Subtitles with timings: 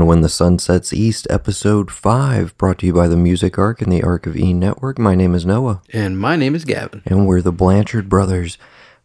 [0.00, 3.82] To When the Sun Sets East, episode 5, brought to you by the Music Ark
[3.82, 4.98] and the Ark of E Network.
[4.98, 7.02] My name is Noah, And my name is Gavin.
[7.04, 8.56] and we're the Blanchard brothers,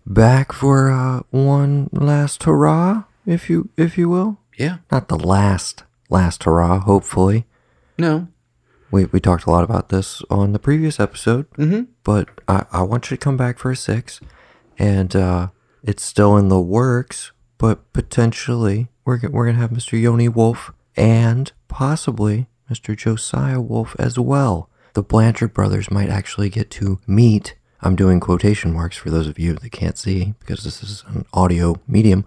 [0.05, 4.39] back for uh, one last hurrah, if you if you will.
[4.57, 4.77] Yeah.
[4.89, 7.45] Not the last last hurrah, hopefully.
[7.97, 8.29] No.
[8.89, 11.91] We we talked a lot about this on the previous episode, Mm-hmm.
[12.05, 14.21] but I, I want you to come back for a six,
[14.79, 15.49] and uh,
[15.83, 19.99] it's still in the works, but potentially we're we're gonna have Mr.
[20.01, 22.95] Yoni Wolf and possibly Mr.
[22.95, 24.69] Josiah Wolf as well.
[24.93, 27.55] The Blanchard brothers might actually get to meet.
[27.81, 31.25] I'm doing quotation marks for those of you that can't see because this is an
[31.33, 32.25] audio medium.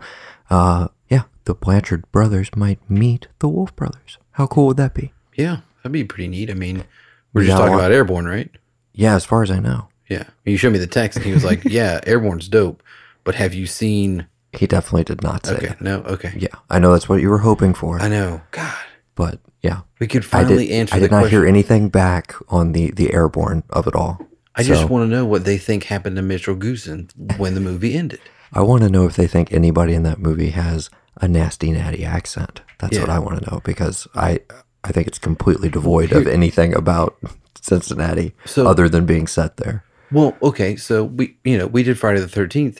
[0.50, 4.18] Uh, yeah, the Blanchard brothers might meet the Wolf brothers.
[4.32, 5.12] How cool would that be?
[5.34, 5.60] Yeah.
[5.78, 6.50] That'd be pretty neat.
[6.50, 6.84] I mean,
[7.32, 8.50] we're just talking about Airborne, right?
[8.92, 9.88] Yeah, as far as I know.
[10.08, 10.24] Yeah.
[10.44, 12.82] You showed me the text and he was like, yeah, Airborne's dope.
[13.24, 14.26] But have you seen.
[14.58, 15.66] He definitely did not say Okay.
[15.68, 15.80] it.
[15.80, 15.98] No.
[16.00, 16.32] Okay.
[16.36, 18.40] Yeah, I know that's what you were hoping for, I know.
[18.50, 18.74] God.
[19.14, 20.74] but yeah, We could I finally did.
[20.74, 21.38] answer I did not question.
[21.40, 24.20] hear anything back on the the airborne of it all.
[24.54, 27.94] I just want to know what they think happened to Mitchell Goosen when the movie
[27.96, 28.20] ended.
[28.52, 32.04] I want to know if they think anybody in that movie has a nasty natty
[32.04, 32.60] accent.
[32.80, 34.40] That's what I want to know because I
[34.84, 37.16] I think it's completely devoid of anything about
[37.60, 39.84] Cincinnati So- other than being set there.
[40.10, 40.76] Well, okay.
[40.76, 42.78] So we, you know, we did Friday the 13th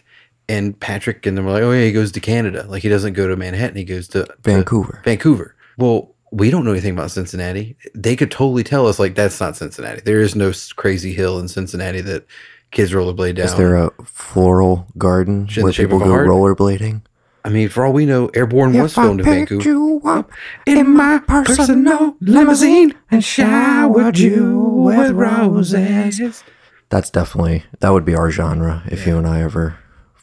[0.49, 2.67] and Patrick and them were like, oh, yeah, he goes to Canada.
[2.69, 3.77] Like he doesn't go to Manhattan.
[3.77, 5.03] He goes to to Vancouver.
[5.05, 5.55] Vancouver.
[5.77, 7.77] Well, we don't know anything about Cincinnati.
[7.95, 10.01] They could totally tell us like that's not Cincinnati.
[10.01, 12.27] There is no crazy hill in Cincinnati that
[12.71, 13.47] kids rollerblade down.
[13.47, 16.27] Is there a floral garden in where people go heart?
[16.27, 17.03] rollerblading?
[17.45, 19.63] I mean, for all we know, Airborne was filmed in Vancouver.
[19.63, 20.31] you up
[20.67, 26.45] in my personal limousine and showered you with roses.
[26.91, 29.79] That's definitely that would be our genre if you and I ever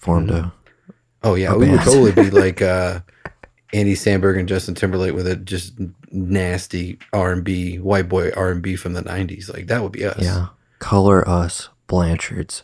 [0.05, 0.53] formed a.
[1.23, 2.99] Oh yeah, we would totally be like uh,
[3.73, 5.73] Andy Samberg and Justin Timberlake with a just
[6.11, 9.51] nasty R and B white boy R and B from the '90s.
[9.51, 10.23] Like that would be us.
[10.23, 10.47] Yeah,
[10.79, 12.63] color us Blanchards.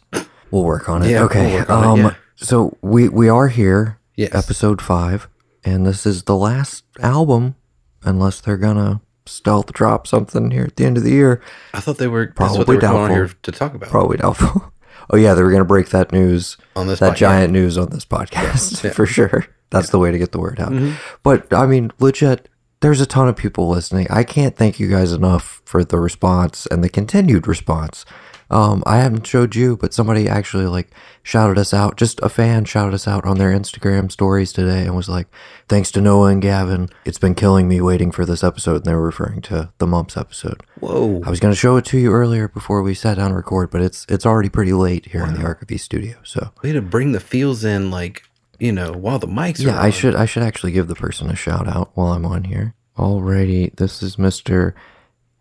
[0.51, 1.09] We'll work on it.
[1.09, 1.63] Yeah, okay.
[1.67, 2.11] we'll on it, um.
[2.11, 2.15] yeah.
[2.35, 3.97] So we we are here.
[4.15, 4.35] Yes.
[4.35, 5.27] Episode five,
[5.63, 7.55] and this is the last album,
[8.03, 11.41] unless they're gonna stealth drop something here at the end of the year.
[11.73, 12.27] I thought they were.
[12.27, 13.15] That's what Probably they were doubtful.
[13.15, 14.71] here to talk about Probably doubtful.
[15.11, 16.99] Oh yeah, they were gonna break that news on this.
[16.99, 17.17] that podcast.
[17.17, 18.91] giant news on this podcast Yeah.
[18.93, 19.45] for sure.
[19.69, 20.71] That's the way to get the word out.
[20.71, 20.95] Mhm.
[21.23, 22.49] But I mean, legit,
[22.81, 24.07] there's a ton of people listening.
[24.09, 28.05] I can't thank you guys enough for the response and the continued response.
[28.51, 30.89] Um, I haven't showed you, but somebody actually like
[31.23, 31.95] shouted us out.
[31.95, 35.27] Just a fan shouted us out on their Instagram stories today and was like,
[35.69, 38.93] "Thanks to Noah and Gavin, it's been killing me waiting for this episode." And they
[38.93, 40.63] were referring to the Mumps episode.
[40.81, 41.21] Whoa.
[41.25, 43.71] I was going to show it to you earlier before we sat down to record,
[43.71, 46.17] but it's it's already pretty late here in the Ark of East studio.
[46.23, 48.23] So Way to bring the feels in, like
[48.59, 49.67] you know, while the mics are.
[49.69, 52.43] yeah, I should I should actually give the person a shout out while I'm on
[52.43, 52.73] here.
[52.97, 54.75] Alrighty, this is Mister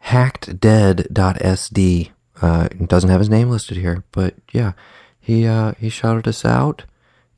[0.07, 2.11] hackeddead.sd.
[2.41, 4.73] Uh, it doesn't have his name listed here, but yeah,
[5.21, 6.85] he uh, he shouted us out,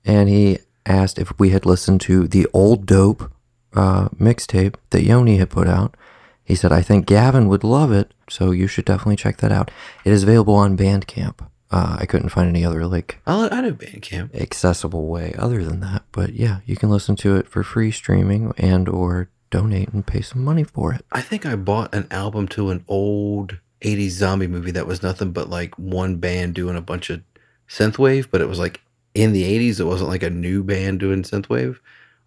[0.05, 3.31] and he asked if we had listened to the old dope
[3.75, 5.97] uh, mixtape that Yoni had put out.
[6.45, 9.71] He said, "I think Gavin would love it, so you should definitely check that out.
[10.05, 11.47] It is available on Bandcamp.
[11.71, 14.35] Uh, I couldn't find any other like I, I know Bandcamp.
[14.35, 16.03] accessible way other than that.
[16.12, 20.21] But yeah, you can listen to it for free streaming and or donate and pay
[20.21, 21.05] some money for it.
[21.12, 25.32] I think I bought an album to an old 80s zombie movie that was nothing
[25.32, 27.22] but like one band doing a bunch of
[27.69, 28.81] synthwave, but it was like
[29.15, 29.81] in the 80s.
[29.81, 31.78] It wasn't like a new band doing synthwave.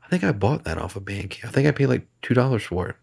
[0.03, 1.45] I think I bought that off of Bandcamp.
[1.45, 2.95] I think I paid like $2 for it.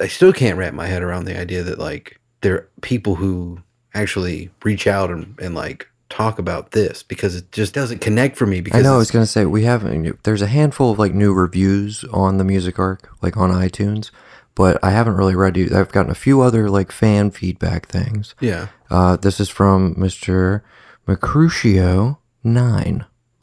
[0.00, 3.62] I still can't wrap my head around the idea that like there are people who
[3.94, 8.46] actually reach out and, and like talk about this because it just doesn't connect for
[8.46, 10.22] me because I know I was gonna say we haven't.
[10.24, 14.10] there's a handful of like new reviews on the Music Ark, like on iTunes,
[14.58, 15.70] but I haven't really read you.
[15.72, 18.34] I've gotten a few other like fan feedback things.
[18.40, 18.66] yeah.
[18.90, 20.62] Uh, this is from Mr.
[21.06, 22.16] Macrucio9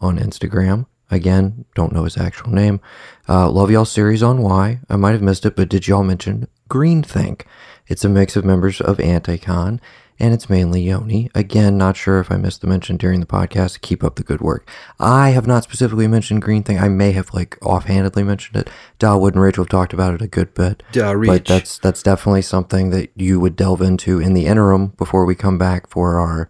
[0.01, 0.85] on Instagram.
[1.09, 2.81] Again, don't know his actual name.
[3.29, 4.81] Uh, love y'all series on why.
[4.89, 7.45] I might have missed it, but did y'all mention Greenthink?
[7.87, 9.79] It's a mix of members of Anticon,
[10.19, 11.29] and it's mainly Yoni.
[11.35, 13.81] Again, not sure if I missed the mention during the podcast.
[13.81, 14.69] Keep up the good work.
[14.99, 16.81] I have not specifically mentioned Greenthink.
[16.81, 18.69] I may have like offhandedly mentioned it.
[18.99, 20.83] Dawood and Rachel have talked about it a good bit.
[20.91, 25.25] Duh, But that's that's definitely something that you would delve into in the interim before
[25.25, 26.49] we come back for our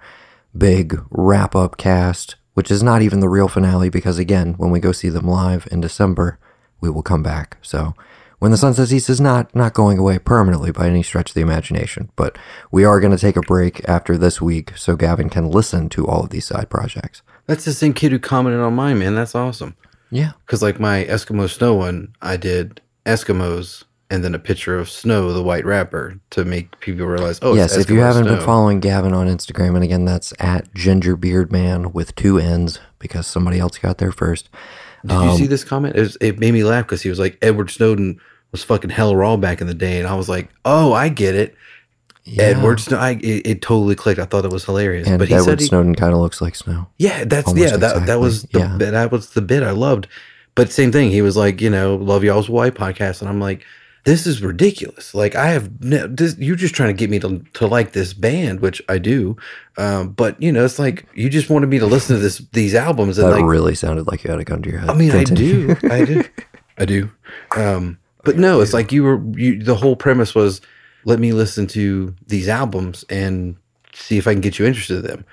[0.56, 4.80] big wrap up cast, which is not even the real finale because again, when we
[4.80, 6.40] go see them live in December,
[6.82, 7.58] we will come back.
[7.62, 7.96] So
[8.40, 11.34] when the sun sets east is not not going away permanently by any stretch of
[11.36, 12.38] the imagination, but
[12.72, 16.08] we are going to take a break after this week so Gavin can listen to
[16.08, 17.22] all of these side projects.
[17.48, 19.16] That's the same kid who commented on mine, man.
[19.16, 19.76] That's awesome.
[20.12, 20.32] Yeah.
[20.46, 25.34] Because like my Eskimo Snow one, I did Eskimos and then a picture of Snow,
[25.34, 29.14] the white rapper, to make people realize, oh, yes, if you haven't been following Gavin
[29.14, 34.12] on Instagram, and again, that's at gingerbeardman with two N's because somebody else got there
[34.12, 34.50] first.
[35.08, 35.96] Did you see um, this comment?
[35.96, 38.20] It, was, it made me laugh because he was like, Edward Snowden
[38.52, 41.36] was fucking hell raw back in the day, and I was like, oh, I get
[41.36, 41.56] it.
[42.24, 42.44] Yeah.
[42.44, 44.20] Edward Snow, I, it, it totally clicked.
[44.20, 45.08] I thought that was hilarious.
[45.08, 46.88] and but he Edward said he, Snowden kind of looks like snow.
[46.98, 47.78] Yeah, that's Almost yeah.
[47.78, 48.78] That that was the yeah.
[48.80, 50.08] that was the bit I loved.
[50.56, 51.12] But same thing.
[51.12, 53.64] He was like, you know, love y'all's white podcast, and I'm like,
[54.06, 55.14] this is ridiculous.
[55.14, 58.14] Like I have no, this, you're just trying to get me to to like this
[58.14, 59.36] band, which I do.
[59.78, 62.76] Um, but you know, it's like you just wanted me to listen to this these
[62.76, 64.90] albums, and That like really sounded like you had a gun to your head.
[64.90, 65.72] I mean, Continue.
[65.72, 66.24] I do, I do,
[66.78, 67.12] I do.
[67.58, 69.22] Um, but no, it's like you were.
[69.36, 70.62] You, the whole premise was,
[71.04, 73.56] let me listen to these albums and
[73.94, 75.26] see if I can get you interested in them.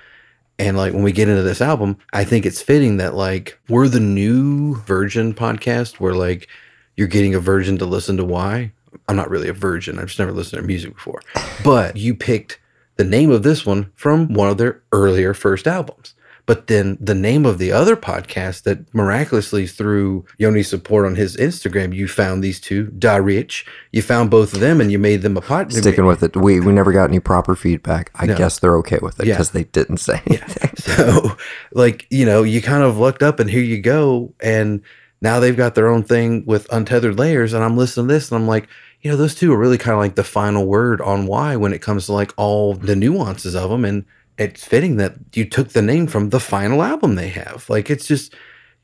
[0.57, 3.87] And like when we get into this album, I think it's fitting that like we're
[3.87, 6.47] the new Virgin podcast where like
[6.95, 8.71] you're getting a virgin to listen to why.
[9.07, 9.97] I'm not really a virgin.
[9.99, 11.21] I've just never listened to their music before.
[11.63, 12.59] But you picked
[12.97, 16.13] the name of this one from one of their earlier first albums.
[16.45, 21.37] But then the name of the other podcast that miraculously through Yoni's support on his
[21.37, 23.65] Instagram, you found these two, Da Rich.
[23.93, 25.79] You found both of them and you made them a podcast.
[25.79, 26.35] Sticking with it.
[26.35, 28.11] We we never got any proper feedback.
[28.15, 28.35] I No.
[28.35, 29.35] guess they're okay with it Yeah.
[29.35, 30.71] because they didn't say anything.
[30.75, 31.37] So,
[31.71, 34.33] like, you know, you kind of looked up and here you go.
[34.41, 34.81] And
[35.23, 37.53] now they've got their own thing with untethered layers.
[37.53, 38.67] And I'm listening to this and I'm like,
[39.01, 41.73] you know, those two are really kind of like the final word on why when
[41.73, 43.83] it comes to like all the nuances of them.
[43.85, 44.05] And
[44.37, 47.65] it's fitting that you took the name from the final album they have.
[47.69, 48.33] Like, it's just,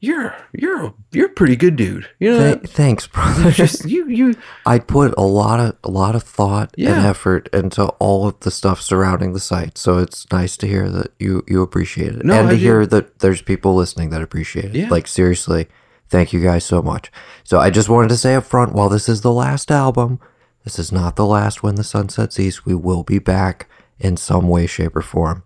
[0.01, 2.07] you're, you're, you're a pretty good dude.
[2.19, 3.51] You know, Th- thanks, brother.
[3.51, 4.35] just, you, you,
[4.65, 8.51] I put a lot of a lot of thought and effort into all of the
[8.51, 9.77] stuff surrounding the site.
[9.77, 12.63] So it's nice to hear that you you appreciate it, No, and I to do.
[12.63, 14.75] hear that there's people listening that appreciate it.
[14.75, 14.87] Yeah.
[14.89, 15.67] Like seriously,
[16.09, 17.11] thank you guys so much.
[17.43, 20.19] So I just wanted to say up front, while this is the last album,
[20.63, 21.63] this is not the last.
[21.63, 23.69] When the sun sets east, we will be back
[23.99, 25.43] in some way, shape, or form,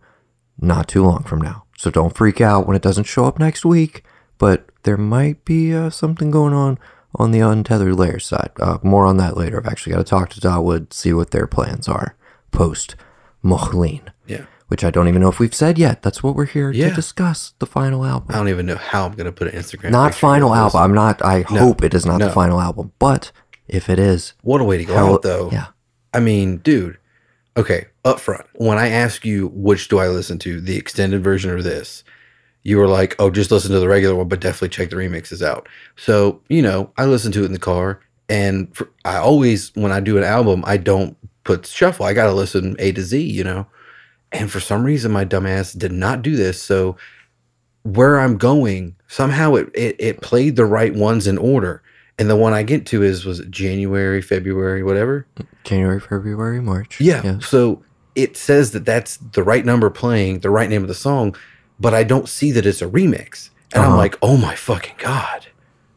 [0.59, 1.65] not too long from now.
[1.77, 4.03] So don't freak out when it doesn't show up next week.
[4.37, 6.79] But there might be uh, something going on
[7.15, 8.51] on the untethered layer side.
[8.59, 9.59] Uh, more on that later.
[9.59, 12.15] I've actually got to talk to Dawood, see what their plans are
[12.53, 12.95] post
[13.41, 14.12] Moh Lhean, yeah.
[14.73, 16.01] Which I don't even know if we've said yet.
[16.01, 16.89] That's what we're here Yeah.
[16.89, 17.53] to discuss.
[17.59, 18.29] The final album.
[18.33, 19.91] I don't even know how I'm going to put an Instagram.
[19.91, 20.81] not final album.
[20.81, 21.23] I'm not.
[21.23, 22.25] I hope it is not no.
[22.25, 22.91] the final album.
[22.97, 23.31] But
[23.67, 25.51] if it is, What a way to go how- out, though.
[25.51, 25.67] yeah,
[26.11, 26.97] I mean, dude.
[27.55, 31.51] Okay, up front, when I ask you which do I listen to, the extended version
[31.51, 32.03] or this,
[32.63, 35.43] you were like, "Oh, just listen to the regular one, but definitely check the remixes
[35.45, 39.71] out." So, you know, I listen to it in the car, and for, I always,
[39.75, 42.07] when I do an album, I don't put shuffle.
[42.07, 43.67] I got to listen A to Z, you know.
[44.33, 46.61] And for some reason, my dumbass did not do this.
[46.61, 46.97] So,
[47.83, 51.81] where I'm going, somehow it it, it played the right ones in order.
[52.19, 55.25] And the one I get to is was it January, February, whatever.
[55.63, 56.99] January, February, March.
[57.01, 57.39] Yeah.
[57.39, 57.83] So
[58.15, 61.35] it says that that's the right number playing, the right name of the song,
[61.79, 63.49] but I don't see that it's a remix.
[63.73, 63.97] And I'm Uh-huh.
[63.97, 65.47] like, oh my fucking God,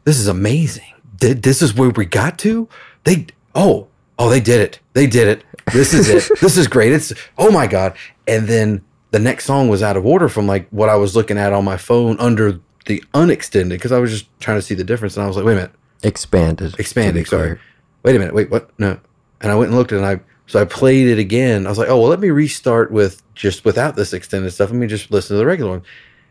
[0.05, 0.91] this is amazing.
[1.17, 2.67] Did this is where we got to?
[3.03, 3.87] They, oh,
[4.19, 4.79] oh, they did it.
[4.93, 5.43] They did it.
[5.73, 6.39] This is it.
[6.41, 6.93] this is great.
[6.93, 7.95] It's, oh my God.
[8.27, 11.37] And then the next song was out of order from like what I was looking
[11.37, 14.83] at on my phone under the unextended because I was just trying to see the
[14.83, 15.15] difference.
[15.17, 15.71] And I was like, wait a minute
[16.03, 16.75] Expanded.
[16.79, 17.25] expanding.
[17.25, 17.47] Sorry.
[17.55, 17.61] clear.
[18.03, 18.33] Wait a minute.
[18.33, 18.69] Wait, what?
[18.79, 18.99] No.
[19.41, 21.65] And I went and looked at it and I so I played it again.
[21.65, 24.69] I was like, oh well, let me restart with just without this extended stuff.
[24.69, 25.83] Let me just listen to the regular one.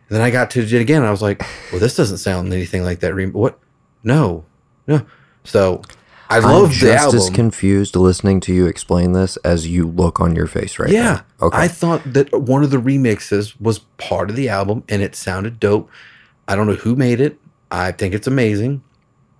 [0.09, 1.03] And then I got to it again.
[1.03, 3.15] I was like, well, this doesn't sound anything like that.
[3.15, 3.59] Re- what?
[4.05, 4.45] No,
[4.87, 5.05] no.
[5.45, 5.83] So
[6.29, 7.19] I I'm love the just album.
[7.19, 11.23] as confused listening to you explain this as you look on your face right yeah.
[11.41, 11.47] now.
[11.47, 11.59] Okay.
[11.59, 15.61] I thought that one of the remixes was part of the album and it sounded
[15.61, 15.89] dope.
[16.49, 17.39] I don't know who made it.
[17.71, 18.83] I think it's amazing.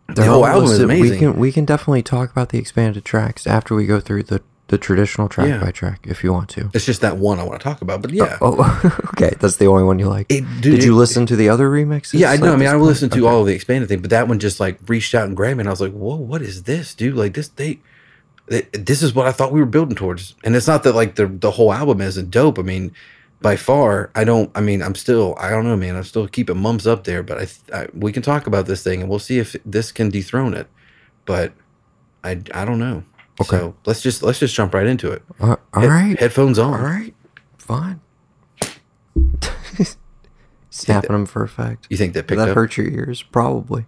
[0.09, 0.89] The They're whole album is listed.
[0.89, 1.19] We amazing.
[1.19, 4.77] can we can definitely talk about the expanded tracks after we go through the the
[4.79, 5.61] traditional track Yeah.
[5.61, 6.71] by track if you want to.
[6.75, 8.03] It's just that one I want to talk about.
[8.03, 8.39] But oh, yeah.
[8.41, 9.33] Oh, okay.
[9.39, 10.27] That's the only one you like.
[10.29, 12.15] It- Did you it- listen to the other remixes?
[12.19, 12.53] Yeah, I know.
[12.53, 13.27] I mean, I listened to Okay.
[13.35, 15.63] all of the expanded thing, but that one just like reached out and grabbed me,
[15.63, 17.15] and I was like, "Whoa, what is this, dude?
[17.15, 17.79] Like this, they,
[18.49, 21.15] they- this is what I thought we were building towards." And it's not that like
[21.15, 22.59] the the whole album isn't dope.
[22.59, 22.91] I mean,
[23.41, 24.51] by far, I don't.
[24.57, 25.95] I mean, I'm still, I don't know, man.
[25.95, 27.47] I'm still keeping Mumps up there, but I,
[27.83, 30.67] I we can talk about this thing, and we'll see if this can dethrone it.
[31.25, 31.53] But
[32.25, 33.05] I, I don't know.
[33.41, 33.59] Okay.
[33.59, 35.23] So let's just let's just jump right into it.
[35.41, 36.19] Uh, all Head- right.
[36.19, 36.73] headphones on.
[36.75, 37.15] All right.
[37.59, 38.01] Fine.
[40.71, 41.87] Snapping them for effect.
[41.91, 42.49] You think that picked that up?
[42.49, 43.23] That hurt your ears?
[43.23, 43.87] Probably.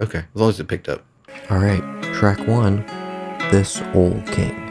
[0.00, 1.04] Okay, as long as it picked up.
[1.50, 1.82] All right.
[2.14, 2.84] Track one.
[3.50, 4.67] This old king.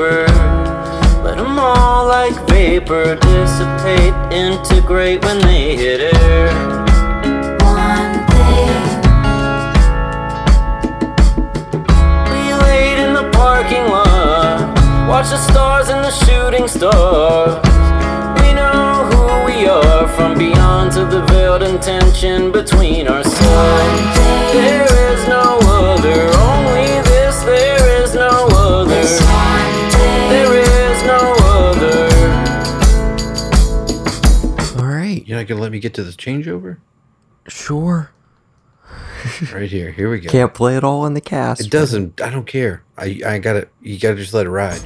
[0.00, 0.24] Paper.
[1.22, 6.48] Let them all like vapor dissipate, integrate when they hit air.
[7.60, 8.72] One thing,
[12.32, 14.74] We laid in the parking lot,
[15.08, 17.54] watch the stars and the shooting stars.
[18.40, 24.18] We know who we are from beyond to the veiled intention between ourselves.
[24.52, 24.99] There
[35.70, 36.78] let me get to the changeover?
[37.46, 38.10] Sure.
[39.52, 39.92] Right here.
[39.92, 40.30] Here we go.
[40.30, 41.60] Can't play it all in the cast.
[41.60, 42.20] It doesn't.
[42.22, 42.82] I don't care.
[42.96, 43.68] I I gotta.
[43.82, 44.80] You gotta just let it ride.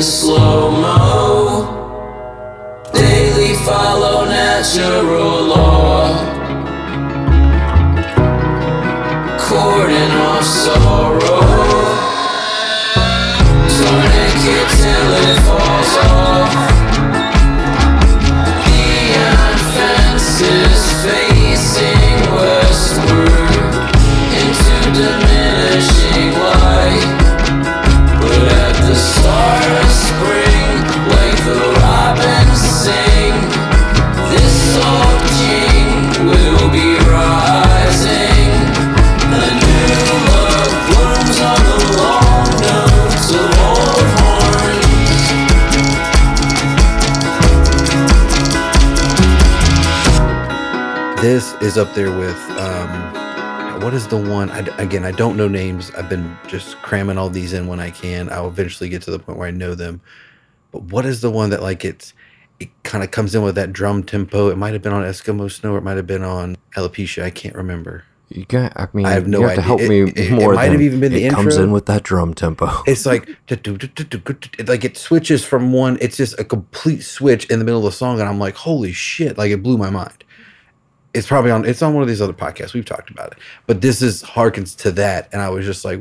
[0.00, 0.39] Slow
[51.60, 54.50] is up there with um, what is the one?
[54.50, 55.90] I, again, I don't know names.
[55.92, 58.30] I've been just cramming all these in when I can.
[58.30, 60.00] I'll eventually get to the point where I know them.
[60.72, 62.12] But what is the one that like it's
[62.60, 64.48] it kind of comes in with that drum tempo?
[64.48, 65.74] It might have been on Eskimo Snow.
[65.74, 67.22] Or it might have been on Alopecia.
[67.24, 68.04] I can't remember.
[68.28, 68.72] You got.
[68.76, 70.54] I mean, I have no you have to help It- me it- it more.
[70.54, 72.70] might have even been the it comes in with that drum tempo.
[72.86, 75.98] It's like it- like it switches from one.
[76.00, 78.92] It's just a complete switch in the middle of the song, and I'm like, holy
[78.92, 79.36] shit!
[79.36, 80.22] Like it blew my mind.
[81.12, 81.64] It's probably on.
[81.64, 82.72] It's on one of these other podcasts.
[82.72, 86.00] We've talked about it, but this is harkens to that, and I was just like,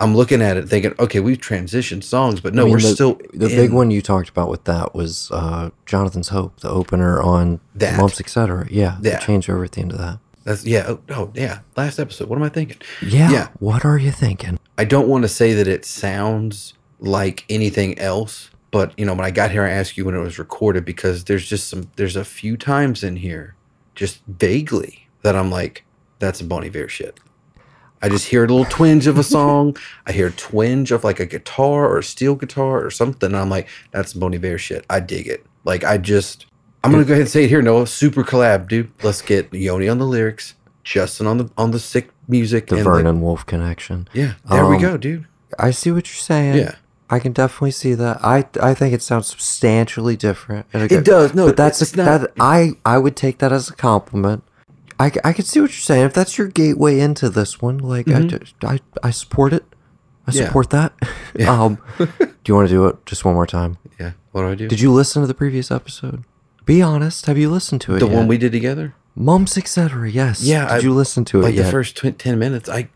[0.00, 2.88] I'm looking at it thinking, okay, we've transitioned songs, but no, I mean, we're the,
[2.94, 7.20] still the big one you talked about with that was uh, Jonathan's Hope, the opener
[7.20, 7.98] on That.
[7.98, 8.66] Mumps, etc.
[8.70, 9.18] Yeah, Yeah.
[9.18, 10.18] changeover at the end of that.
[10.44, 10.84] That's yeah.
[10.88, 11.60] Oh, oh yeah.
[11.76, 12.28] Last episode.
[12.28, 12.78] What am I thinking?
[13.02, 13.48] Yeah, Yeah.
[13.58, 14.58] What are you thinking?
[14.78, 19.24] I don't want to say that it sounds like anything else, but you know, when
[19.26, 22.16] I got here, I asked you when it was recorded because there's just some, there's
[22.16, 23.56] a few times in here,
[23.98, 25.84] just vaguely, that I'm like,
[26.20, 27.18] that's a Bon Iver shit.
[28.00, 29.76] I just hear a little twinge of a song.
[30.06, 33.26] I hear a twinge of like a guitar or a steel guitar or something.
[33.28, 34.84] And I'm like, that's Bon Iver shit.
[34.88, 35.44] I dig it.
[35.64, 36.46] Like, I just,
[36.84, 37.88] I'm gonna go ahead and say it here, Noah.
[37.88, 38.90] Super collab, dude.
[39.02, 43.20] Let's get Yoni on the lyrics, Justin on the on the sick music, The Vernon
[43.20, 44.08] Wolf connection.
[44.14, 45.26] yeah, there we Um, go, dude.
[45.58, 46.56] I see what you're saying.
[46.56, 46.76] Yeah.
[47.10, 48.18] I can definitely see that.
[48.24, 50.66] I I think it sounds substantially different.
[50.72, 51.34] It does.
[51.34, 54.44] No, but that's it's a, not- that I I would take that as a compliment.
[55.00, 56.06] I, I can see what you're saying.
[56.06, 59.64] If that's your gateway into this one, like I just- I, I support it.
[60.26, 60.38] I Mm-hmm.
[60.40, 60.46] Yeah.
[60.46, 60.92] support that.
[61.48, 63.78] um, do you want to do it just one more time?
[63.98, 64.12] Yeah.
[64.32, 64.68] What do I do?
[64.68, 66.24] Did you listen to the previous episode?
[66.66, 67.24] Be honest.
[67.26, 68.00] Have you listened to it?
[68.00, 68.14] the yet?
[68.14, 68.94] one we did together?
[69.14, 70.10] Mumps, etc.
[70.10, 70.42] Yes.
[70.42, 71.64] Yeah, Did I- you listen to it Like yet?
[71.66, 72.88] the first tw- ten minutes, I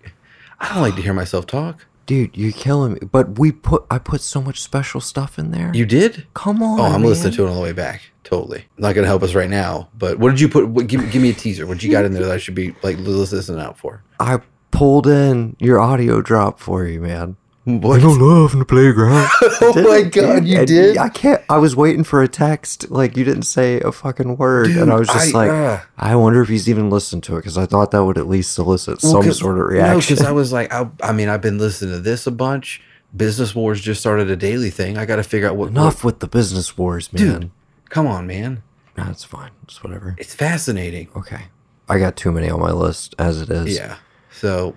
[0.60, 1.86] I don't like to hear myself talk.
[2.06, 3.00] Dude, you're killing me.
[3.00, 5.70] But we put I put so much special stuff in there.
[5.74, 6.26] You did?
[6.34, 6.80] come on.
[6.80, 7.10] Oh, I'm man.
[7.10, 8.02] listening to it on the way back.
[8.24, 8.64] Totally.
[8.78, 9.88] Not gonna help us right now.
[9.98, 10.68] But what did you put?
[10.68, 11.66] What, give, give me a teaser.
[11.66, 14.02] What you got in there that I should be like listening out for?
[14.18, 14.40] I
[14.70, 17.36] pulled in your audio drop for you, man.
[17.64, 18.02] What?
[18.02, 19.28] love in the playground.
[19.60, 20.96] oh my god, you And did?
[20.98, 21.40] I can't.
[21.48, 22.90] I was waiting for a text.
[22.90, 25.80] Like you didn't say a fucking word, Dude, and I was just I- like, uh.
[25.96, 28.52] I wonder if he's even listened to it because I thought that would at least
[28.52, 30.16] solicit some sort of reaction.
[30.16, 32.82] because I was like, I, I mean, I've been listening to this a bunch.
[33.16, 34.98] Business Wars just started a daily thing.
[34.98, 35.68] I got to figure out what.
[35.68, 37.22] Enough with the business wars, man.
[37.40, 37.50] Dude.
[37.90, 38.62] Come on, man.
[38.94, 39.50] That's fine.
[39.64, 40.16] It's whatever.
[40.18, 41.08] It's fascinating.
[41.14, 41.42] Okay.
[41.88, 43.76] I got too many on my list as it is.
[43.76, 43.98] Yeah.
[44.32, 44.76] So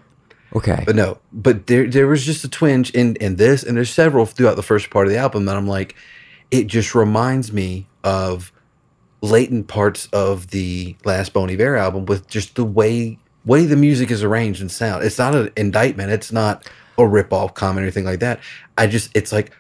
[0.56, 0.84] Okay.
[0.86, 4.26] But no, but there there was just a twinge in in this, and there's several
[4.26, 5.96] throughout the first part of the album that I'm like,
[6.50, 8.54] it just reminds me of
[9.22, 14.12] latent parts of the last Bon Iver album with just the way way the music
[14.12, 15.04] is arranged and sound.
[15.04, 16.12] It's not an indictment.
[16.12, 18.40] It's not a rip off comment or anything like that.
[18.78, 19.52] I just it's like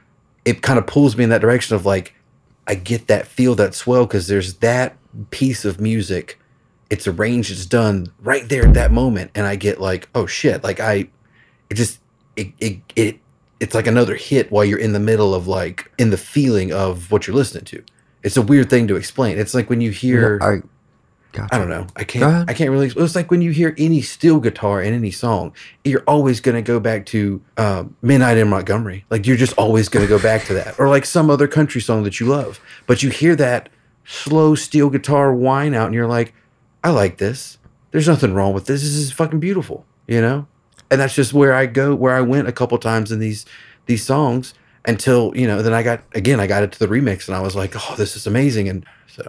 [0.45, 2.13] it kind of pulls me in that direction of like
[2.67, 4.95] I get that feel that swell because there's that
[5.29, 6.39] piece of music.
[6.95, 10.63] It's arranged, it's done right there at that moment, and I get like, oh shit!
[10.63, 11.09] Like I,
[11.69, 11.99] it just
[12.37, 13.19] it it it
[13.59, 17.11] it's like another hit while you're in the middle of like in the feeling of
[17.11, 17.83] what you're listening to.
[18.23, 19.37] It's a weird thing to explain.
[19.37, 20.61] It's like when you hear I,
[21.33, 21.53] gotcha.
[21.53, 21.85] I don't know.
[21.97, 22.49] I can't.
[22.49, 22.87] I can't really.
[22.87, 26.61] It's like when you hear any steel guitar in any song, you're always going to
[26.61, 30.45] go back to uh, "Midnight in Montgomery." Like you're just always going to go back
[30.45, 32.61] to that, or like some other country song that you love.
[32.87, 33.67] But you hear that
[34.05, 36.33] slow steel guitar whine out, and you're like,
[36.85, 37.57] "I like this.
[37.91, 38.81] There's nothing wrong with this.
[38.81, 40.47] This is fucking beautiful," you know.
[40.91, 43.45] And that's just where I go, where I went a couple times in these
[43.87, 44.53] these songs
[44.85, 45.61] until you know.
[45.61, 46.39] Then I got again.
[46.39, 48.85] I got it to the remix, and I was like, "Oh, this is amazing!" And
[49.07, 49.23] so.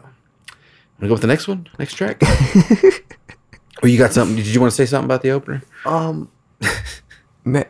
[0.98, 1.68] Want to go with the next one?
[1.78, 2.22] Next track?
[3.82, 4.36] or you got something?
[4.36, 5.62] Did you want to say something about the opener?
[5.84, 6.30] um,
[7.44, 7.64] ma-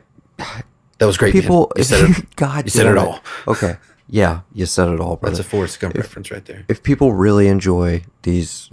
[0.98, 1.34] That was great.
[1.34, 1.42] man.
[1.42, 1.72] people.
[1.76, 2.36] You said it.
[2.36, 3.20] God, you said it all.
[3.48, 3.76] Okay,
[4.08, 5.36] yeah, you said it all, brother.
[5.36, 6.64] That's a Forrest Gump reference right there.
[6.68, 8.70] if people really enjoy these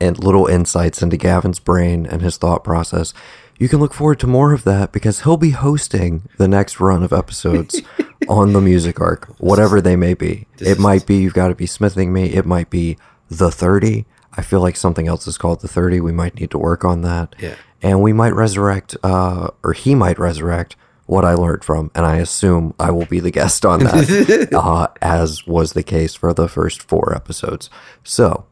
[0.00, 3.12] and little insights into Gavin's brain and his thought process,
[3.58, 7.02] you can look forward to more of that because he'll be hosting the next run
[7.02, 7.80] of episodes
[8.28, 10.46] on the music ark, whatever they may be.
[10.58, 12.32] It might be you've got to be smithing me.
[12.34, 12.98] It might be
[13.30, 14.04] the 30.
[14.34, 16.00] I feel like something else is called the 30.
[16.00, 17.34] We might need to work on that.
[17.38, 17.54] Yeah.
[17.82, 20.76] And we might resurrect, uh, or he might resurrect
[21.06, 24.88] what I learned from, and I assume I will be the guest on that, uh,
[25.00, 27.70] as was the case for the first four episodes.
[28.02, 28.46] So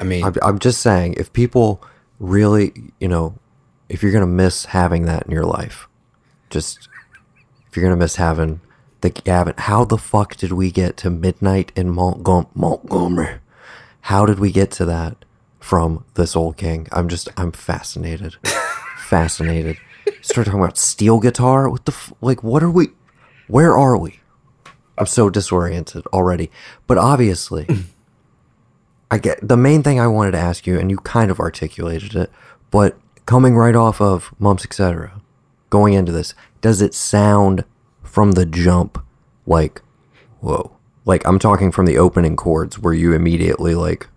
[0.00, 1.82] I mean, I'm, I'm just saying, if people
[2.18, 3.34] really, you know,
[3.88, 5.88] if you're gonna miss having that in your life,
[6.50, 6.88] just
[7.68, 8.60] if you're gonna miss having
[9.00, 13.38] the Gavin, how the fuck did we get to midnight in Montgom- Montgomery?
[14.02, 15.24] How did we get to that
[15.60, 16.88] from this old king?
[16.92, 18.36] I'm just, I'm fascinated,
[18.96, 19.76] fascinated.
[20.20, 21.68] Start talking about steel guitar.
[21.68, 22.42] What the f- like?
[22.42, 22.88] What are we?
[23.46, 24.20] Where are we?
[24.98, 26.50] I'm so disoriented already.
[26.86, 27.66] But obviously,
[29.10, 32.14] I get the main thing I wanted to ask you, and you kind of articulated
[32.16, 32.30] it,
[32.70, 35.20] but coming right off of Mumps Etc.,
[35.70, 37.64] going into this, does it sound
[38.02, 39.04] from the jump
[39.46, 39.82] like,
[40.40, 40.76] whoa?
[41.04, 44.08] Like I'm talking from the opening chords where you immediately like,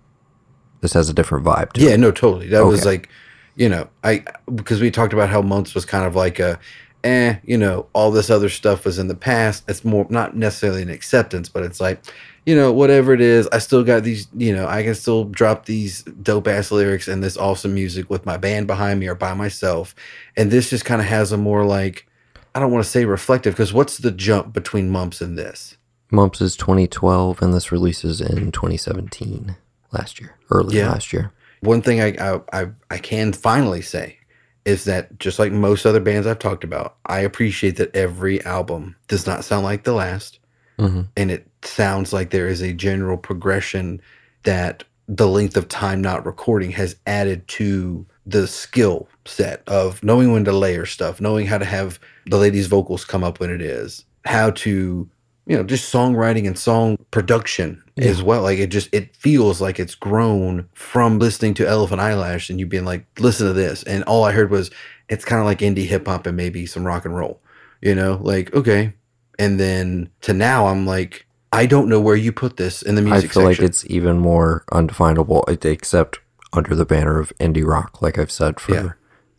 [0.82, 2.00] this has a different vibe to yeah, it.
[2.00, 2.47] no, totally.
[2.47, 3.10] That was like,
[3.56, 4.23] you know, I
[4.54, 6.60] because we talked about how Mumps was kind of like a,
[7.04, 9.63] eh, you know, all this other stuff was in the past.
[9.67, 12.04] It's more not necessarily an acceptance, but it's like,
[12.47, 15.65] you know, whatever it is, I still got these, you know, I can still drop
[15.65, 19.33] these dope ass lyrics and this awesome music with my band behind me or by
[19.33, 19.93] myself.
[20.38, 22.07] And this just kind of has a more like,
[22.55, 25.75] I don't want to say reflective because what's the jump between Mumps and this?
[26.10, 29.57] Mumps is 2012, and this releases in 2017,
[29.91, 30.89] last year, early Yeah.
[30.91, 31.33] last year.
[31.60, 34.19] one thing I, I I can finally say
[34.63, 38.95] is that just like most other bands I've talked about, I appreciate that every album
[39.10, 40.39] does not sound like the last,
[40.79, 44.02] hmm and it sounds like there is a general progression
[44.43, 50.34] that the length of time not recording has added to the skill set of knowing
[50.34, 53.62] when to layer stuff, knowing how to have the lady's vocals come up when it
[53.62, 55.10] is, how to
[55.46, 58.41] you know just songwriting and song production as well.
[58.43, 62.65] Like it just it feels like it's grown from listening to elephant eyelash and you
[62.65, 63.84] being like listen to this.
[63.84, 64.70] And all i heard was
[65.08, 67.41] it's kind of like indie hip-hop and maybe some rock and roll
[67.82, 68.20] you know?
[68.22, 68.93] Like okay.
[69.39, 73.01] And then to now i'm like i don't know where you put this in the
[73.01, 73.31] music.
[73.31, 76.19] I feel section like it's even more undefinable, except
[76.53, 78.91] under the banner of indie rock, like I've said for, Yeah.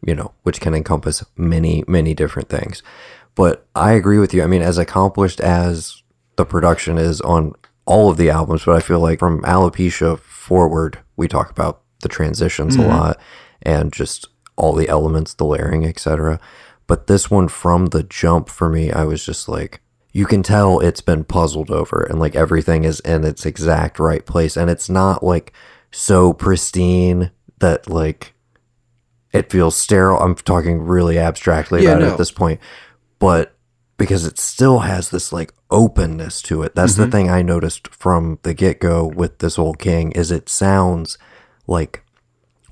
[0.02, 2.82] you know, which can encompass many, many different things.
[3.34, 4.42] But I agree with you.
[4.42, 6.02] I mean, as accomplished as
[6.36, 7.54] the production is on
[7.86, 12.08] all of the albums, but I feel like from Alopecia forward, we talk about the
[12.08, 12.90] transitions a mm-hmm.
[12.90, 13.20] lot
[13.62, 16.38] and just all the elements, the layering, etc.
[16.86, 19.80] But this one from the jump for me, I was just like,
[20.18, 24.26] you can tell it's been puzzled over and like everything is in its exact right
[24.26, 24.56] place.
[24.56, 25.52] And it's not like
[25.92, 28.34] so pristine that like
[29.32, 30.18] it feels sterile.
[30.18, 32.58] I'm talking really abstractly Yeah, about it at this point,
[33.20, 33.54] but
[33.96, 36.74] because it still has this like openness to it.
[36.74, 37.12] That's the mm-hmm.
[37.12, 41.16] thing I noticed from the get go with this old king is it sounds
[41.68, 42.04] like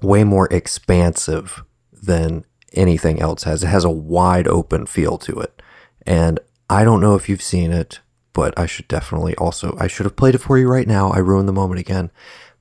[0.02, 3.62] way more expansive than anything else has.
[3.62, 5.62] It has a wide open feel to it.
[6.04, 8.00] And I don't know if you've seen it,
[8.32, 11.10] but I should definitely also I should have played it for you right now.
[11.10, 12.10] I ruined the moment again,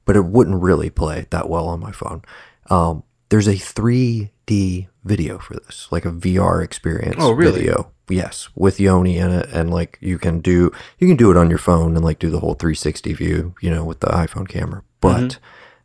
[0.05, 2.21] but it wouldn't really play that well on my phone.
[2.69, 7.59] Um, there's a 3D video for this, like a VR experience Oh, really?
[7.61, 7.91] video.
[8.07, 11.49] Yes, with Yoni in it, and like you can do you can do it on
[11.49, 14.83] your phone and like do the whole 360 view, you know, with the iPhone camera.
[15.01, 15.39] But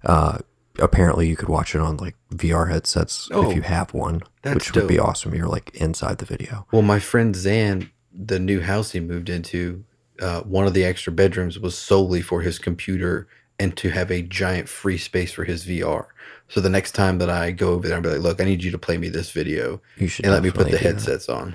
[0.05, 0.39] uh,
[0.79, 4.55] apparently you could watch it on like VR headsets Oh, if you have one, that's
[4.55, 5.09] which would be dope.
[5.09, 5.35] awesome.
[5.35, 6.67] You're like inside the video.
[6.73, 9.85] Well, my friend Zan, the new house he moved into,
[10.21, 14.23] uh, one of the extra bedrooms was solely for his computer and to have a
[14.23, 16.07] giant free space for his VR.
[16.49, 18.65] So the next time that I go over there and be like, look, I need
[18.65, 20.83] you to play me this video You should and let me put the do that.
[20.83, 21.55] headsets on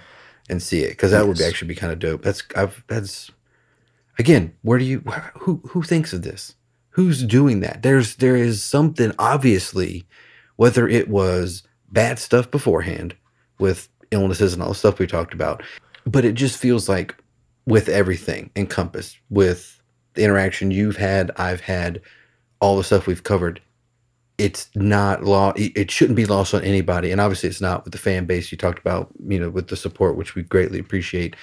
[0.49, 2.21] and see it because that would be actually be kind of dope.
[2.21, 3.31] That's I've that's
[4.19, 4.99] again, where do you
[5.39, 6.55] who who thinks of this?
[6.91, 7.81] Who's doing that?
[7.81, 10.05] There's there is something obviously,
[10.55, 13.15] whether it was bad stuff beforehand
[13.59, 15.63] with illnesses and all the stuff we talked about,
[16.05, 17.15] but it just feels like
[17.65, 19.81] with everything encompassed with
[20.13, 22.01] the interaction you've had, I've had,
[22.61, 23.61] all the stuff we've covered,
[24.37, 25.53] it's not law.
[25.55, 28.57] It shouldn't be lost on anybody, and obviously it's not with the fan base you
[28.57, 29.09] talked about.
[29.27, 31.35] You know, with the support, which we greatly appreciate.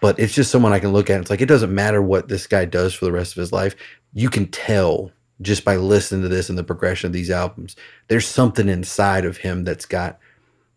[0.00, 1.20] But it's just someone I can look at.
[1.20, 3.74] It's like it doesn't matter what this guy does for the rest of his life.
[4.12, 7.76] You can tell just by listening to this and the progression of these albums.
[8.08, 10.18] There's something inside of him that's got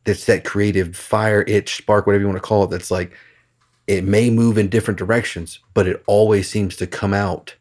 [0.04, 2.70] that's that creative fire, itch, spark, whatever you want to call it.
[2.70, 3.12] That's like
[3.88, 7.56] it may move in different directions, but it always seems to come out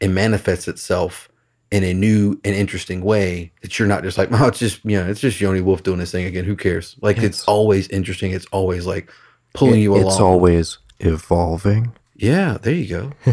[0.00, 1.28] and manifests itself
[1.70, 4.98] in a new and interesting way that you're not just like, oh, it's just, you
[4.98, 6.44] know, it's just Yoni Wolf doing this thing again.
[6.44, 6.96] Who cares?
[7.00, 8.32] Like, it's, It's- always interesting.
[8.32, 9.10] It's always like
[9.54, 10.06] pulling you along.
[10.08, 11.92] It's always evolving.
[12.16, 13.12] yeah, there you go.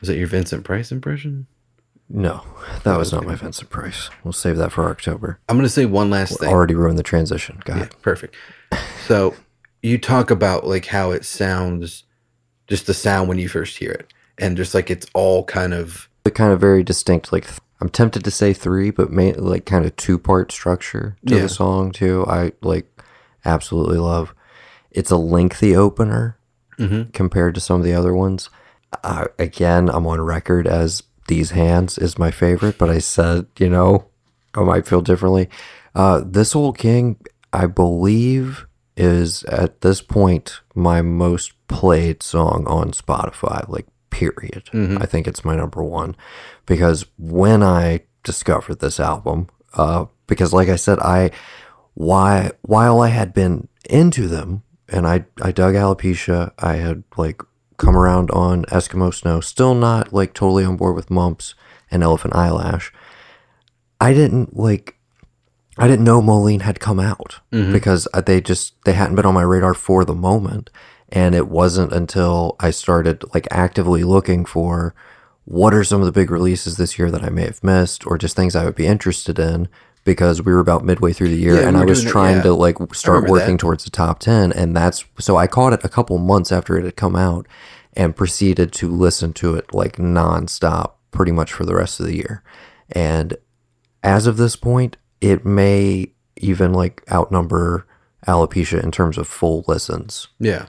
[0.00, 1.46] Is that your Vincent Price impression?
[2.16, 2.44] No,
[2.84, 4.08] that was not my Vincent Price.
[4.22, 5.40] We'll save that for October.
[5.48, 6.48] I'm going to say one last thing.
[6.48, 7.60] Already ruined the transition.
[7.64, 7.76] God.
[7.78, 8.36] Yeah, perfect.
[9.06, 9.34] So
[9.82, 12.04] you talk about like how it sounds,
[12.68, 16.08] just the sound when you first hear it, and just like it's all kind of
[16.22, 17.32] But kind of very distinct.
[17.32, 17.48] Like
[17.80, 21.42] I'm tempted to say three, but ma- like kind of two part structure to Yeah.
[21.42, 22.24] the song too.
[22.28, 22.86] I like
[23.44, 24.32] absolutely love.
[24.92, 26.38] It's a lengthy opener
[26.78, 27.12] Mhm.
[27.12, 28.50] compared to some of the other ones.
[29.02, 33.68] Uh, again, I'm on record as these hands is my favorite, but I said you
[33.68, 34.06] know
[34.54, 35.48] I might feel differently.
[35.94, 37.20] Uh, this old king,
[37.52, 43.68] I believe, is at this point my most played song on Spotify.
[43.68, 44.70] Like period.
[45.02, 46.14] I think it's my number one
[46.66, 51.32] because when I discovered this album, uh, because like I said, I
[51.94, 57.42] why while I had been into them and I I dug alopecia, I had like
[57.76, 61.54] come around on Eskimo Snow, still not like totally on board with Mumps
[61.90, 62.92] and Elephant Eyelash.
[64.00, 64.96] I didn't like
[65.76, 67.40] I didn't know Moh Lhean had come out
[67.72, 70.70] because uh, they just they hadn't been on my radar for the moment,
[71.08, 74.94] and it wasn't until I started like actively looking for
[75.44, 78.18] what are some of the big releases this year that I may have missed, or
[78.18, 79.68] just things I would be interested in
[80.04, 82.12] because we were about midway through the year, Yeah, and were I was doing it,
[82.12, 82.42] trying yeah.
[82.44, 83.60] to like start working that.
[83.60, 86.84] towards the top ten, and that's so I caught it a couple months after it
[86.84, 87.46] had come out,
[87.94, 92.16] and proceeded to listen to it like nonstop pretty much for the rest of the
[92.16, 92.42] year,
[92.90, 93.36] and
[94.02, 97.86] as of this point, it may even like outnumber
[98.26, 100.28] alopecia in terms of full listens.
[100.38, 100.66] yeah.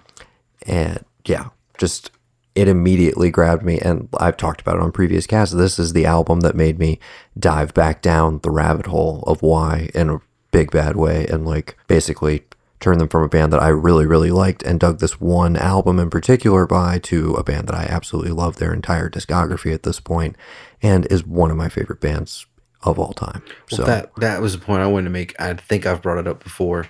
[0.68, 2.12] And yeah, just
[2.56, 3.80] it immediately grabbed me.
[3.80, 5.54] And I've talked about it on previous casts.
[5.54, 7.00] This is the album that made me
[7.38, 11.78] dive back down the rabbit hole of why in a big bad way and like
[11.88, 12.46] basically
[12.80, 16.00] turn them from a band that I really, really liked and dug this one album
[16.00, 20.00] in particular by to a band that I absolutely love their entire discography at this
[20.00, 20.36] point
[20.82, 22.46] and is one of my favorite bands
[22.84, 23.42] of all time.
[23.72, 25.40] Well, so that that was the point I wanted to make.
[25.42, 26.88] I think I've brought it up before,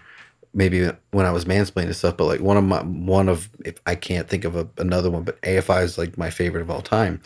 [0.56, 2.18] maybe when I was mansplaining and stuff.
[2.18, 5.24] But like one of my one of if I can't think of a, another one,
[5.24, 7.22] but AFI is like my favorite of all time.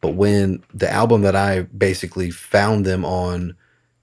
[0.00, 3.56] But when the album that I basically found them on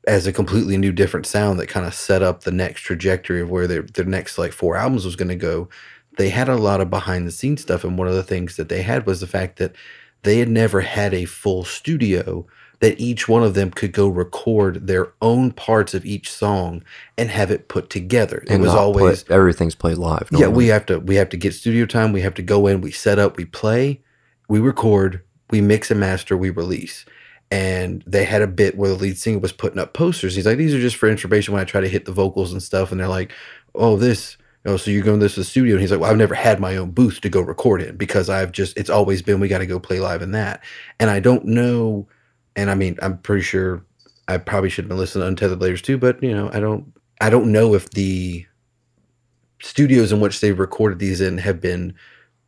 [0.08, 3.52] as a completely new different sound that kind of set up the next trajectory of
[3.52, 5.70] where their their next like four albums was going to go,
[6.17, 7.84] they had a lot of behind the scenes stuff.
[7.84, 9.76] And one of the things that they had was the fact that
[10.24, 12.46] they had never had a full studio
[12.82, 16.84] that each one of them could go record their own parts of each song
[17.17, 18.39] and have it put together.
[18.39, 20.28] It and was always play- everything's played live.
[20.32, 22.12] yeah, we have to we have to get studio time.
[22.12, 24.02] We have to go in, we set up, we play,
[24.50, 27.06] we record, we mix and master, we release.
[27.52, 30.36] And they had a bit where the lead singer was putting up posters.
[30.36, 32.63] He's like, "These are just for information when I try to hit the vocals and
[32.63, 33.32] stuff." And they're like,
[33.76, 35.74] "Oh, this." Oh, so you're going to this to the studio?
[35.74, 38.30] And he's like, "Well, I've never had my own booth to go record in because
[38.30, 40.63] I've just it's always been we got to go play live in that."
[41.00, 42.08] And I don't know,
[42.56, 43.84] and I mean, I'm pretty sure
[44.28, 46.92] I probably should have been listening to Untethered Layers too, but you know, I don't
[47.20, 48.46] I don't know if the
[49.62, 51.94] studios in which they recorded these in have been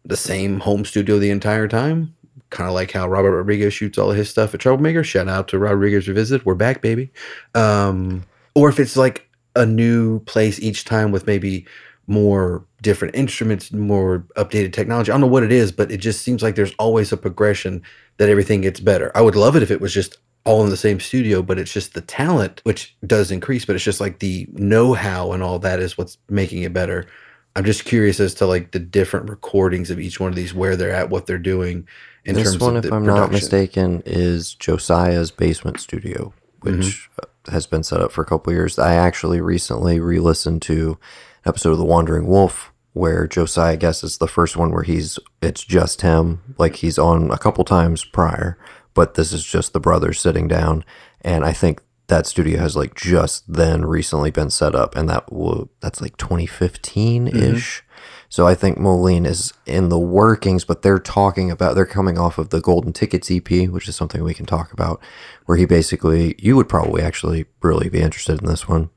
[0.05, 2.13] the same home studio the entire time.
[2.49, 5.03] Kind of like how Robert Rodriguez shoots all of his stuff at Troublemaker.
[5.03, 6.45] Shout out to Rodriguez Revisit.
[6.45, 7.11] We're back, baby.
[7.55, 8.23] Um,
[8.55, 11.65] or if it's like a new place each time with maybe
[12.07, 15.09] more different instruments, more updated technology.
[15.09, 17.81] I don't know what it is, but it just seems like there's always a progression
[18.17, 19.11] that everything gets better.
[19.15, 21.73] I would love it if it was just all in the same studio, but it's
[21.73, 25.57] just the talent, which does increase, but it's just like the know how and all
[25.59, 27.07] that is what's making it better.
[27.55, 30.75] I'm just curious as to like the different recordings of each one of these, where
[30.75, 31.87] they're at, what they're doing
[32.25, 37.19] in this terms one, of if I'm not mistaken, is Josiah's basement studio, which Mm-hmm.
[37.23, 38.79] uh, has been set up for a couple of years.
[38.79, 40.97] I actually recently re-listened to
[41.43, 44.83] an episode of The Wandering Wolf where Josiah I guess is the first one where
[44.83, 48.57] he's it's just him, like he's on a couple times prior,
[48.93, 50.85] but this is just the brothers sitting down,
[51.21, 55.31] and I think that studio has like just then recently been set up, and that
[55.31, 57.33] will that's like 2015 ish.
[57.33, 57.89] Mm-hmm.
[58.29, 62.17] So I think Moh Lhean is in the workings, but they're talking about they're coming
[62.17, 64.99] off of the Golden Tickets EP, which is something we can talk about,
[65.45, 68.89] where he basically you would probably actually really be interested in this one.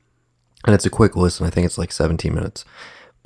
[0.65, 1.45] And it's a quick listen.
[1.45, 2.65] I think it's like 17 minutes.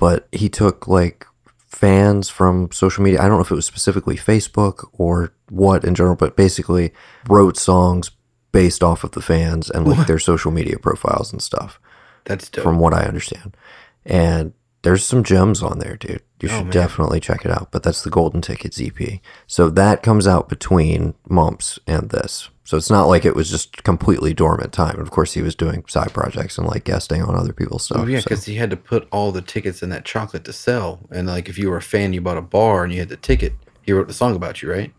[0.02, 3.20] But he took like fans from social media.
[3.22, 6.92] I don't know if it was specifically Facebook or what in general, but basically
[7.28, 8.10] wrote songs
[8.50, 11.78] based off of the fans and like their social media profiles and stuff
[12.24, 12.64] That's dope.
[12.64, 13.56] from what I understand.
[14.04, 16.22] And there's some gems on there, dude.
[16.40, 16.72] You Oh, should man.
[16.72, 17.68] definitely check it out.
[17.70, 19.20] But that's the Golden Tickets EP.
[19.46, 22.50] So that comes out between Mumps and this.
[22.72, 24.98] So it's not like it was just completely dormant time.
[24.98, 27.98] Of course, he was doing side projects and like guesting on other people's stuff.
[28.00, 30.54] Oh, yeah, so- because he had to put all the tickets in that chocolate to
[30.54, 31.00] sell.
[31.10, 33.18] And like, if you were a fan, you bought a bar and you had the
[33.18, 33.52] ticket.
[33.82, 34.90] He wrote the song about you, right?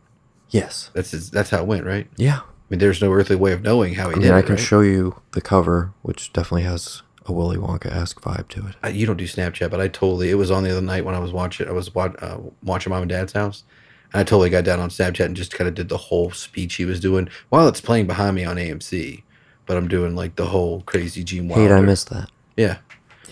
[0.52, 2.08] yes, That's his, that's how it went, right?
[2.16, 2.42] yeah.
[2.42, 4.46] I mean, there's no earthly way of knowing how he I did mean, I it.
[4.46, 4.64] can right?
[4.64, 8.76] show you the cover, which definitely has a Willy Wonka esque vibe to it.
[8.84, 10.30] I, you don't do Snapchat, but I totally.
[10.30, 11.68] It was on the other night when I was watching.
[11.68, 13.64] I was wa- uh, watching mom and dad's house,
[14.14, 16.76] and I totally got down on Snapchat and just kind of did the whole speech
[16.76, 19.24] he was doing while it's playing behind me on AMC.
[19.66, 21.76] But I'm doing like the whole crazy Gene Wilder.
[21.76, 22.30] I missed that.
[22.58, 22.78] Yeah,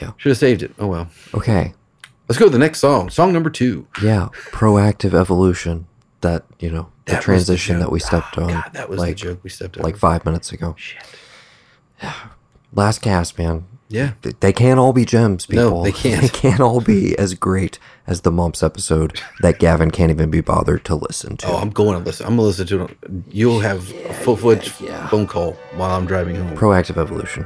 [0.01, 0.11] Yeah.
[0.17, 0.73] Should have saved it.
[0.79, 1.09] Oh well.
[1.33, 1.73] Okay,
[2.31, 3.09] Let's go to the next song.
[3.09, 3.87] Song number two.
[4.01, 5.85] yeah, proactive evolution.
[6.21, 8.49] That you know, the That transition that we stepped oh, on.
[8.49, 9.83] God, that was like, the joke we stepped over.
[9.83, 10.73] like five minutes ago.
[10.77, 11.03] Shit.
[12.73, 13.65] Last cast, man.
[13.89, 14.13] Yeah.
[14.39, 15.83] They can't all be gems, No, people.
[15.83, 16.21] they can't.
[16.21, 20.39] They can't all be as great as the Mumps episode that Gavin can't even be
[20.39, 21.47] bothered to listen to.
[21.47, 22.25] Oh, I'm going to listen.
[22.25, 22.97] I'm gonna listen to it.
[23.29, 26.55] You'll have a full fledged phone call while I'm driving home.
[26.57, 27.45] Proactive evolution.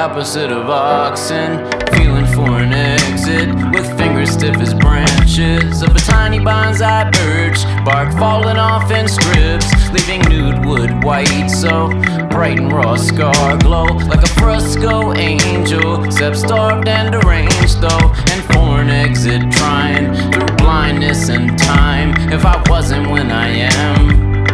[0.00, 1.58] Opposite of oxen,
[1.92, 3.48] feeling for an exit.
[3.70, 7.62] With fingers stiff as branches of a tiny bonsai birch.
[7.84, 11.48] Bark falling off in strips, leaving nude wood white.
[11.48, 11.88] So
[12.30, 16.02] bright and raw scar glow like a fresco angel.
[16.02, 22.14] Except starved and deranged though, and for an exit trying through blindness and time.
[22.32, 24.44] If I wasn't when I am,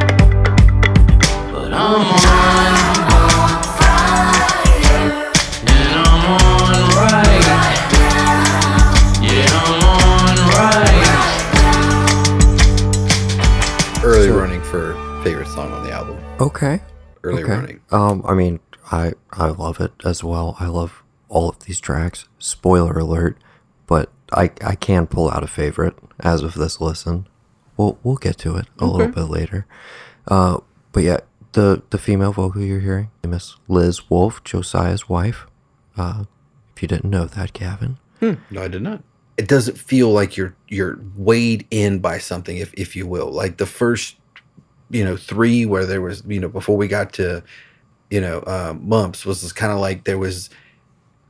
[1.53, 2.26] but I'm on.
[16.41, 16.81] Okay.
[17.23, 17.53] Early okay.
[17.53, 17.81] running.
[17.91, 18.61] Um, I mean,
[18.93, 20.57] I I love it as well.
[20.61, 22.29] I love all of these tracks.
[22.39, 23.39] Spoiler alert,
[23.87, 27.27] but I I can pull out a favorite as of this listen.
[27.77, 29.67] We'll we'll get to it a little bit later.
[30.29, 30.61] Uh,
[30.93, 31.21] but yeah,
[31.53, 35.47] the the female vocal you're hearing, Miss Liz Wolf, Josiah's wife.
[35.97, 36.25] Uh,
[36.75, 37.99] if you didn't know that, Gavin.
[38.21, 39.03] No, I did not.
[39.37, 43.31] It doesn't feel like you're you're weighed in by something, if if you will.
[43.31, 44.17] Like the first,
[44.91, 47.43] you know, three where there was, you know, before we got to,
[48.11, 50.49] you know, uh, mumps was kind of like there was,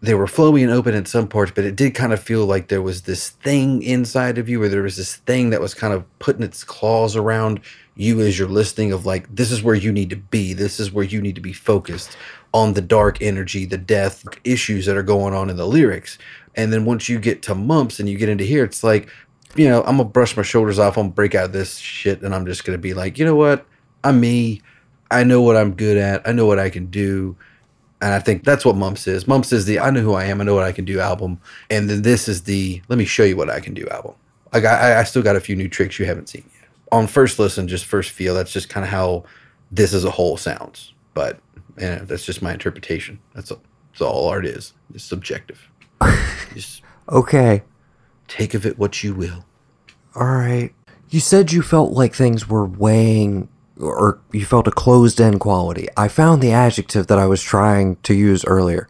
[0.02, 2.68] they were flowy and open in some parts, but it did kind of feel like
[2.68, 5.94] there was this thing inside of you, where there was this thing that was kind
[5.94, 7.60] of putting its claws around
[7.96, 8.92] you as you're listening.
[8.92, 10.52] Of like, this is where you need to be.
[10.52, 12.16] This is where you need to be focused
[12.52, 16.18] on the dark energy, the death issues that are going on in the lyrics.
[16.54, 19.08] And then once you get to mumps and you get into here, it's like,
[19.54, 20.96] you know, I'm gonna brush my shoulders off.
[20.96, 23.36] I'm gonna break out of this shit, and I'm just gonna be like, you know
[23.36, 23.66] what?
[24.04, 24.62] I'm me.
[25.10, 26.26] I know what I'm good at.
[26.26, 27.36] I know what I can do.
[28.00, 29.26] And I think that's what Mumps is.
[29.26, 30.40] Mumps is the I know who I am.
[30.40, 31.40] I know what I can do album.
[31.70, 34.14] And then this is the let me show you what I can do album.
[34.52, 36.68] I got I, I still got a few new tricks you haven't seen yet.
[36.92, 39.24] On first listen, just first feel, that's just kind of how
[39.70, 40.92] this as a whole sounds.
[41.14, 41.40] But
[41.78, 43.18] you know, that's just my interpretation.
[43.34, 44.74] That's all, that's all art is.
[44.94, 45.68] It's subjective.
[46.54, 47.62] just Okay.
[48.28, 49.44] Take of it what you will.
[50.14, 50.72] All right.
[51.10, 53.48] You said you felt like things were weighing,
[53.80, 55.88] or you felt a closed in quality.
[55.96, 58.88] I found the adjective that I was trying to use earlier.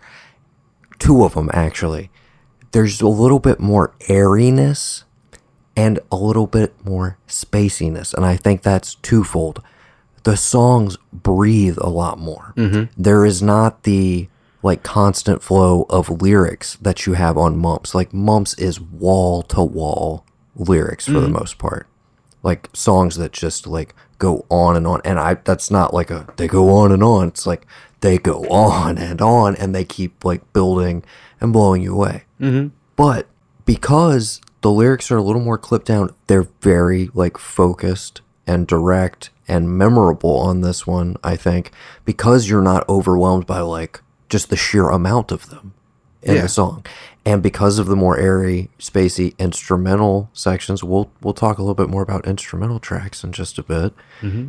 [0.98, 2.10] Two of them, actually.
[2.72, 5.04] There's a little bit more airiness
[5.76, 8.14] and a little bit more spaciness.
[8.14, 9.62] And I think that's twofold.
[10.24, 12.54] The songs breathe a lot more.
[12.56, 13.00] Mm-hmm.
[13.00, 14.28] There is not the
[14.62, 17.94] like constant flow of lyrics that you have on Mumps.
[17.94, 21.34] Like Mumps is wall to wall lyrics for the mm-hmm.
[21.34, 21.86] most part.
[22.42, 25.00] Like songs that just like go on and on.
[25.04, 27.28] And I that's not like a they go on and on.
[27.28, 27.66] It's like
[28.00, 31.04] they go on and on and they keep like building
[31.40, 32.24] and blowing you away.
[32.40, 32.68] Mm-hmm.
[32.94, 33.26] But
[33.64, 39.30] because the lyrics are a little more clipped down, they're very like focused and direct
[39.48, 41.72] and memorable on this one, I think,
[42.04, 45.72] because you're not overwhelmed by like just the sheer amount of them
[46.22, 46.42] in Yeah.
[46.42, 46.84] the song.
[47.24, 51.88] And because of the more airy, spacey instrumental sections, we'll we'll talk a little bit
[51.88, 53.92] more about instrumental tracks in just a bit.
[54.20, 54.48] Mm-hmm.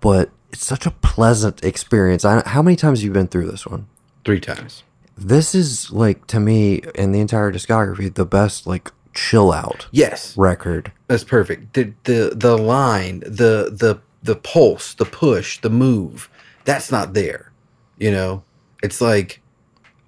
[0.00, 2.24] But it's such a pleasant experience.
[2.24, 3.86] I, how many times have you been through this one?
[4.24, 4.82] Three times.
[5.16, 10.36] This is like to me in the entire discography the best like chill out Yes.
[10.36, 10.90] record.
[11.08, 11.74] That's perfect.
[11.74, 16.28] The the the line, the the the pulse, the push, the move,
[16.64, 17.52] that's not there.
[17.98, 18.42] You know?
[18.84, 19.40] It's like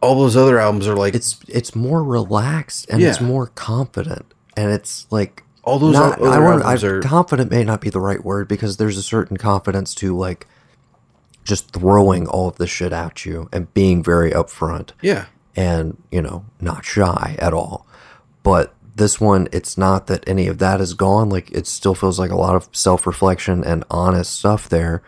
[0.00, 4.32] all those other albums are like It's it's more relaxed and it's more confident.
[4.56, 7.80] And it's like all those not, other I want albums I, are confident may not
[7.80, 10.46] be the right word because there's a certain confidence to like
[11.44, 15.26] just throwing all of the shit at you and being very upfront yeah.
[15.54, 17.86] and you know not shy at all.
[18.42, 21.28] But this one it's not that any of that is gone.
[21.28, 25.02] Like it still feels like a lot of self-reflection and honest stuff there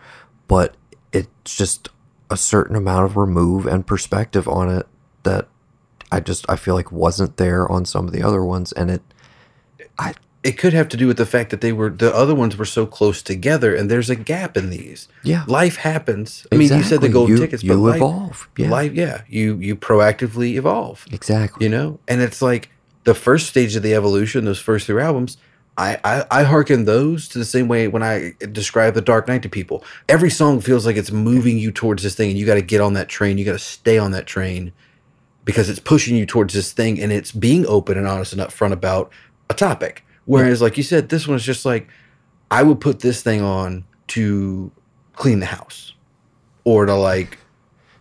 [0.49, 0.75] but
[1.13, 1.87] it's just
[2.29, 4.85] a certain amount of remove and perspective on it
[5.23, 5.47] that
[6.11, 9.01] i just i feel like wasn't there on some of the other ones and it
[9.97, 12.55] i It could have to do with the fact that they were the other ones
[12.55, 15.09] were so close together and there's a gap in these.
[15.23, 15.43] Yeah.
[15.47, 16.47] Life happens.
[16.51, 18.47] I mean, you said the golden You- tickets, you but life, evolve.
[18.57, 18.69] Yeah.
[18.69, 19.23] life, yeah.
[19.27, 21.05] You you proactively evolve.
[21.11, 22.69] exactly you know and it's like
[23.03, 25.35] the first stage of the evolution those first three albums
[25.79, 29.43] I, I i hearken those to the same way when i describe the dark knight
[29.43, 29.83] to people.
[30.09, 32.81] Every song feels like it's moving you towards this thing and you got to get
[32.81, 33.37] on that train.
[33.37, 34.73] You got to stay on that train
[35.45, 38.73] because it's pushing you towards this thing and it's being open and honest and upfront
[38.73, 39.11] about
[39.49, 40.05] a topic.
[40.25, 41.87] Whereas like you said this one's just like
[42.51, 44.71] i would put this thing on to
[45.13, 45.93] clean the house
[46.65, 47.39] or to like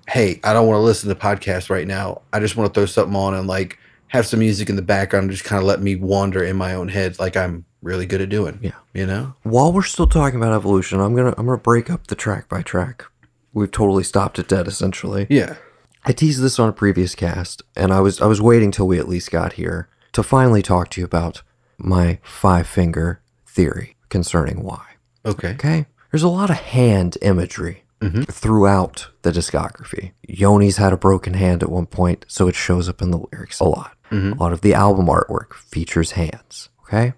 [0.08, 2.22] hey, I don't want to listen to podcasts right now.
[2.32, 5.24] I just want to throw something on and like have some music in the background
[5.24, 8.20] and just kind of let me wander in my own head like I'm really good
[8.20, 8.58] at doing.
[8.62, 8.72] Yeah.
[8.92, 9.34] You know?
[9.42, 12.62] while we're still talking about evolution i'm gonna i'm gonna break up the track by
[12.62, 13.04] track
[13.52, 15.56] we've totally stopped it dead essentially Yeah.
[16.04, 18.98] I teased this on a previous cast, and I was I was waiting till we
[18.98, 21.42] at least got here to finally talk to you about
[21.76, 24.84] my five finger theory concerning why.
[25.26, 25.50] Okay.
[25.50, 28.22] Okay, there's a lot of hand imagery mm-hmm.
[28.22, 30.12] throughout the discography.
[30.26, 33.60] Yoni's had a broken hand at one point, so it shows up in the lyrics
[33.60, 33.96] a lot.
[34.10, 34.32] Mm-hmm.
[34.32, 36.70] A lot of the album artwork features hands.
[36.84, 37.12] Okay,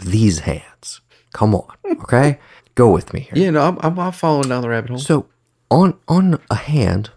[0.00, 1.00] these hands.
[1.32, 1.68] Come on.
[1.86, 2.38] Okay,
[2.74, 3.32] go with me here.
[3.34, 4.98] Yeah, no, I'm, I'm, I'm following down the rabbit hole.
[4.98, 5.26] So
[5.70, 7.10] on on a hand,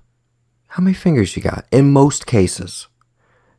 [0.67, 1.65] how many fingers you got?
[1.71, 2.87] In most cases,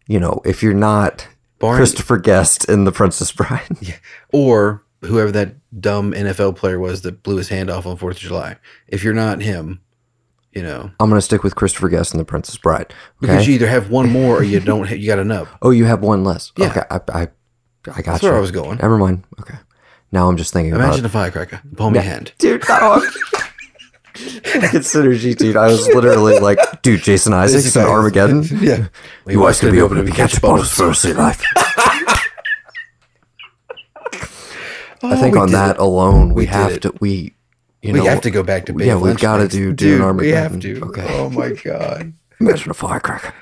[0.07, 1.27] you know, if you're not
[1.59, 3.97] Barney- Christopher Guest in The Princess Bride, yeah.
[4.33, 8.17] or whoever that dumb NFL player was that blew his hand off on 4th of
[8.19, 8.57] July.
[8.89, 9.81] If you're not him,
[10.53, 12.93] you know, I'm gonna stick with Christopher Guest in The Princess Bride.
[13.21, 15.49] because you either have one more or you don't, ha- you got enough.
[15.63, 16.53] oh, you have one less.
[16.57, 16.69] Yeah.
[16.71, 17.29] Okay, I I,
[17.89, 18.29] I got That's you.
[18.31, 18.79] where I was going.
[18.79, 19.25] Never mind.
[19.41, 19.55] Okay.
[20.13, 22.33] Now I'm just thinking Imagine about a firecracker, palm your hand.
[22.39, 22.63] dude.
[22.69, 23.03] No.
[24.17, 25.57] It's synergy, dude.
[25.57, 28.45] I was literally like, dude, Jason Isaacs in Armageddon.
[28.61, 28.87] Yeah.
[29.27, 31.43] Your wife's gonna be able to catch bottles for the rest of your life.
[35.03, 37.35] I think Oh, on that alone, we, have to we
[37.83, 39.51] you We know have to go back to Bay yeah, we've gotta Lynchpins.
[39.51, 40.53] do Dune Dude, we Armageddon.
[40.53, 40.85] have to.
[40.87, 41.07] Okay.
[41.19, 42.13] Oh my god.
[42.41, 43.35] imagine a firecracker.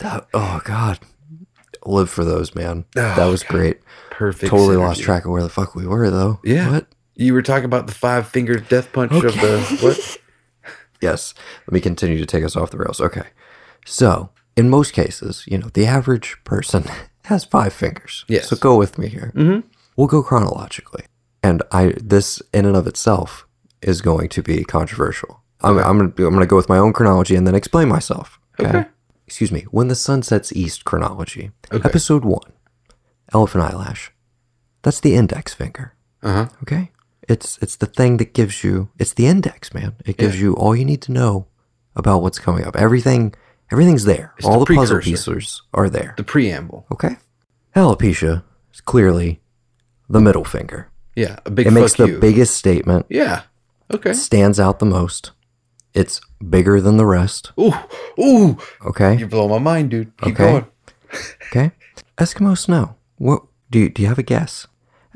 [0.00, 0.98] That, oh god,
[1.86, 2.84] live for those, man.
[2.96, 3.78] Oh, that was great.
[4.18, 4.50] Perfect.
[4.50, 6.40] Totally lost track of where the fuck we were though.
[6.42, 6.72] Yeah.
[6.72, 6.88] What?
[7.14, 10.18] You were talking about the five finger death punch of the what?
[11.00, 11.34] Yes.
[11.68, 13.00] Let me continue to take us off the rails.
[13.00, 13.28] Okay.
[13.86, 16.84] So, in most cases, you know, the average person
[17.26, 18.24] has five fingers.
[18.26, 18.48] Yes.
[18.48, 19.30] So go with me here.
[19.36, 19.68] Mm-hmm.
[19.94, 21.04] We'll go chronologically,
[21.40, 23.46] and I this in and of itself
[23.82, 25.44] is going to be controversial.
[25.60, 28.40] I'm I'm I'm gonna go with my own chronology and then explain myself.
[28.58, 28.86] Okay.
[29.28, 29.66] Excuse me.
[29.70, 31.52] When the sun sets east chronology.
[31.70, 31.88] Okay.
[31.88, 32.52] Episode one.
[33.32, 34.10] Elephant eyelash.
[34.82, 35.94] That's the index finger.
[36.22, 36.48] Uh huh.
[36.62, 36.90] Okay.
[37.28, 39.94] It's it's the thing that gives you it's the index, man.
[40.06, 41.46] It gives you all you need to know
[41.94, 42.74] about what's coming up.
[42.76, 43.34] Everything
[43.70, 44.32] everything's there.
[44.38, 46.14] It's all the the, puzzle pieces are there.
[46.16, 46.86] The preamble.
[46.90, 47.16] Okay.
[47.76, 49.40] Alopecia is clearly
[50.08, 50.88] the middle finger.
[51.14, 52.18] Yeah, a big It makes the you.
[52.18, 53.42] biggest statement, yeah.
[53.92, 54.12] Okay.
[54.12, 55.32] stands out the most.
[55.92, 57.52] It's bigger than the rest.
[57.58, 57.74] Ooh,
[58.20, 58.56] ooh,
[58.86, 59.16] Okay.
[59.16, 60.16] you blow my mind, dude.
[60.18, 60.50] Keep Okay.
[60.52, 60.66] going.
[61.50, 61.72] Okay.
[62.18, 62.94] Eskimo snow.
[63.18, 64.66] What do you, do you have a guess?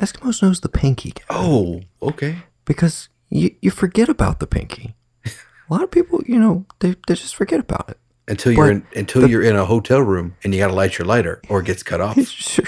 [0.00, 2.36] Eskimo Snow's the pinky guy Oh, okay.
[2.64, 4.94] because you, you forget about the pinky.
[5.24, 5.30] A
[5.72, 7.98] lot of people, you know, they, they just forget about it.
[8.28, 10.96] Until you're But in until you're in a hotel room and you got to light
[10.98, 12.16] your lighter or it gets cut off.
[12.26, 12.64] Sure,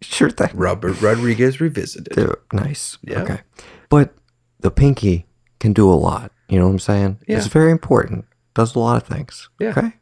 [0.00, 0.50] sure thing.
[0.54, 2.14] Robert Rodriguez revisited.
[2.14, 2.98] Do- Nice.
[3.02, 3.22] Yeah.
[3.22, 3.40] Okay.
[3.88, 4.14] But
[4.60, 5.26] the pinky
[5.60, 6.30] can do a lot.
[6.48, 7.18] You know what I'm saying?
[7.28, 7.38] Yeah.
[7.38, 8.24] It's very important.
[8.54, 9.48] Does a lot of things.
[9.58, 9.70] Yeah.
[9.70, 9.92] Okay.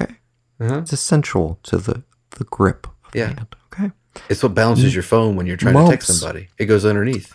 [0.00, 0.14] Okay.
[0.60, 0.78] Uh-huh.
[0.78, 3.28] It's essential to the, the grip of Yeah.
[3.28, 3.56] the hand.
[3.72, 3.90] Okay.
[4.28, 6.48] It's what balances your phone when you're trying to text somebody.
[6.58, 7.34] It goes underneath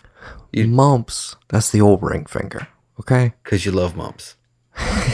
[0.52, 1.36] You- Mumps.
[1.48, 2.68] That's the old ring finger.
[3.00, 3.32] Okay.
[3.42, 4.36] because you love mumps.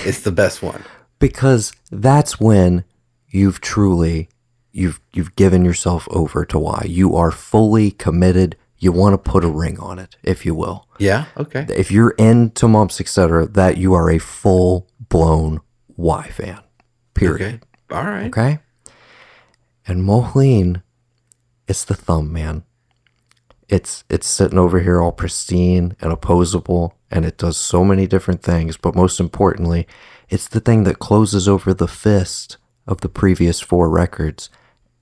[0.05, 0.83] it's the best one.
[1.19, 2.85] because that's when
[3.29, 4.29] you've truly
[4.73, 9.43] you've you've given yourself over to why you are fully committed you want to put
[9.45, 11.25] a ring on it if you will Yeah.
[11.37, 11.67] Okay.
[11.75, 15.61] if you're into mumps etc that you are a full blown
[15.97, 16.61] y fan
[17.15, 17.97] period Okay.
[17.99, 18.27] All right.
[18.27, 18.59] okay
[19.87, 20.83] and Moh Lhean
[21.69, 22.65] it's the thumb man.
[23.69, 28.43] It's it's sitting over here all pristine and opposable and it does so many different
[28.43, 29.87] things but most importantly
[30.31, 32.57] it's the thing that closes over the fist
[32.87, 34.49] of the previous four records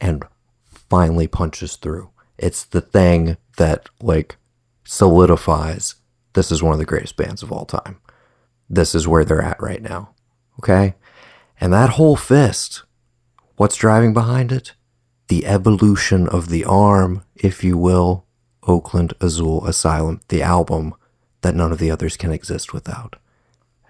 [0.01, 0.25] and
[0.65, 2.11] finally punches through.
[2.39, 4.37] It's the thing that like
[4.85, 5.95] solidifies
[6.33, 7.99] this is one of the greatest bands of all time.
[8.69, 10.11] This is where they're at right now
[10.59, 10.95] okay?
[11.61, 12.83] And that whole fist
[13.57, 14.75] what's driving behind it
[15.29, 18.25] the evolution of the arm, if you will,
[18.63, 20.95] Oaklandazulasylum, the album
[21.43, 23.17] that none of the others can exist without.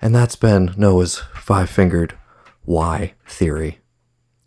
[0.00, 2.16] And that's been Noah's five fingered
[2.64, 3.78] Y theory.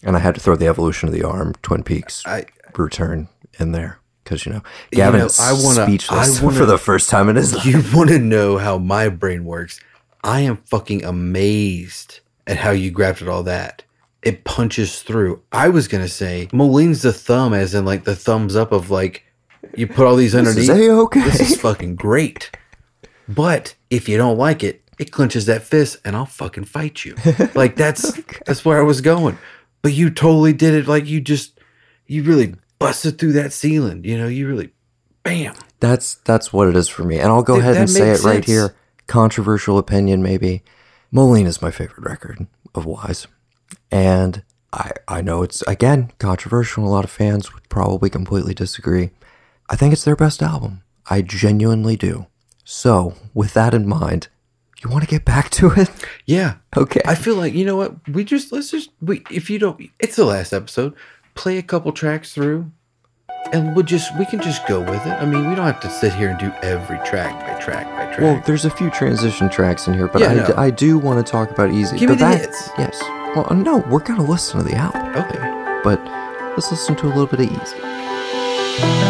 [0.04, 2.46] And I had to throw the evolution of the arm, Twin Peaks I
[2.78, 3.28] return
[3.60, 4.00] in there.
[4.24, 4.62] Because, you know,
[4.92, 7.54] You Gavin know, is I wanna- speechless I wanna- for the first time in his
[7.56, 7.66] life.
[7.66, 9.80] you want to know how my brain works?
[10.24, 13.84] I am fucking amazed at how you grabbed at all that.
[14.24, 15.41] It punches through.
[15.51, 18.89] I was gonna say Moh Lhean's the thumb, as in like the thumbs up of
[18.89, 19.24] like
[19.76, 20.70] you put all these This underneath.
[20.70, 21.22] is A-okay.
[21.24, 22.51] This is fucking great.
[23.28, 27.15] But if you don't like it, it clenches that fist, and I'll fucking fight you.
[27.55, 28.11] Like that's
[28.45, 29.38] that's where I was going.
[29.82, 30.88] But you totally did it.
[30.88, 31.57] Like you just
[32.07, 34.03] you really busted through that ceiling.
[34.03, 34.72] You know, you really,
[35.24, 35.55] bam.
[35.80, 37.20] That's that's what it is for me.
[37.20, 38.76] And I'll go Th- ahead and say it makes right here.
[39.07, 40.61] Controversial opinion, maybe.
[41.11, 42.45] Moh Lhean is my favorite record
[42.76, 43.26] of Wise.
[43.92, 46.86] And I I know it's again controversial.
[46.86, 49.12] A lot of fans would probably completely disagree.
[49.70, 50.84] I think it's their best album.
[51.10, 52.28] I genuinely do.
[52.64, 54.28] So, with that in mind,
[54.84, 55.90] you want to get back to it?
[56.26, 56.56] Yeah.
[56.78, 57.02] Okay.
[57.06, 60.16] I feel like you know what we just let's just we if you don't it's
[60.16, 60.94] the last episode
[61.34, 62.72] play a couple tracks through
[63.52, 65.14] and we'll just we can just go with it.
[65.14, 68.06] I mean we don't have to sit here and do every track by track by
[68.14, 68.20] track.
[68.22, 70.54] Well, there's a few transition tracks in here, but Yeah, I, no.
[70.58, 71.98] I do want to talk about Easy.
[71.98, 72.70] Give me the back- hits.
[72.78, 73.02] Yes.
[73.36, 75.02] Well, uh, no, we're going to listen to the album.
[75.16, 75.82] okay.
[75.84, 76.04] But
[76.52, 79.09] let's listen to a little bit of Easy.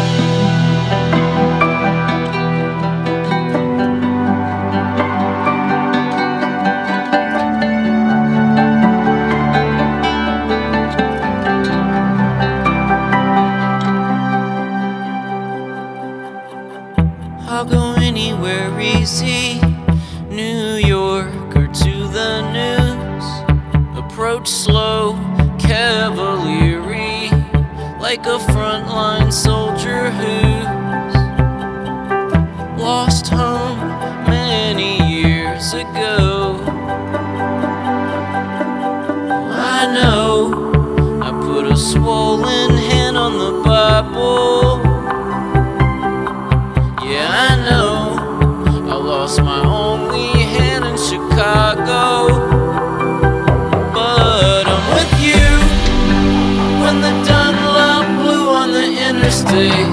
[59.60, 59.86] Interstate.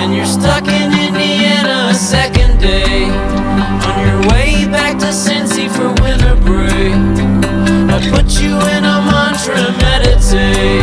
[0.00, 3.04] And you're stuck in Indiana a second day.
[3.04, 6.94] On your way back to Cincy for winter break.
[7.90, 10.79] I put you in a mantra, meditate.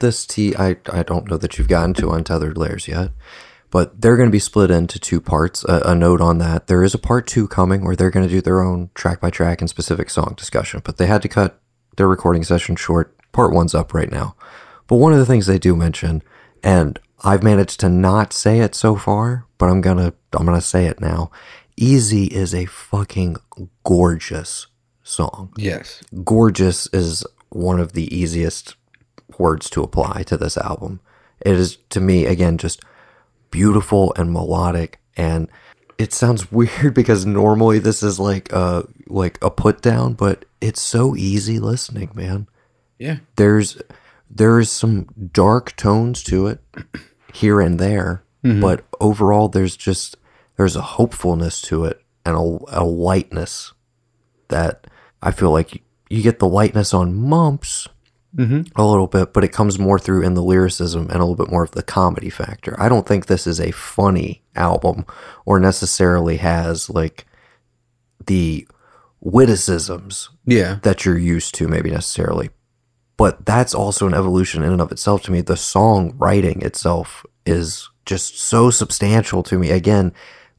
[0.00, 0.54] This, T.
[0.56, 3.10] I, I don't know that you've gotten to Untethered Layers yet,
[3.70, 5.64] but they're going to be split into two parts.
[5.64, 8.32] A, a note on that there is a part two coming where they're going to
[8.32, 11.60] do their own track by track and specific song discussion, but they had to cut
[11.96, 13.16] their recording session short.
[13.32, 14.36] Part one's up right now.
[14.86, 16.22] But one of the things they do mention,
[16.62, 20.86] and I've managed to not say it so far, but I'm gonna I'm gonna say
[20.86, 21.30] it now.
[21.76, 23.36] Easy is a fucking
[23.82, 24.66] gorgeous
[25.02, 25.52] song.
[25.56, 26.02] Yes.
[26.22, 28.76] Gorgeous is one of the easiest
[29.38, 31.00] words to apply to this album.
[31.40, 32.80] It is to me again just
[33.50, 35.48] beautiful and melodic and
[35.98, 40.80] it sounds weird because normally this is like a like a put down, but it's
[40.80, 42.48] so easy listening, man
[42.98, 43.18] Yeah.
[43.36, 43.80] there's
[44.30, 46.60] there's some dark tones to it
[47.34, 48.60] here and there mm-hmm.
[48.60, 50.16] but overall there's just
[50.56, 53.72] there's a hopefulness to it and a, a lightness
[54.48, 54.86] that
[55.22, 57.86] i feel like you get the lightness on mumps
[58.36, 58.62] Mm-hmm.
[58.80, 61.50] a little bit but it comes more through in the lyricism and a little bit
[61.52, 65.06] more of the comedy factor i don't think this is a funny album
[65.46, 67.26] or necessarily has like
[68.26, 68.66] the
[69.20, 70.78] witticisms Yeah.
[70.82, 72.50] that you're used to, maybe necessarily.
[73.16, 75.40] But that's also an evolution in and of itself to me.
[75.40, 79.70] The song writing itself is just so substantial to me.
[79.70, 80.12] Again,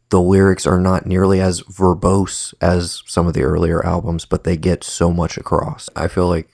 [0.09, 4.57] the lyrics are not nearly as verbose as some of the earlier albums, but they
[4.57, 5.89] get so much across.
[5.95, 6.49] I feel like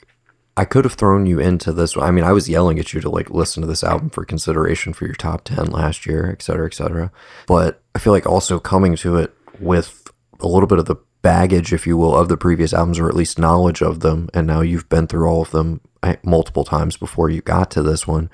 [0.62, 1.97] I could have thrown you into this.
[1.97, 4.93] I mean, I was yelling at you to like listen to this album for consideration
[4.93, 7.12] for your top 10 last year, et cetera, et cetera.
[7.47, 10.07] But I feel like also coming to it with
[10.39, 13.16] a little bit of the baggage, if you will, of the previous albums, or at
[13.16, 16.95] least knowledge of them, and now you've been through all of them eh, multiple times
[16.95, 18.30] before you got to this one.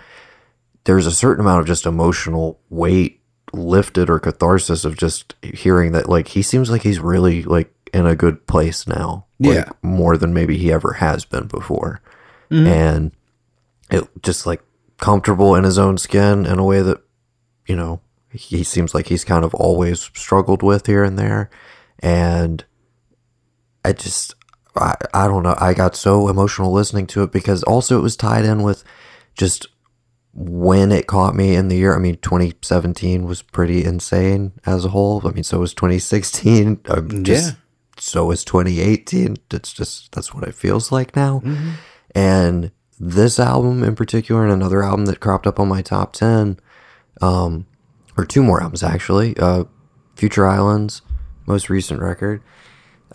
[0.84, 3.21] There's a certain amount of just emotional weight
[3.53, 8.05] lifted or catharsis of just hearing that, like, he seems like he's really like in
[8.05, 9.69] a good place now, like, Yeah.
[9.82, 12.01] more than maybe he ever has been before,
[12.50, 13.12] and
[13.89, 14.62] it just like
[14.98, 17.02] comfortable in his own skin in a way that
[17.68, 18.00] you know
[18.32, 21.50] he seems like he's kind of always struggled with here and there.
[22.00, 22.64] And
[23.86, 24.34] i just
[24.76, 25.56] I, I don't know.
[25.60, 28.84] I got so emotional listening to it because also it was tied in with
[29.34, 29.68] just
[30.34, 31.95] when it caught me in the year.
[31.95, 35.26] I mean 2017 was pretty insane as a whole.
[35.28, 37.60] I mean so was 2016 um, just Yeah.
[38.00, 41.41] so was 2018 it's just that's what it feels like now
[42.18, 46.59] and this album in particular and another album that cropped up on my top 10
[47.22, 47.68] um,
[48.18, 49.63] or two more albums actually uh,
[50.15, 51.03] future islands
[51.45, 52.41] most recent record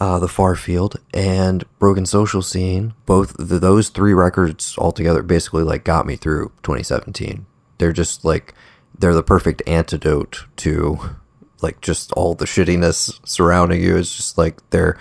[0.00, 5.64] uh, the far field and broken social scene both the, those three records altogether basically
[5.64, 7.44] like got me through 2017
[7.78, 8.54] they're just like
[8.96, 11.16] they're the perfect antidote to
[11.62, 13.96] like just all the shittiness surrounding you.
[13.96, 14.98] It's just like they're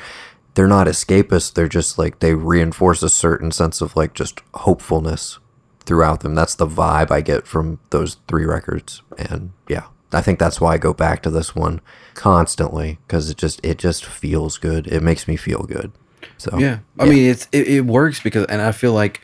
[0.53, 5.39] they're not escapist they're just like they reinforce a certain sense of like just hopefulness
[5.83, 6.35] throughout them.
[6.35, 9.85] That's the vibe i get from those three records and yeah.
[10.13, 11.79] I think that's why i go back to this one
[12.15, 14.87] constantly because it just it just feels good.
[14.87, 15.91] It makes me feel good.
[16.37, 19.21] So Yeah, I mean it's it, it works because, and I feel like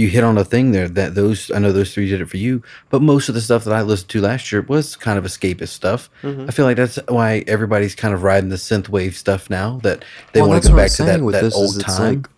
[0.00, 2.36] you hit on a thing there that those I know those three did it for
[2.38, 5.24] you, but most of the stuff that I listened to last year was kind of
[5.24, 6.08] escapist stuff.
[6.22, 6.46] Mm-hmm.
[6.48, 10.04] I feel like that's why everybody's kind of riding the synth wave stuff now that
[10.32, 11.76] they Well, want to go what I'm back to that, with that this is old
[11.76, 12.14] it's time.
[12.16, 12.28] like-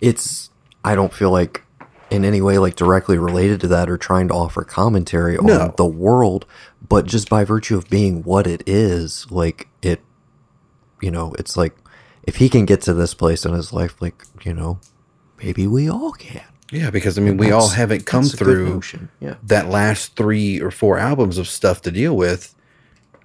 [0.00, 0.50] it's
[0.84, 1.62] i don't feel like
[2.10, 5.74] in any way like directly related to that or trying to offer commentary on No.
[5.76, 6.46] the world
[6.86, 10.00] but just by virtue of being what it is like it
[11.00, 11.74] you know it's like
[12.24, 14.78] if he can get to this place in his life like you know
[15.38, 18.82] maybe we all can yeah, because I mean we all haven't come that's a good
[18.82, 19.36] through yeah.
[19.44, 22.54] that last three or four albums of stuff to deal with.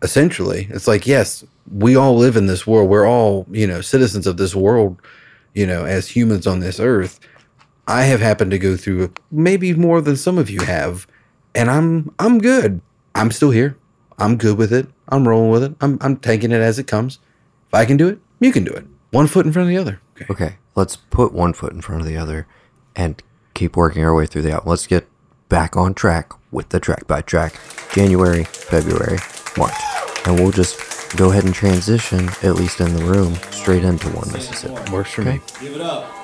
[0.01, 2.89] Essentially, it's like yes, we all live in this world.
[2.89, 5.01] We're all you know citizens of this world.
[5.55, 7.20] You know, as humans on this earth,
[7.88, 11.07] I have happened to go through maybe more than some of you have,
[11.55, 12.82] and I'm I'm good.
[13.16, 13.78] I'm still here.
[14.20, 14.88] I'm good with it.
[15.07, 15.76] I'm rolling with it.
[15.82, 17.20] I'm I'm taking it as it comes.
[17.68, 18.86] If I can do it, you can do it.
[19.12, 20.01] One foot in front of the other.
[20.22, 20.26] Okay.
[20.30, 22.48] okay let's put one foot in front of the other
[22.96, 23.22] and
[23.54, 25.06] keep working our way through the album let's get
[25.50, 27.54] back on track with the track by track
[27.94, 29.20] january february
[29.58, 29.74] march
[30.26, 34.32] and we'll just go ahead and transition at least in the room straight into one
[34.32, 35.40] mississippi Works for me.
[35.60, 36.18] Give it up.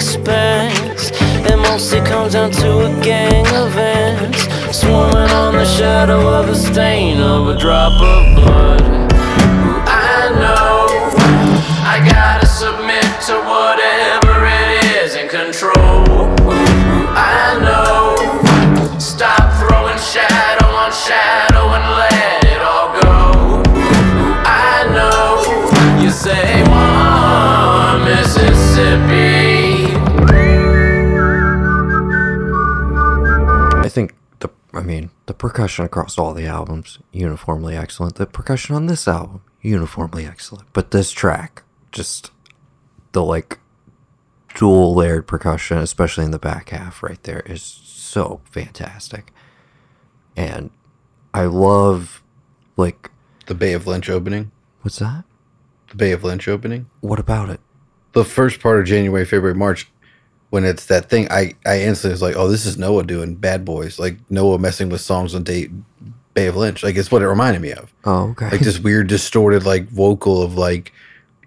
[0.00, 1.10] Expanse,
[1.44, 6.54] it mostly comes down to a gang of ants swarming on the shadow of a
[6.54, 8.82] stain of a drop of blood.
[9.84, 10.86] I know
[11.84, 16.32] I gotta submit to whatever it is in control.
[17.12, 18.98] I know.
[18.98, 22.39] Stop throwing shadow on shadow and let
[35.40, 38.16] percussion across all the albums uniformly excellent.
[38.16, 42.30] The percussion on this album uniformly excellent, but this track just
[43.12, 43.58] the like
[44.54, 49.32] dual layered percussion, especially in the back half right there, is so fantastic.
[50.36, 50.70] And
[51.32, 52.22] I love
[52.76, 53.10] like
[53.46, 54.52] The Bay of Lynch opening.
[54.82, 55.24] what's that?
[55.88, 56.88] The Bay of Lynch opening.
[57.00, 57.60] What about it?
[58.12, 59.90] The first part of January, February, March,
[60.50, 63.64] when it's that thing, I I instantly was like, oh, this is Noah doing Bad
[63.64, 65.70] Boys, like Noah messing with songs on date
[66.34, 66.82] Bay of Lynch.
[66.82, 67.92] Like it's what it reminded me of.
[68.04, 68.50] Oh, okay.
[68.50, 70.92] Like this weird distorted like vocal of like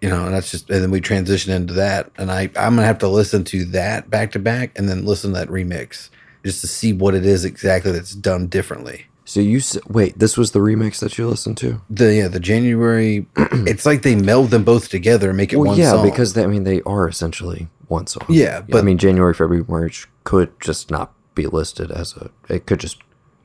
[0.01, 2.11] you know, and that's just and then we transition into that.
[2.17, 5.31] And I I'm gonna have to listen to that back to back and then listen
[5.33, 6.09] to that remix
[6.43, 9.05] just to see what it is exactly that's done differently.
[9.23, 11.79] so you wait, this was the remix that you listened to?
[11.89, 15.69] The yeah, the January it's like they meld them both together and make it Well,
[15.69, 16.03] one yeah, song.
[16.09, 18.25] because they, I mean they are essentially one song.
[18.29, 22.29] Yeah, but I mean January, February, March could just not be listed as a.
[22.49, 22.99] It could just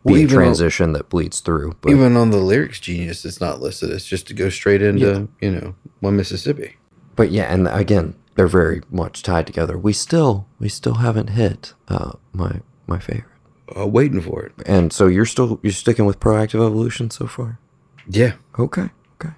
[0.06, 1.76] be Well, a transition that bleeds through.
[1.80, 3.90] But even on the lyrics genius it's not listed.
[3.90, 6.76] It's just to go straight into, you know, one Mississippi.
[7.16, 9.76] but yeah, and again, they're very much tied together.
[9.76, 13.24] We still we still haven't hit uh, my my favorite.
[13.76, 14.52] Uh, waiting for it.
[14.64, 17.58] And so you're still you're sticking with proactive evolution so far.
[18.08, 18.34] Yeah.
[18.58, 18.88] Okay,
[19.20, 19.34] okay.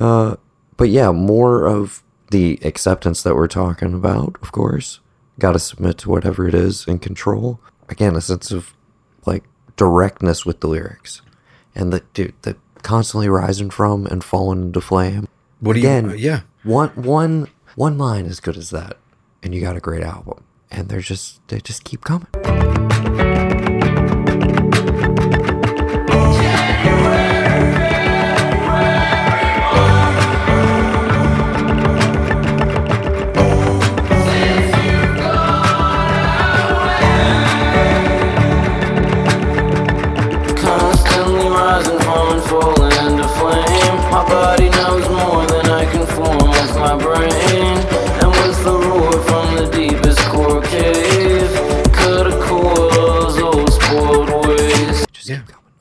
[0.00, 0.36] Uh,
[0.76, 5.00] but yeah, more of the acceptance that we're talking about, of course.
[5.38, 7.60] Got to submit to whatever it is in control.
[7.88, 8.74] Again, a sense of
[9.26, 9.44] like
[9.76, 11.22] directness with the lyrics,
[11.74, 15.26] and the dude, the constantly rising from and falling into flame.
[15.60, 16.40] What do Again, you uh, yeah.
[16.62, 18.98] One one one line as good as that,
[19.42, 20.44] and you got a great album.
[20.70, 22.28] And they're just they just keep coming.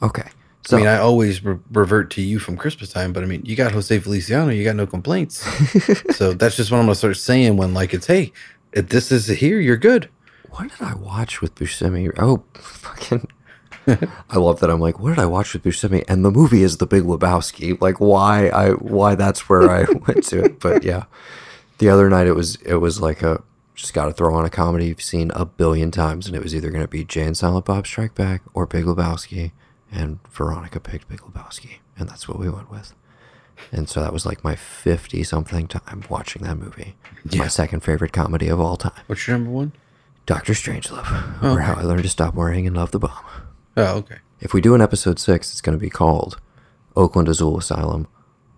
[0.03, 0.29] Okay.
[0.65, 3.45] So I mean, I always re- revert to you from Christmas time, but I mean,
[3.45, 5.45] you got Jose Feliciano, you got no complaints.
[6.15, 8.31] so that's just what I'm gonna start saying when, like, it's hey,
[8.71, 10.09] if this is here, you're good.
[10.51, 12.11] What did I watch with Buscemi?
[12.17, 13.27] Oh, fucking.
[14.29, 14.69] I love that.
[14.69, 16.05] I'm like, what did I watch with Buscemi?
[16.07, 17.79] And the movie is The Big Lebowski.
[17.81, 20.59] Like, why I why that's where I went to it.
[20.59, 21.05] But yeah,
[21.79, 23.43] the other night it was it was like a
[23.75, 26.55] just got to throw on a comedy you've seen a billion times, and it was
[26.55, 29.51] either going to be Jay and Silent Bob Strike Back or Big Lebowski,
[29.93, 32.93] and Veronica picked Big Lebowski, and that's what we went with.
[33.71, 36.95] And so that was like my fifty something time watching that movie.
[37.37, 39.01] My second favorite comedy of all time.
[39.07, 39.71] What's your number one?
[40.25, 43.23] Doctor Strangelove, oh, or How I Learned to Stop Worrying and Love the Bomb.
[43.77, 44.17] Oh, okay.
[44.39, 46.39] If we do an episode six, it's going to be called
[46.95, 48.07] Oaklandazulasylum,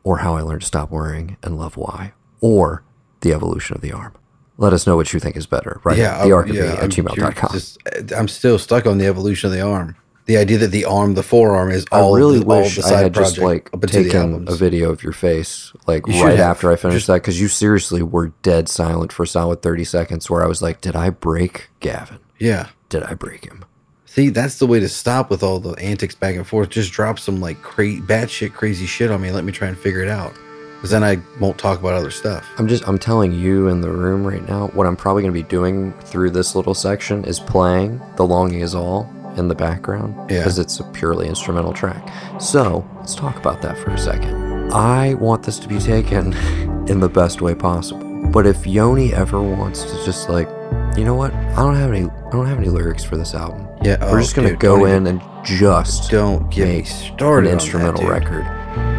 [0.04, 2.84] or How I Learned to Stop Worrying and Love Why, or
[3.22, 4.14] The Evolution of the Arm.
[4.58, 5.98] Let us know what you think is better, right?
[5.98, 7.50] Yeah, the yeah, at I'm- gmail.com.
[7.52, 7.78] just-
[8.16, 9.96] I'm still stuck on the evolution of the arm.
[10.26, 12.16] The idea that the arm, the forearm, is I all.
[12.16, 15.72] really the, all wish the I had just like taken a video of your face,
[15.86, 19.24] like You right after I finished Just- that, because you seriously were dead silent for
[19.24, 22.18] a solid 30 seconds where I was like, did I break Gavin?
[22.40, 22.70] Yeah.
[22.90, 23.66] Did I break him?
[24.06, 26.70] See, that's the way to stop with all the antics back and forth.
[26.70, 29.78] Just drop some like cra- batshit crazy shit on me and let me try and
[29.78, 30.34] figure it out.
[30.78, 32.48] Because then I won't talk about other stuff.
[32.58, 35.40] I'm just I'm telling you in the room right now what I'm probably going to
[35.40, 40.16] be doing through this little section is playing The Longing Is All in the background
[40.30, 40.40] Yeah.
[40.40, 42.08] because it's a purely instrumental track.
[42.42, 44.72] So, let's talk about that for a second.
[44.74, 46.34] I want this to be taken
[46.88, 48.04] in the best way possible.
[48.32, 50.50] But if Yoni ever wants to just like,
[50.98, 51.34] you know what?
[51.34, 53.68] I don't have any I don't have any lyrics for this album.
[53.84, 57.48] Yeah, We're oh, just going to dude, go in and just Don't get make started.
[57.48, 58.44] an instrumental that, record.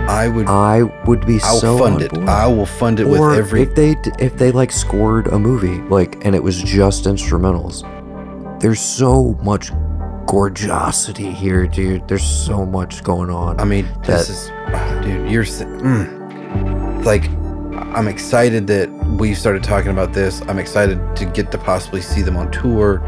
[0.09, 0.47] I would.
[0.47, 2.12] I would be I'll so fund it.
[2.12, 2.28] board.
[2.28, 3.62] I will fund it or with every.
[3.62, 7.82] if they if they like scored a movie like and it was just instrumentals.
[8.61, 9.70] There's so much
[10.27, 12.07] gorgeosity here, dude.
[12.09, 13.59] There's so much going on.
[13.61, 14.49] I mean, this is,
[15.05, 15.31] dude.
[15.31, 17.05] You're mm.
[17.05, 17.31] like,
[17.97, 20.43] I'm excited that we started talking about this.
[20.43, 23.03] I'm excited to get to possibly see them on tour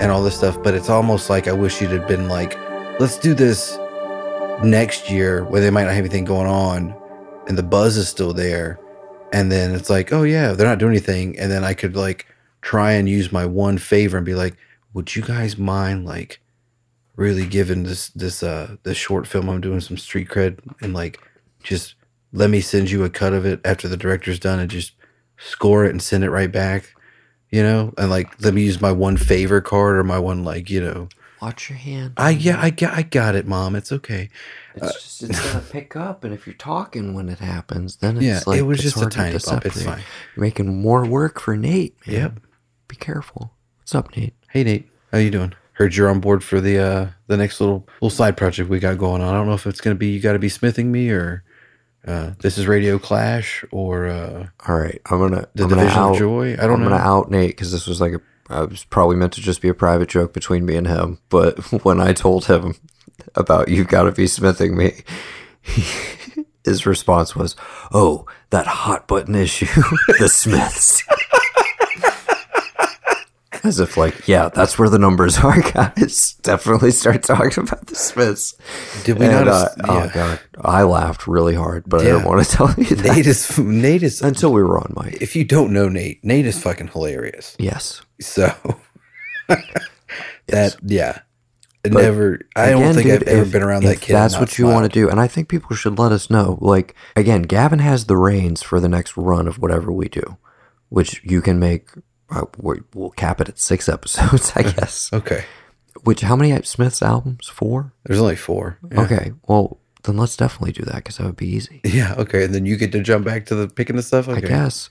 [0.00, 0.62] and all this stuff.
[0.62, 2.56] But it's almost like I wish you'd have been like,
[3.00, 3.76] let's do this
[4.62, 6.94] next year where they might not have anything going on,
[7.48, 8.78] and the buzz is still there.
[9.32, 11.38] And then it's like, oh yeah, they're not doing anything.
[11.38, 12.26] And then I could like
[12.62, 14.56] try and use my one favor and be like,
[14.92, 16.40] would you guys mind like
[17.20, 21.20] really giving this this uh this short film I'm doing some street cred and like
[21.62, 21.94] just
[22.32, 24.92] let me send you a cut of it after the director's done and just
[25.36, 26.94] score it and send it right back,
[27.50, 27.92] you know?
[27.98, 31.08] And like let me use my one favor card or my one like, you know,
[31.42, 32.12] Watch your hand.
[32.18, 33.74] I yeah, I got I got it, mom.
[33.74, 34.28] It's okay.
[34.74, 38.26] It's just it's gonna pick up, and if you're talking when it happens, then it's
[38.26, 39.64] Yeah, like it was just a tiny bump.
[39.64, 40.02] It's fine.
[40.36, 41.96] You're making more work for Nate.
[42.06, 42.16] Man.
[42.16, 42.40] Yep.
[42.88, 43.54] Be careful.
[43.78, 44.34] What's up, Nate?
[44.50, 45.54] Hey Nate, how you doing?
[45.80, 48.98] Heard you're on board for the uh the next little little side project we got
[48.98, 49.28] going on.
[49.30, 51.42] I don't know if it's gonna be you gotta be smithing me or
[52.06, 55.48] uh this is Radio Clash or uh All right, I'm gonna.
[55.54, 56.52] The I'm Division of Joy?
[56.52, 56.90] I don't I'm know.
[56.90, 58.20] gonna out Nate because this was like a.
[58.50, 61.58] I was probably meant to just be a private joke between me and him, but
[61.82, 62.74] when I told him
[63.34, 65.02] about you gotta be smithing me,
[66.62, 67.56] his response was,
[67.90, 69.64] "Oh, that hot button issue,
[70.18, 71.04] the Smiths."
[73.62, 76.34] As if like, yeah, that's where the numbers are, guys.
[76.42, 78.54] Definitely start talking about the Smiths.
[79.04, 79.84] did we And, not uh, yeah.
[79.88, 82.12] Oh god, I laughed really hard, but I Yeah.
[82.14, 85.20] didn't want to tell you that Nate is Nate is until we were on mic.
[85.20, 87.56] if you don't know Nate, Nate is fucking hilarious.
[87.58, 88.00] Yes.
[88.20, 88.52] So
[90.46, 91.20] that yeah.
[91.82, 94.12] It never I don't think dude, I've ever if- been around that kid.
[94.12, 96.58] That's what you want to do, and I think people should let us know.
[96.60, 100.36] Like again, Gavin has the reins for the next run of whatever we do,
[100.90, 101.88] which you can make.
[102.30, 105.10] Uh, we- we'll cap it at six episodes, I guess.
[105.12, 105.44] Okay.
[106.04, 107.48] Which how many Smith's albums?
[107.48, 107.92] Four.
[108.04, 108.78] There's only four.
[108.90, 109.00] Yeah.
[109.02, 111.80] Okay, well then let's definitely do that because that would be easy.
[111.84, 112.44] Yeah, okay.
[112.44, 114.28] And then you get to jump back to the picking the stuff.
[114.28, 114.38] Okay.
[114.38, 114.88] I guess,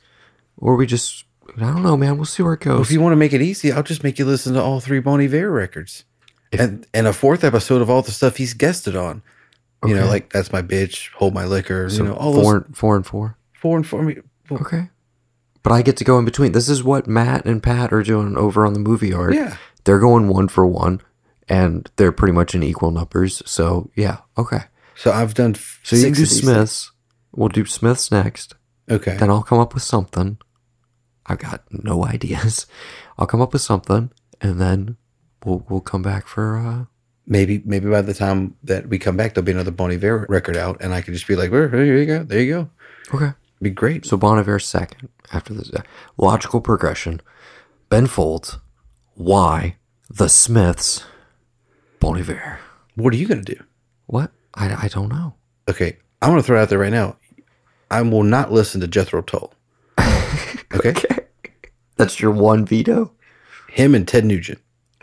[0.57, 1.25] or we just.
[1.57, 2.17] I don't know, man.
[2.17, 2.87] We'll see where it Well, goes.
[2.87, 4.99] if you want to make it easy, I'll just make you listen to all three
[4.99, 6.03] Bon Iver records.
[6.53, 9.23] and and a fourth episode of all the stuff he's guested on.
[9.85, 12.77] You know, like that's my bitch, hold my liquor, so you know, all four, those
[12.77, 13.37] four and four.
[13.53, 14.01] four and four.
[14.01, 14.89] I mean, well, Okay.
[15.63, 16.53] But I get to go in between.
[16.53, 19.33] This is what Matt and Pat are doing over on the Movie Ark.
[19.33, 19.57] Yeah.
[19.83, 21.01] They're going one for one,
[21.47, 23.41] and they're pretty much in equal numbers.
[23.45, 24.19] So, yeah.
[24.37, 24.61] Okay.
[24.95, 25.55] So I've done.
[25.55, 26.91] f- So you can do Smiths.
[27.33, 28.55] We'll do Smiths next.
[28.89, 29.17] Okay.
[29.17, 30.37] Then I'll come up with something.
[31.25, 32.65] I've got no ideas.
[33.17, 34.97] I'll come up with something, and then
[35.45, 36.57] we'll we'll come back for.
[36.57, 36.85] uh
[37.27, 40.57] maybe maybe by the time that we come back, there'll be another Bon Iver record
[40.57, 42.69] out, and I can just be like, "Well, here you go, there you go."
[43.15, 43.33] Okay.
[43.61, 44.05] Be great.
[44.05, 45.69] So Bon Iver second after this.
[46.17, 47.21] Logical progression.
[47.89, 48.57] Ben Folds.
[49.15, 49.75] Why
[50.09, 51.03] the Smiths?
[51.99, 52.59] Bon Iver.
[52.95, 53.61] what are you gonna do?
[54.05, 54.31] What?
[54.55, 55.35] I, I don't know.
[55.69, 57.17] Okay, I'm gonna throw it out there right now.
[57.91, 59.53] I will not listen to Jethro Tull.
[60.71, 60.93] Okay,
[61.97, 63.11] That's your one veto?
[63.69, 64.59] him and Ted Nugent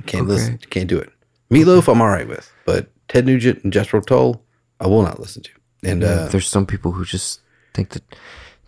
[0.07, 0.33] can't Okay.
[0.33, 0.59] listen.
[0.71, 1.11] Can't do it.
[1.51, 4.43] Meatloaf, I'm all right with, but Ted Nugent and Jethro Tull,
[4.81, 5.51] I will not listen to.
[5.85, 7.41] And uh, There's some people who just
[7.75, 8.03] think that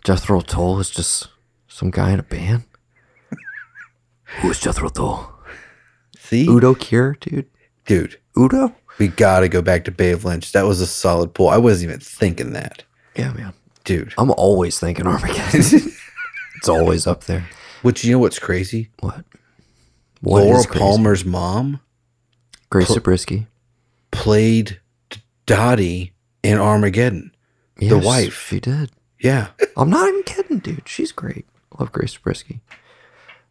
[0.03, 1.27] Jethro Tull is just
[1.67, 2.63] some guy in a band.
[4.41, 5.33] Who is Jethro Tull?
[6.17, 7.47] see, Udo Kier, dude.
[7.85, 8.75] dude, Udo?
[8.99, 10.51] we got to go back to Bay of Lynch.
[10.51, 11.49] That was a solid pull.
[11.49, 12.83] I wasn't even thinking that,
[13.15, 13.53] Yeah, man.
[13.85, 14.13] dude.
[14.17, 15.61] I'm always thinking Armageddon.
[16.57, 17.47] it's always up there.
[17.81, 18.89] Which you know what's crazy?
[18.99, 19.25] What?
[20.21, 20.79] What Laura crazy?
[20.79, 21.79] Palmer's mom
[22.69, 23.47] Grace Zabriskie.
[24.11, 24.79] played
[25.45, 26.11] Dottie
[26.43, 27.31] in Armageddon.
[27.79, 28.47] Yes, wife.
[28.49, 28.91] She did.
[29.19, 29.47] Yeah.
[29.75, 30.87] I'm not even kidding, dude.
[30.87, 31.45] She's great.
[31.77, 32.61] Love Grace Zabriskie.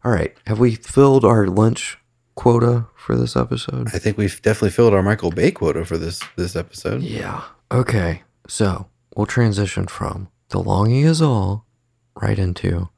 [0.05, 0.35] All right.
[0.47, 1.99] Have we filled our lunch
[2.35, 3.89] quota for this episode?
[3.95, 7.03] I think we've definitely filled our Michael Bay quota for this this episode.
[7.03, 7.43] Yeah.
[7.71, 8.23] Okay.
[8.47, 11.65] So we'll transition from The Longing Is All
[12.21, 12.89] right into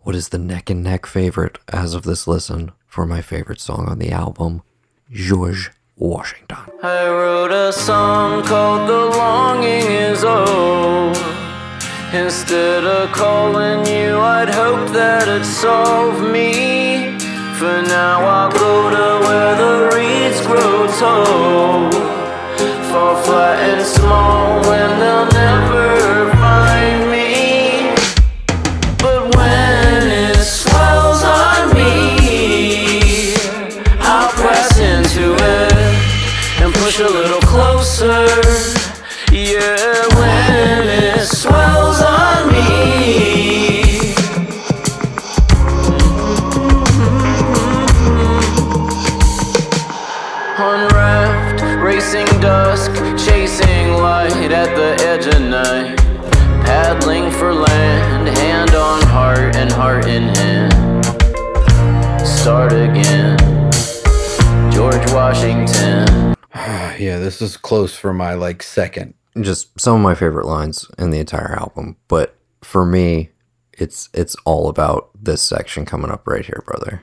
[0.00, 3.86] what is the neck and neck favorite as of this listen for my favorite song
[3.88, 4.62] on the album,
[5.10, 6.58] George Washington.
[6.82, 11.43] I wrote a song called The Longing Is Old.
[12.14, 16.73] Instead of calling you, I'd hope that it'd solve me.
[67.38, 69.14] This is close for my like second.
[69.40, 71.96] just some of my favorite lines in the entire album.
[72.08, 73.30] But for me,
[73.72, 77.02] it's it's all about this section coming up right here, brother.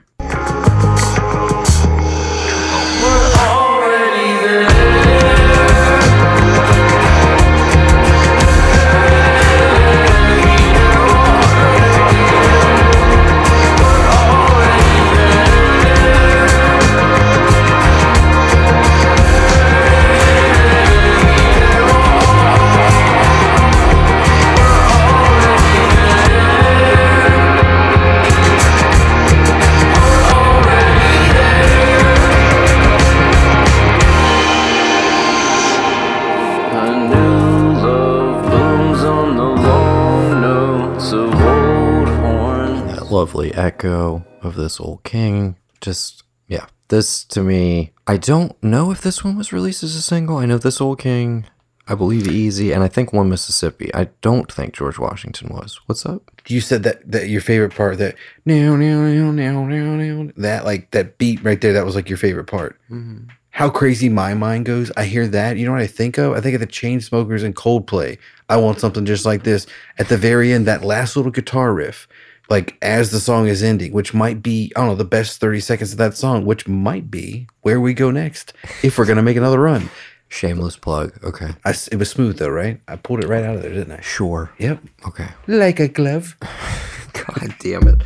[43.21, 45.55] Lovely echo of this old king.
[45.79, 47.91] Just yeah, this to me.
[48.07, 50.37] I don't know if this one was released as a single.
[50.37, 51.45] I know this old king.
[51.87, 53.93] I believe Easy, and I think one Mississippi.
[53.93, 55.79] I don't think George Washington was.
[55.85, 56.31] What's up?
[56.47, 60.65] You said that that your favorite part that now now now now now now that
[60.65, 62.79] like that beat right there that was like your favorite part.
[62.89, 63.29] Mm-hmm.
[63.51, 64.91] How crazy my mind goes!
[64.97, 65.57] I hear that.
[65.57, 66.33] You know what I think of?
[66.33, 68.17] I think of the Chainsmokers and Coldplay.
[68.49, 69.67] I want something just like this.
[69.99, 72.07] At the very end, that last little guitar riff,
[72.51, 75.59] like as the song is ending, which might be I don't know the best thirty
[75.61, 79.37] seconds of that song, which might be where we go next if we're gonna make
[79.37, 79.89] another run.
[80.29, 81.17] Shameless plug.
[81.23, 82.79] Okay, I it was smooth though, right?
[82.87, 84.01] I pulled it right out of there, didn't I?
[84.01, 84.51] sure.
[84.59, 85.27] Yep, Okay.
[85.47, 86.37] like a glove.
[87.13, 88.01] God damn it.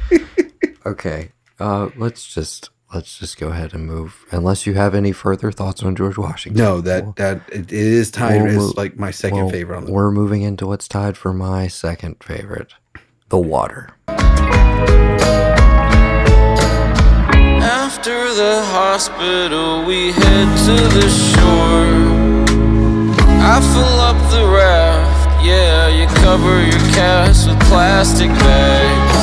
[0.86, 1.32] okay.
[1.60, 4.26] Uh let's just let's just go ahead and move.
[4.32, 6.64] Unless you have any further thoughts on George Washington.
[6.64, 9.86] No, that that it, is tied We'll as move- like my second Well, favorite on
[9.86, 9.92] the.
[9.92, 12.74] We're moving into what's tied for my second favorite.
[13.30, 13.90] The water.
[17.58, 22.46] After the hospital, we head to the shore.
[23.42, 29.15] I fill up the raft, yeah, you cover your cast with plastic bags.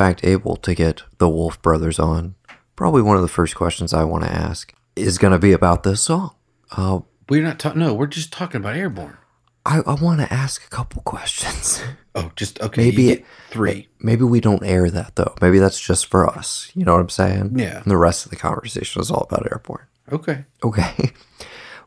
[0.00, 2.34] Fact, able to get the Wolf Brothers on,
[2.74, 5.82] probably one of the first questions I want to ask is going to be about
[5.82, 6.34] this song.
[6.72, 7.80] Uh, We're not talking.
[7.80, 9.18] No, we're just talking about Airborne.
[9.66, 11.82] I, I want to ask a couple questions.
[12.14, 12.82] Oh, just okay.
[12.82, 13.88] Maybe three.
[13.98, 15.34] Maybe we don't air that though.
[15.42, 16.72] Maybe that's just for us.
[16.74, 17.58] You know what I'm saying?
[17.58, 17.82] Yeah.
[17.82, 19.86] And the rest of the conversation is all about airborne.
[20.10, 20.44] Okay.
[20.64, 21.12] Okay.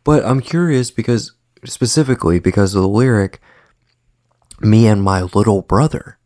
[0.06, 1.32] But I'm curious because
[1.64, 3.40] specifically because of the lyric,
[4.60, 6.18] me and my little brother,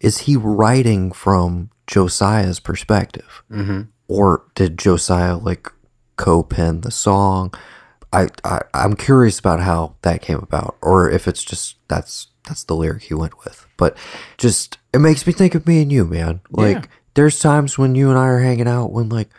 [0.00, 3.42] is he writing from Josiah's perspective?
[3.50, 3.82] Mm-hmm.
[4.08, 5.70] Or did Josiah like
[6.16, 7.52] co-pen the song?
[8.12, 12.64] I, I I'm curious about how that came about, or if it's just that's that's
[12.64, 13.66] the lyric he went with.
[13.76, 13.96] But
[14.38, 16.40] just it makes me think of me and you, man.
[16.50, 16.84] Like Yeah.
[17.14, 19.30] there's times when you and I are hanging out when like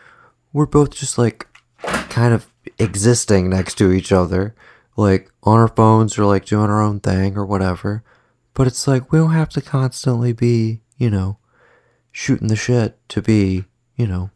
[0.52, 1.46] we're both just like
[1.82, 2.46] kind of
[2.78, 4.54] existing next to each other,
[4.96, 8.02] like on our phones or like doing our own thing or whatever.
[8.58, 11.38] But it's like we don't have to constantly be, you know,
[12.10, 14.30] shooting the shit to be, you know,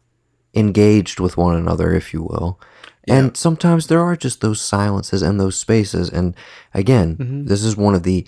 [0.53, 2.57] engaged with one another, if you will.
[3.05, 6.09] And sometimes there are just those silences and those spaces.
[6.09, 6.37] And
[6.73, 7.45] again, mm-hmm.
[7.47, 8.25] this is one of the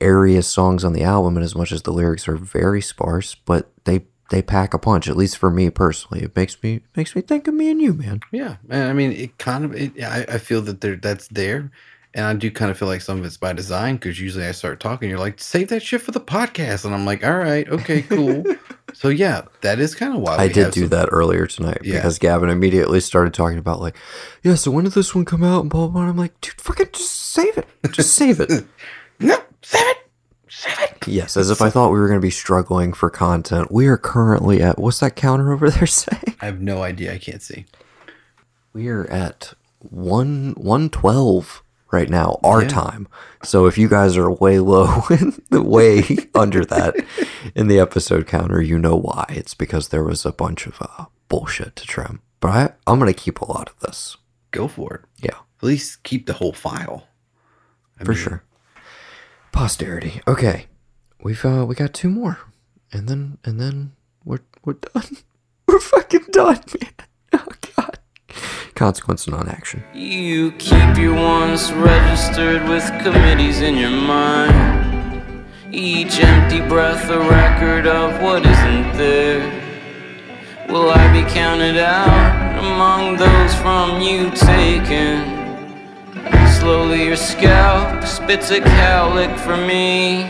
[0.00, 1.36] airiest songs on the album.
[1.36, 5.08] And as much as the lyrics are very sparse, but they they pack a punch.
[5.08, 7.94] At least for me personally, it makes me makes me think of me and you,
[7.94, 8.20] man.
[8.32, 9.74] Yeah, I mean, it kind of.
[9.74, 11.70] It, I, I feel that there that's there,
[12.14, 14.52] and I do kind of feel like some of it's by design because usually I
[14.52, 17.68] start talking, you're like, save that shit for the podcast, and I'm like, all right,
[17.68, 18.44] okay, cool.
[18.94, 21.94] so yeah, that is kind of why I did do some- that earlier tonight Yeah.
[21.96, 23.96] because Gavin immediately started talking about like,
[24.42, 24.54] yeah.
[24.54, 25.60] So when did this one come out?
[25.62, 25.88] And blah blah.
[25.92, 26.00] blah.
[26.02, 27.66] And I'm like, dude, fucking just save it.
[27.92, 28.50] Just save it.
[29.20, 29.94] No, seven,
[30.48, 30.88] seven.
[31.08, 33.72] Yes, as if I thought we were going to be struggling for content.
[33.72, 36.16] We are currently at what's that counter over there say?
[36.40, 37.12] I have no idea.
[37.12, 37.66] I can't see.
[38.72, 42.68] We are at one one twelve right now, our Yeah.
[42.68, 43.08] time.
[43.44, 45.02] So if you guys are way low,
[45.50, 46.02] the way
[46.34, 46.96] under that
[47.54, 49.24] in the episode counter, you know why.
[49.30, 52.20] It's because there was a bunch of uh, bullshit to trim.
[52.40, 54.16] But I, I'm going to keep a lot of this.
[54.50, 55.00] Go for it.
[55.22, 57.08] Yeah, At least keep the whole file.
[58.00, 58.42] I for mean, sure.
[59.52, 60.20] Posterity.
[60.28, 60.66] Okay,
[61.22, 62.38] we've uh, we got two more,
[62.92, 63.92] and then and then
[64.24, 65.16] we're we're done.
[65.66, 66.94] We're fucking done, man.
[68.74, 69.82] Consequence of non-action.
[69.94, 75.44] You keep your wants registered with committees in your mind.
[75.70, 79.40] Each empty breath a record of what isn't there.
[80.68, 85.36] Will I be counted out among those from you taken?
[86.60, 90.24] Slowly your scalp spits a cowlick for me.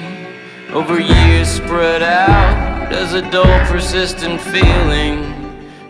[0.72, 5.37] Over years spread out as a dull, persistent feeling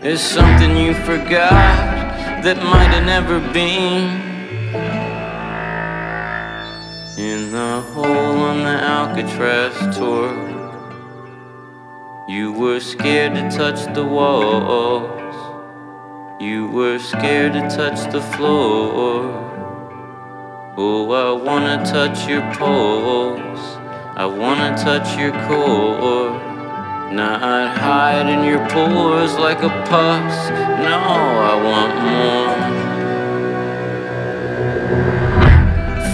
[0.01, 4.21] is something you forgot that might have never been.
[7.17, 10.31] In the hole on the Alcatraz tour,
[12.29, 15.35] you were scared to touch the walls.
[16.41, 19.25] You were scared to touch the floor.
[20.77, 23.75] Oh, I wanna touch your pulse.
[24.15, 26.48] I wanna touch your core.
[27.11, 30.49] Not hide in your pores like a pus.
[30.51, 30.99] No,
[31.51, 32.55] I want more.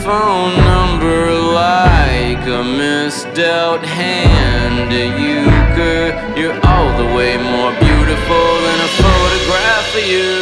[0.06, 4.94] Phone number like a misdealt hand.
[4.94, 10.34] You, girl, you're all the way more beautiful than a photograph of you.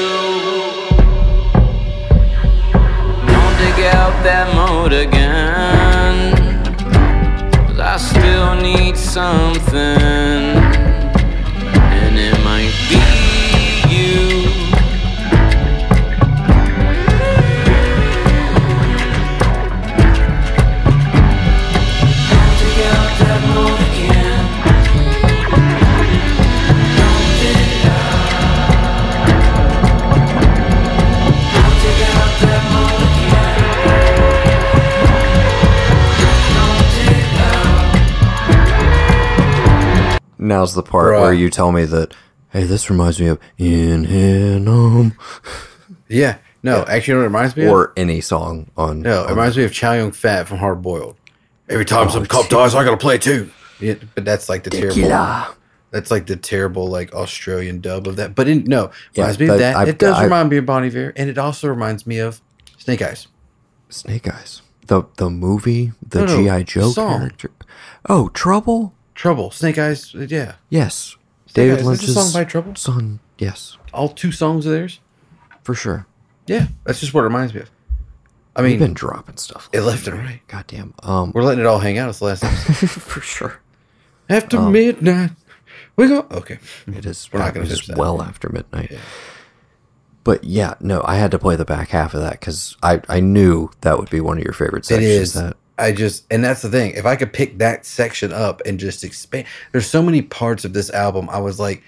[3.25, 5.22] Don't dig out that mode again.
[7.93, 10.52] I still need something.
[40.43, 41.21] Now's the part Bruh.
[41.21, 42.13] where you tell me that,
[42.49, 45.15] hey, this reminds me of Inhanom
[46.09, 46.37] Yeah.
[46.61, 47.71] No, actually, you know what it reminds me of?
[47.71, 49.01] or any song on.
[49.01, 51.17] No, it on- reminds me of Chow Yun Fat from Hard Boiled.
[51.69, 53.49] Every Oh, time some cop dies, I gotta play too.
[53.79, 55.55] Yeah, but that's like the terrible.
[55.91, 58.33] That's like the terrible like Australian dub of that.
[58.35, 59.75] But in, no, Yeah, reminds me of that.
[59.75, 62.19] I've it does got- I- remind me of Bon Iver, and it also reminds me
[62.19, 62.41] of
[62.77, 63.27] Snake Eyes.
[63.89, 64.61] Snake Eyes.
[64.87, 67.19] The the movie, the No, no, GI Joe song.
[67.19, 67.51] character.
[68.07, 68.93] Oh, Trouble.
[69.15, 70.13] Trouble, Snake Eyes.
[70.15, 71.85] uh, Yeah, Yes, Snake David Eyes.
[71.85, 72.75] Lynch's a song by Trouble?
[72.75, 73.19] son.
[73.37, 74.99] Yes, all two songs of theirs.
[75.63, 76.07] for sure.
[76.47, 77.69] Yeah, that's just what it reminds me of.
[78.55, 80.41] I mean, We've been dropping stuff it left and right.
[80.47, 80.93] Goddamn.
[81.01, 82.09] Um, We're letting it all hang out.
[82.09, 82.89] It's the last episode.
[83.01, 83.59] for sure.
[84.29, 85.31] After Um, midnight,
[85.95, 86.27] we go.
[86.31, 87.27] Okay, It is.
[87.31, 87.97] We're not it is that.
[87.97, 88.91] well after midnight.
[90.23, 93.19] But yeah, no, I had to play the back half of that because I I
[93.19, 95.09] knew that would be one of your favorite sections.
[95.11, 95.33] is.
[95.33, 96.91] That I just, and that's the thing.
[96.91, 100.73] If I could pick that section up and just expand, there's so many parts of
[100.73, 101.29] this album.
[101.29, 101.81] I was like,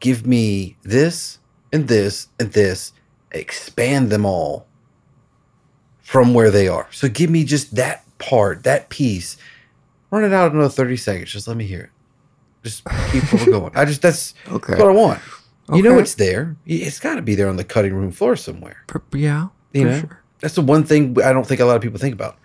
[0.00, 1.38] give me this
[1.72, 2.92] and this and this,
[3.32, 4.66] expand them all
[6.00, 6.86] from where they are.
[6.92, 9.36] So give me just that part, that piece.
[10.10, 11.32] Run it out another 30 seconds.
[11.32, 11.90] Just let me hear it.
[12.62, 13.72] Just keep going.
[13.74, 14.72] I just, that's, Okay.
[14.74, 15.20] that's what I want.
[15.72, 16.02] You know Okay.
[16.02, 16.56] it's there.
[16.66, 18.84] It's got to be there on the cutting room floor somewhere.
[19.12, 20.20] yeah, You know, sure.
[20.40, 22.38] that's the one thing I don't think a lot of people think about.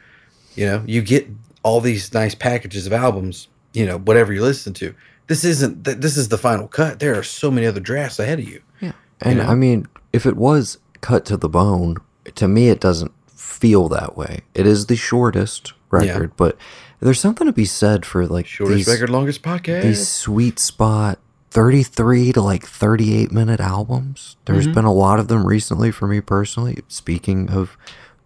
[0.56, 1.28] You know, you get
[1.64, 3.48] all these nice packages of albums.
[3.74, 4.94] You know, whatever you listen to.
[5.28, 5.84] This isn't.
[5.86, 7.00] th- This is the final cut.
[7.00, 8.62] There are so many other drafts ahead of you.
[8.82, 9.46] Yeah, and know?
[9.46, 11.98] I mean, if it was cut to the bone,
[12.36, 14.42] to me, it doesn't feel that way.
[14.56, 16.58] It is the shortest record, but
[17.00, 19.84] there's something to be said for like Shortest these, record, longest podcast.
[19.84, 21.20] these sweet spot
[21.52, 24.36] 33 to like 38 minute albums.
[24.46, 24.74] There's Mm-hmm.
[24.74, 26.80] been a lot of them recently for me personally.
[26.88, 27.78] Speaking of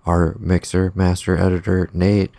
[0.06, 2.32] our mixer, master, editor, Nate,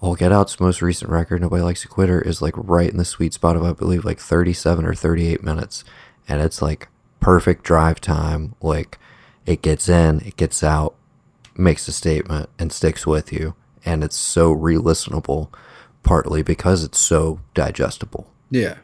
[0.00, 3.04] All Get Out's most recent record, Nobody Likes a Quitter, is like right in the
[3.04, 5.84] sweet spot of, I believe, like 37 or 38 minutes.
[6.28, 6.88] And it's like
[7.20, 8.54] perfect drive time.
[8.60, 8.98] Like
[9.46, 10.94] it gets in, it gets out,
[11.56, 13.54] makes a statement, and sticks with you.
[13.84, 15.48] And it's so re listenable,
[16.02, 18.30] partly because it's so digestible.
[18.50, 18.78] yeah,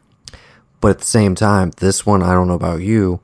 [0.81, 3.21] But at the same time, this one, I don't know about you,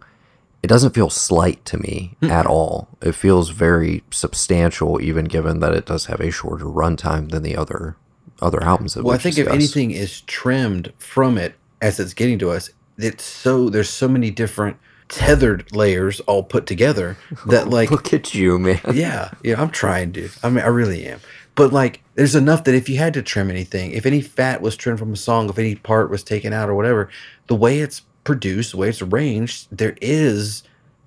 [0.62, 2.88] it doesn't feel slight to me at all.
[3.00, 7.56] It feels very substantial, even given that it does have a shorter runtime than the
[7.56, 7.96] other
[8.40, 12.38] other albums that Well, I think if anything is trimmed from it as it's getting
[12.40, 14.76] to us, it's so there's so many different
[15.08, 18.80] tethered layers all put together that like look at you, man.
[18.92, 20.28] yeah, yeah, I'm trying to.
[20.44, 21.20] I mean, I really am.
[21.54, 24.76] But like, there's enough that if you had to trim anything, if any fat was
[24.76, 27.10] trimmed from a song, if any part was taken out or whatever,
[27.48, 30.62] the way it's produced, the way it's arranged, there is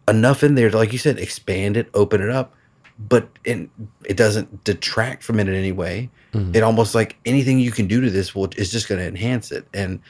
[0.08, 2.54] enough in there to, like you said, expand it, open it up,
[2.98, 3.70] but it,
[4.06, 6.10] it doesn't detract from it in any way.
[6.34, 6.56] Mm-hmm.
[6.56, 9.52] It almost like anything you can do to this will is just going to enhance
[9.52, 9.68] it.
[9.74, 10.02] And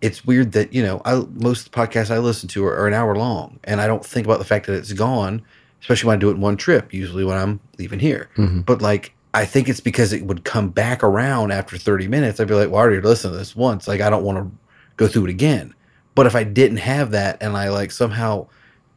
[0.00, 3.16] it's weird that you know I most podcasts I listen to are, are an hour
[3.16, 5.42] long, and I don't think about the fact that it's gone,
[5.80, 6.92] especially when I do it in one trip.
[6.94, 8.60] Usually when I'm leaving here, mm-hmm.
[8.60, 12.40] but like I think it's because it would come back around after 30 minutes.
[12.40, 13.86] I'd be like, well, I already listened to this once.
[13.86, 14.50] Like I don't want to
[14.96, 15.74] go through it again.
[16.14, 18.46] But if I didn't have that, and I like somehow,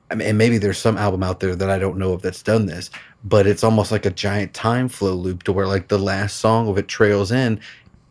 [0.10, 2.44] I mean, and maybe there's some album out there that I don't know of that's
[2.44, 2.90] done this,
[3.24, 6.68] but it's almost like a giant time flow loop to where like the last song
[6.68, 7.60] of it trails in,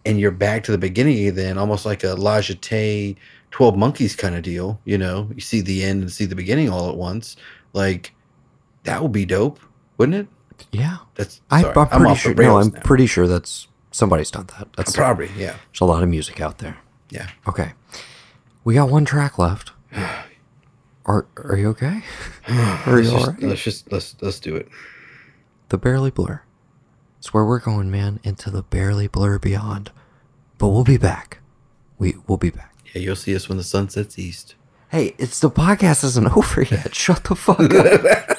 [0.05, 3.17] and you're back to the beginning then, almost like a La Jetée
[3.51, 4.81] 12 Monkeys kind of deal.
[4.85, 7.37] You know, you see the end and see the beginning all at once.
[7.73, 8.15] Like
[8.85, 9.61] that would be dope,
[9.99, 10.27] wouldn't it?
[10.73, 10.99] Yeah.
[11.15, 12.35] That's I, I'm pretty sure.
[12.35, 12.81] No, I'm now.
[12.81, 14.69] pretty sure that's somebody's done that.
[14.77, 16.77] That's probably yeah, there's a lot of music out there.
[17.11, 17.29] yeah.
[17.47, 17.73] Okay,
[18.65, 19.73] we got one track left.
[21.05, 22.03] Are Are you okay?
[22.49, 23.43] Are Let's you just, right?
[23.43, 24.69] let's just let's let's do it.
[25.69, 26.43] The Barely Blur.
[27.19, 29.91] It's where we're going, man, into the Barely Blur beyond.
[30.59, 31.39] But we'll be back.
[31.99, 32.75] We we'll be back.
[32.95, 34.55] Yeah, you'll see us when the sun sets east.
[34.91, 36.95] Hey, it's the podcast isn't over yet.
[36.95, 38.29] Shut the fuck up.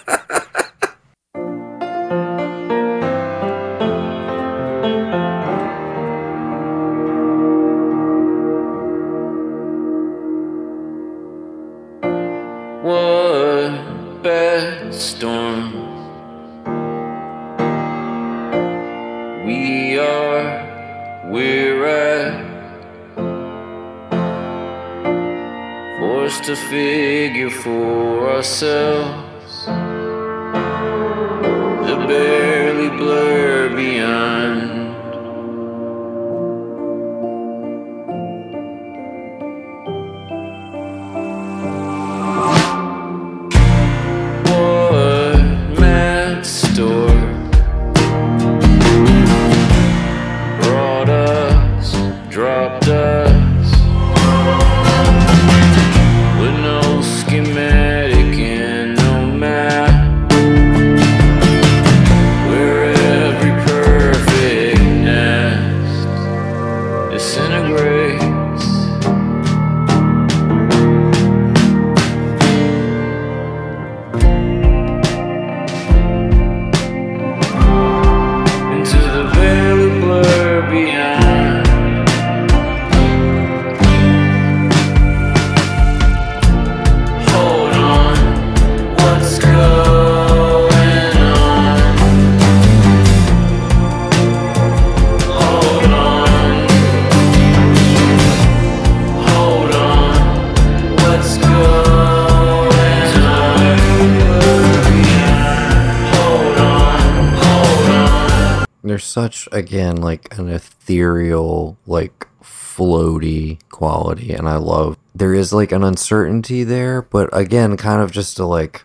[109.13, 114.97] such again like an ethereal, like floaty quality, and I love.
[115.13, 118.83] There is like an uncertainty there, but again, kind of just to like,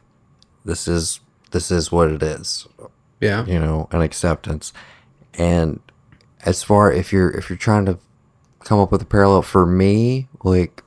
[0.67, 1.21] this is
[1.53, 2.69] this is what it is.
[3.21, 3.47] Yeah.
[3.47, 4.73] you know, an acceptance.
[5.35, 5.81] And
[6.45, 7.99] as far if you're if you're trying to
[8.65, 10.83] come up with a parallel for me, like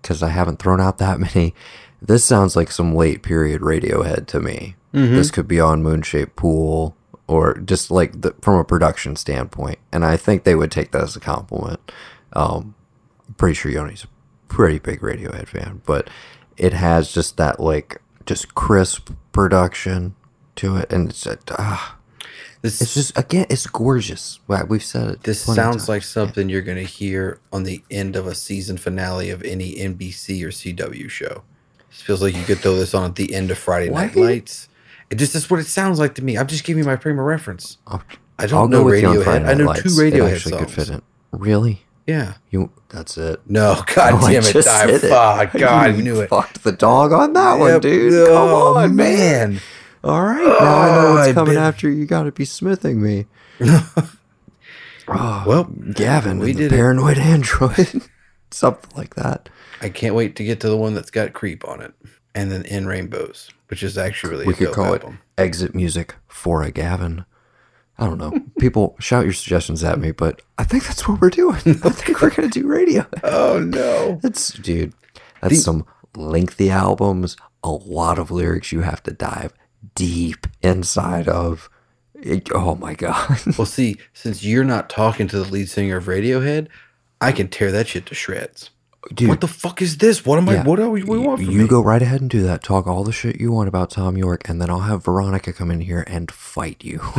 [0.00, 1.54] because I haven't thrown out that many,
[2.00, 4.74] this sounds like some late period Radiohead to me.
[4.94, 5.16] Mm-hmm.
[5.16, 6.96] This could be on Moon Shaped Pool
[7.28, 11.02] or just like the, from a production standpoint, and I think they would take that
[11.02, 11.80] as a compliment.
[12.32, 12.74] Um,
[13.26, 14.08] I'm pretty sure Yoni's a
[14.48, 16.08] pretty big Radiohead fan, but
[16.56, 20.14] it has just that like just crisp production
[20.56, 21.96] to it, and it's uh, ah,
[22.62, 24.40] This it's just again, it's gorgeous.
[24.48, 25.22] Wow, We've said it.
[25.22, 29.30] this sounds like something you're going to hear on the end of a season finale
[29.30, 31.42] of any NBC or CW show.
[31.90, 34.14] It feels like you could throw this on at the end of Friday Night?
[34.16, 34.68] Lights.
[35.10, 36.36] It just that's what it sounds like to me.
[36.36, 37.78] I'm just giving you my frame of reference.
[37.86, 38.02] I'll,
[38.38, 39.48] I don't I'll know go with you on Friday Radiohead.
[39.48, 39.82] I know Lights.
[39.82, 40.74] two It Radiohead actually could songs.
[40.88, 41.02] fit in.
[41.32, 41.82] Really?
[42.06, 42.34] Yeah.
[42.50, 42.70] You?
[42.88, 43.40] That's it.
[43.48, 44.52] No, God Oh, I damn it!
[44.52, 45.02] just I, it.
[45.02, 46.28] God, You I knew it.
[46.30, 47.82] Fucked the dog on that one, Yep.
[47.82, 48.26] dude.
[48.28, 49.50] Come Oh, on, man.
[49.54, 49.60] man.
[50.04, 52.06] All right, now I know Oh, what's I coming bit- after you.
[52.06, 53.26] Got to be smithing me.
[55.08, 55.64] oh, Well,
[55.94, 56.76] Gavin, we did it.
[56.76, 58.02] paranoid android,
[58.50, 59.48] something like that.
[59.80, 61.92] I can't wait to get to the one that's got creep on it,
[62.36, 65.18] and then in rainbows, which is actually really We a could call album.
[65.36, 67.24] it exit music for a Gavin.
[67.98, 68.32] I don't know.
[68.60, 71.56] People shout your suggestions at me, but I think that's what we're doing.
[71.56, 71.60] I
[71.90, 73.04] think we're gonna do radio.
[73.24, 74.20] Oh no.
[74.22, 74.92] That's dude.
[75.40, 75.84] That's some
[76.14, 77.36] lengthy albums.
[77.64, 79.52] A lot of lyrics you have to dive
[79.94, 81.68] deep inside of.
[82.14, 83.40] It- oh my god.
[83.58, 86.68] Well, see, since you're not talking to the lead singer of Radiohead,
[87.20, 88.70] I can tear that shit to shreds.
[89.14, 90.24] Dude, what the fuck is this?
[90.26, 90.62] What am I?
[90.62, 91.68] What are we, we want from you me?
[91.68, 92.62] go right ahead and do that.
[92.62, 95.70] Talk all the shit you want about Thom Yorke, and then I'll have Veronica come
[95.70, 97.00] in here and fight you.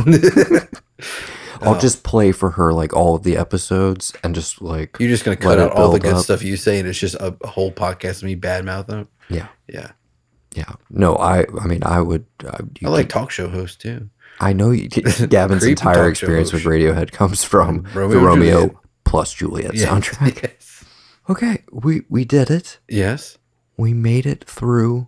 [1.60, 1.78] I'll Oh.
[1.80, 5.36] just play for her like all of the episodes and just like You're just gonna
[5.36, 6.22] cut out all the good up.
[6.22, 9.08] stuff you say, and it's just a, whole podcast of me badmouthing them.
[9.28, 9.90] Yeah, Yeah,
[10.54, 10.72] yeah.
[10.90, 11.46] No, I.
[11.60, 12.26] I mean, I would.
[12.44, 14.08] Uh, you I like could- talk show hosts too.
[14.40, 14.88] I know you,
[15.28, 16.62] Gavin's entire experience with.
[16.62, 18.76] Radiohead comes from Romeo the Romeo Juliet.
[19.04, 20.42] plus Juliet soundtrack.
[20.42, 20.67] Yes.
[21.28, 22.78] Okay, we we did it.
[22.88, 23.38] yes.
[23.76, 25.06] We made it through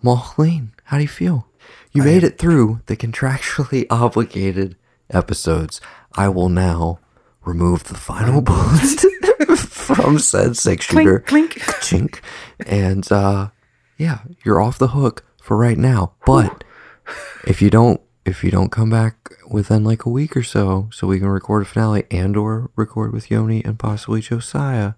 [0.00, 0.72] Moh Lhean.
[0.84, 1.48] How do you feel?
[1.92, 4.76] You made it through the contractually obligated
[5.10, 5.80] episodes.
[6.14, 7.00] I will now
[7.44, 9.00] remove the final bullet
[9.58, 11.18] from said six shooter.
[11.20, 12.20] Clink, Chink.
[12.64, 13.48] And uh
[13.98, 16.12] yeah, you're off the hook for right now.
[16.26, 16.62] But
[17.44, 21.06] if you don't if you don't come back within like a week or so, so
[21.08, 24.94] we can record a finale and or record with Yoni and possibly Josiah,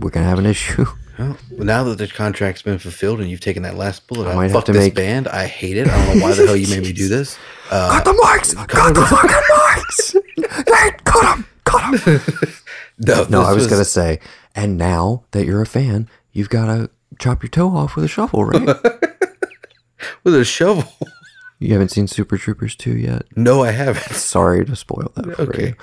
[0.00, 0.86] we're gonna have an issue.
[1.18, 4.50] Well, now that the contract's been fulfilled and you've taken that last bullet, I might
[4.50, 5.28] have to this make- band.
[5.28, 5.88] I hate it.
[5.88, 7.38] I don't know why the hell you made me do this.
[7.70, 8.54] Uh, Cut the mics!
[8.68, 10.14] Cut the fucking mics!
[10.84, 11.46] Nate, cut him!
[11.64, 12.20] Cut him!
[12.98, 14.20] no, No, I was, gonna say,
[14.54, 18.44] and now that you're a fan, you've gotta chop your toe off with a shovel,
[18.44, 18.66] right?
[20.22, 20.84] with a shovel.
[21.58, 23.22] you haven't seen Super Troopers 2 yet?
[23.36, 24.14] No, I haven't.
[24.14, 25.68] Sorry to spoil that for Okay.
[25.68, 25.74] you.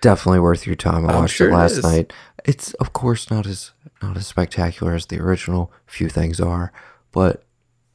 [0.00, 1.04] Definitely worth your time.
[1.08, 1.82] I I'm watched sure it it last is.
[1.84, 2.12] night.
[2.44, 5.72] It's of course not as not as spectacular as the original.
[5.86, 6.72] Few things are,
[7.12, 7.44] but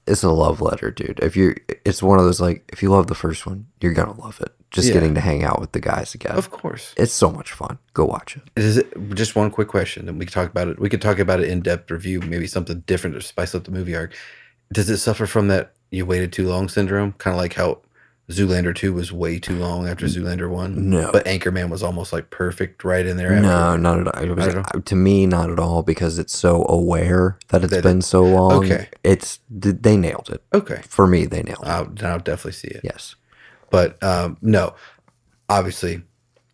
[0.06, 1.20] it's a love letter, dude.
[1.22, 1.56] If you,
[1.86, 4.54] it's one of those like, if you love the first one, you're gonna love it.
[4.70, 4.96] Just Yeah.
[4.96, 6.34] getting to hang out with the guys again.
[6.36, 6.94] Of course.
[6.98, 7.78] It's so much fun.
[7.94, 8.44] Go watch it.
[8.58, 10.10] Is it just one quick question?
[10.10, 10.78] And we can talk about it.
[10.80, 13.72] We could talk about it in depth review, maybe something different to spice up the
[13.72, 14.14] movie ark.
[14.74, 17.14] Does it suffer from that you waited too long syndrome?
[17.14, 17.80] Kind of like how
[18.30, 20.90] Zoolander 2 was way too long after Zoolander 1.
[20.90, 21.12] No.
[21.12, 23.34] But Anchorman was almost like perfect right in there.
[23.34, 23.42] after.
[23.42, 24.28] No, not at all.
[24.36, 24.82] Was, Not at all?
[24.82, 28.64] To me, not at all because it's so aware that it's That been so long.
[28.64, 28.88] Okay.
[29.04, 30.42] It's they nailed it.
[30.54, 30.82] Okay.
[30.88, 31.68] For me, they nailed it.
[31.68, 32.82] I'll, I'll definitely see it.
[32.84, 33.16] yes.
[33.70, 34.74] But um, no,
[35.50, 36.02] obviously,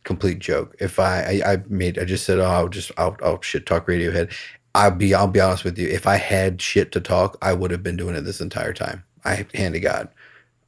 [0.03, 0.75] complete joke.
[0.79, 3.85] If I, I, I made, I just said, oh, I'll just, I'll, I'll shit talk
[3.87, 4.33] Radiohead.
[4.73, 5.87] I'll be, I'll be honest with you.
[5.87, 9.03] If I had shit to talk, I would have been doing it this entire time.
[9.25, 10.09] I hand to God.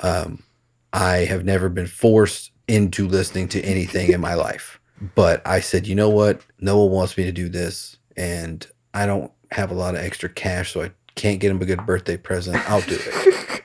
[0.02, 0.44] Um,
[0.94, 4.80] I have never been forced into listening to anything in my life.
[5.16, 6.42] But I said, you know what?
[6.60, 10.30] No one wants me to do this, and I don't have a lot of extra
[10.30, 12.58] cash, so I can't get him a good birthday present.
[12.70, 13.64] I'll do it.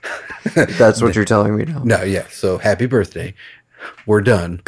[0.79, 1.83] That's what you're telling me now.
[1.83, 2.27] No, yeah.
[2.31, 3.35] So happy birthday.
[4.07, 4.63] We're done.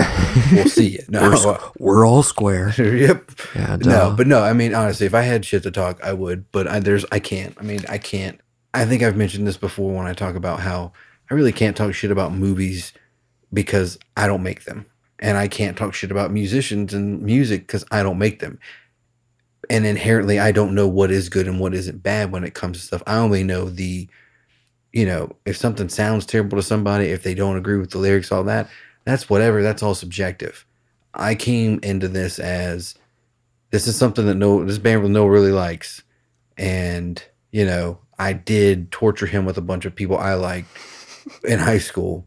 [0.52, 0.98] We'll see you.
[1.08, 2.74] No, We're, we're all square.
[2.78, 3.30] yep.
[3.54, 4.42] No, uh, but no.
[4.42, 6.50] I mean, honestly, if I had shit to talk, I would.
[6.52, 7.56] But I, there's, I can't.
[7.58, 8.38] I mean, I can't.
[8.74, 10.92] I think I've mentioned this before when I talk about how
[11.30, 12.92] I really can't talk shit about movies
[13.52, 14.86] because I don't make them,
[15.18, 18.58] and I can't talk shit about musicians and music because I don't make them.
[19.70, 22.78] And inherently, I don't know what is good and what isn't bad when it comes
[22.78, 23.02] to stuff.
[23.06, 24.08] I only know the
[24.92, 28.32] you know, if something sounds terrible to somebody, if they don't agree with the lyrics,
[28.32, 28.68] all that,
[29.04, 29.62] that's whatever.
[29.62, 30.64] That's all subjective.
[31.14, 32.94] I came into this as
[33.70, 36.02] this is something that no this band with no really likes,
[36.56, 37.22] and
[37.52, 40.68] you know, I did torture him with a bunch of people I liked
[41.44, 42.26] in high school,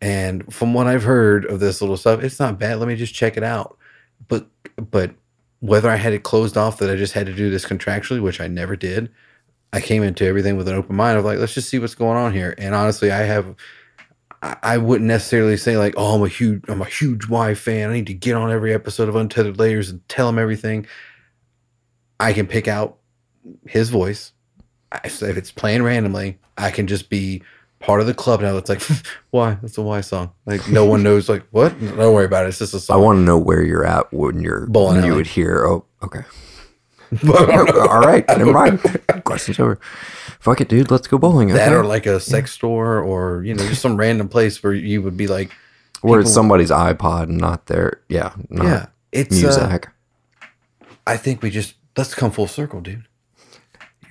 [0.00, 2.78] and from what I've heard of this little stuff, it's not bad.
[2.78, 3.78] Let me just check it out.
[4.28, 4.46] But
[4.90, 5.14] but
[5.60, 8.40] whether I had it closed off that I just had to do this contractually, which
[8.40, 9.10] I never did,
[9.72, 12.16] I came into everything with an open mind of like, let's just see what's going
[12.16, 12.52] on here.
[12.58, 13.54] And honestly, I have,
[14.42, 17.90] I, wouldn't necessarily say like, oh, I'm a huge, I'm a huge Y fan.
[17.90, 20.84] I need to get on every episode of Untethered Layers and tell him everything.
[22.18, 22.98] I can pick out
[23.66, 24.32] his voice.
[25.04, 27.42] If it's playing randomly, I can just be
[27.82, 28.54] part of the club now.
[28.54, 28.82] That's like,
[29.30, 29.54] why?
[29.62, 30.32] That's a why song.
[30.46, 31.28] Like no one knows.
[31.28, 31.78] Like what?
[31.80, 32.50] Don't worry about it.
[32.50, 32.98] It's just a song.
[32.98, 35.64] I want to know where you're at when you're Bowling when you would hear.
[35.66, 36.22] Oh, okay.
[37.28, 38.80] All right, never mind.
[39.24, 39.78] Questions over.
[40.40, 40.90] Fuck it, dude.
[40.90, 41.48] Let's go bowling.
[41.48, 41.74] that okay?
[41.74, 45.16] or like a sex store or you know just some random place where you would
[45.16, 45.52] be like,
[46.00, 49.88] or it's somebody's iPod, and not their yeah, not yeah, it's uh, music.
[51.06, 53.04] I think we just let's come full circle, dude.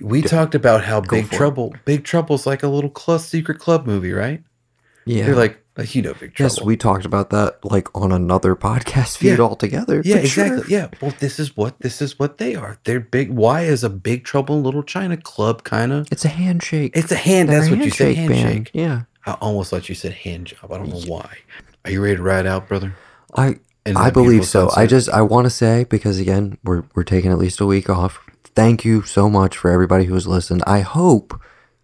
[0.02, 1.36] We talked about how Big Trouble, it.
[1.36, 4.42] Trouble, Big Trouble's like a little club, secret club movie, right?
[5.04, 6.54] yeah, They're like, like you know, Big Trouble.
[6.54, 9.44] yes, we talked about that like on another podcast feed Yeah.
[9.44, 10.02] altogether.
[10.04, 10.44] yeah, but sure.
[10.46, 10.74] exactly.
[10.74, 10.88] Yeah.
[11.00, 12.78] Well, this is what this is what they are.
[12.84, 13.30] They're big.
[13.30, 16.08] Why is a Big Trouble in Little China club kind of?
[16.12, 16.92] It's a handshake.
[16.94, 17.48] It's a hand.
[17.48, 18.14] They're That's a what you say.
[18.14, 18.70] handshake band.
[18.74, 20.70] Yeah, I almost thought you said hand job.
[20.72, 21.38] I don't know why.
[21.84, 22.94] Are you ready to ride out, brother?
[23.36, 24.70] I I believe so.
[24.76, 27.88] I just I want to say because again we're we're taking at least a week
[27.90, 28.20] off.
[28.54, 30.62] Thank you so much for everybody who has listened.
[30.66, 31.40] I hope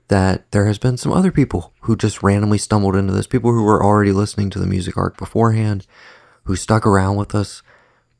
[0.08, 3.26] that there has been some other people who just randomly stumbled into this.
[3.26, 5.86] People who were already listening to the music ark beforehand,
[6.44, 7.62] who stuck around with us,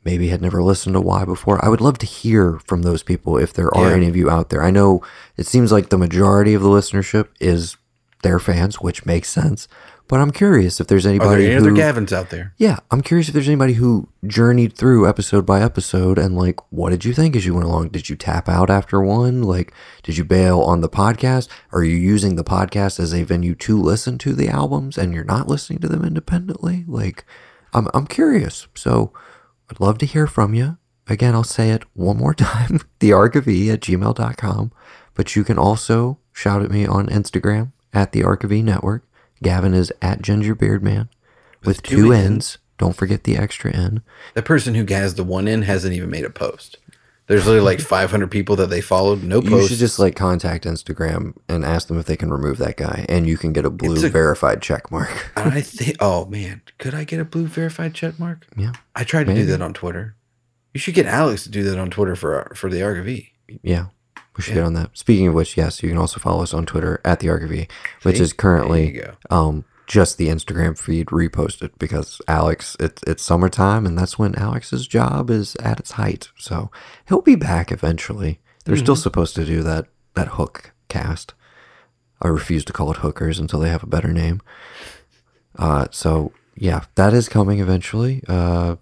[0.05, 1.63] maybe had never listened to Why before.
[1.65, 3.97] I would love to hear from those people if there are Yeah.
[3.97, 4.63] any of you out there.
[4.63, 5.03] I know
[5.37, 7.77] it seems like the majority of the listenership is
[8.23, 9.69] their fans, which makes sense.
[10.09, 12.55] But I'm curious if there's Are anybody there any other Gavins out there?
[12.57, 16.91] yeah, I'm curious if there's anybody who journeyed through episode by episode and like, what
[16.91, 17.89] did you think as you went along?
[17.91, 19.43] Did you tap out after one?
[19.43, 19.73] Like,
[20.03, 21.49] did you bail on the podcast?
[21.73, 25.25] Are you using the podcast as a venue to listen to the albums and you're
[25.25, 26.85] not listening to them independently?
[26.89, 27.25] Like,
[27.75, 28.67] I'm, I'm curious.
[28.75, 29.13] So
[29.71, 30.79] I'd love to hear from you.
[31.07, 34.73] Again, I'll say it one more time the Ark of E at gmail.com.
[35.15, 39.05] But you can also shout at me on Instagram at the Ark of E network.
[39.43, 41.09] Gavin is at gingerbeardman
[41.65, 42.25] with two two N's.
[42.27, 42.59] N's.
[42.79, 44.03] Don't forget the extra N.
[44.35, 46.77] The person who has the one in hasn't even made a post.
[47.27, 49.23] There's literally like 500 people that they followed.
[49.23, 49.69] No You posts.
[49.71, 53.27] should just like contact Instagram and ask them if they can remove that guy, and
[53.27, 55.33] you can get a blue a- verified check mark.
[55.37, 55.97] I think.
[56.01, 58.47] Oh man, could I get a blue verified check mark?
[58.57, 59.41] yeah, I tried to Maybe.
[59.43, 60.15] do that on Twitter.
[60.73, 62.79] You should get Alex to do that on Twitter for for the
[63.09, 63.33] E.
[63.63, 63.87] yeah,
[64.39, 64.61] we should Yeah.
[64.63, 64.91] get on that.
[64.97, 67.69] Speaking of which, yes, you can also follow us on Twitter at the RGV,
[68.05, 68.23] which See?
[68.23, 74.19] is currently um just the Instagram feed reposted because Alex, it's it's summertime, and that's
[74.19, 76.29] when Alex's job is at its height.
[76.39, 76.71] So
[77.09, 78.41] he'll be back eventually.
[78.65, 79.03] They're still Mm-hmm.
[79.03, 81.35] supposed to do that that hook cast.
[82.21, 84.41] I refuse to call it hookers until they have a better name.
[85.57, 88.23] Uh, so yeah, that is coming eventually.
[88.29, 88.77] Uh,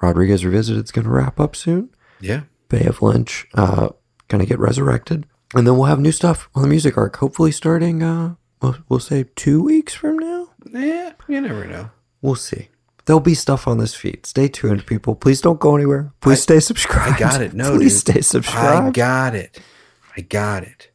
[0.00, 1.90] Rodriguez Revisited is going to wrap up soon.
[2.20, 2.42] Yeah.
[2.68, 3.88] Bay of Lynch uh,
[4.30, 7.16] going to get resurrected, and then we'll have new stuff on the music ark.
[7.16, 10.48] Hopefully, starting uh, we'll, we'll say two weeks from now.
[10.72, 11.12] Yeah.
[11.28, 11.90] You never know.
[12.22, 12.68] We'll see.
[13.04, 14.24] There'll be stuff on this feed.
[14.24, 15.14] Stay tuned, people.
[15.14, 16.12] Please don't go anywhere.
[16.20, 17.16] Please stay subscribed.
[17.16, 17.54] I got it.
[17.54, 18.14] No, please dude.
[18.14, 18.86] stay subscribed.
[18.86, 19.60] I got it.
[20.16, 20.90] I got it.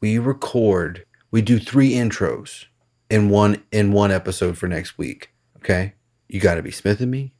[0.00, 1.04] We record.
[1.30, 2.66] We do three intros
[3.10, 5.30] in one in one episode for next week.
[5.56, 5.94] Okay.
[6.28, 7.32] You got to be Smith and me,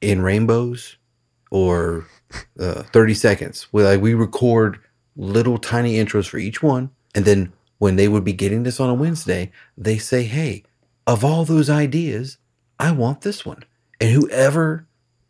[0.00, 0.96] in rainbows,
[1.50, 2.06] or
[2.58, 3.66] uh, thirty seconds.
[3.72, 4.78] We like we record
[5.16, 8.88] little tiny intros for each one, and then when they would be getting this on
[8.90, 10.62] a Wednesday, they say, "Hey,
[11.06, 12.38] of all those ideas,
[12.78, 13.64] I want this one,"
[14.00, 14.86] and whoever,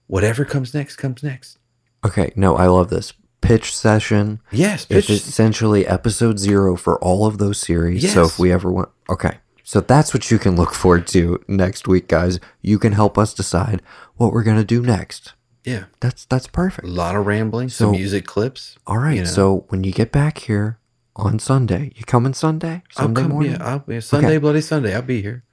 [0.06, 1.58] whatever comes next, comes next.
[2.04, 4.40] okay, no, I love this pitch session.
[4.52, 5.16] Yes, It's pitch.
[5.16, 8.02] essentially episode zero for all of those series.
[8.04, 8.14] Yes.
[8.14, 11.88] So if we ever want, okay, so that's what you can look forward to next
[11.88, 12.38] week, guys.
[12.60, 13.82] You can help us decide
[14.16, 15.32] what we're gonna do next.
[15.64, 15.84] Yeah.
[16.00, 16.86] That's that's perfect.
[16.86, 18.76] A lot of rambling, some So- music clips.
[18.86, 19.16] All right.
[19.16, 19.28] you know.
[19.28, 20.78] So when you get back here
[21.16, 22.82] on Sunday, you coming Sunday?
[22.96, 23.52] I'll Sunday come, morning.
[23.52, 24.38] Yeah, I'll, yeah, Sunday, Okay.
[24.38, 24.94] Bloody Sunday.
[24.94, 25.44] I'll be here.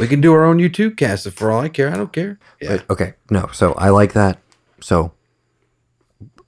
[0.00, 1.88] We can do our own YouTube cast if for all I care.
[1.92, 2.38] I don't care.
[2.60, 2.78] Yeah.
[2.78, 3.48] But, okay, no.
[3.52, 4.38] So I like that.
[4.80, 5.12] So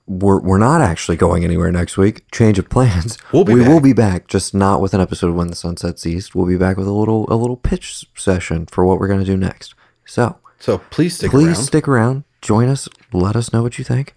[0.07, 2.29] we're we're not actually going anywhere next week.
[2.31, 3.17] Change of plans.
[3.31, 3.83] We'll be we will back.
[3.83, 6.35] be back, just not with an episode of When the Sun Sets East.
[6.35, 9.37] We'll be back with a little a little pitch session for what we're gonna do
[9.37, 9.73] next.
[10.05, 11.63] So So please stick please around.
[11.63, 14.13] stick around, join us, let us know what you think,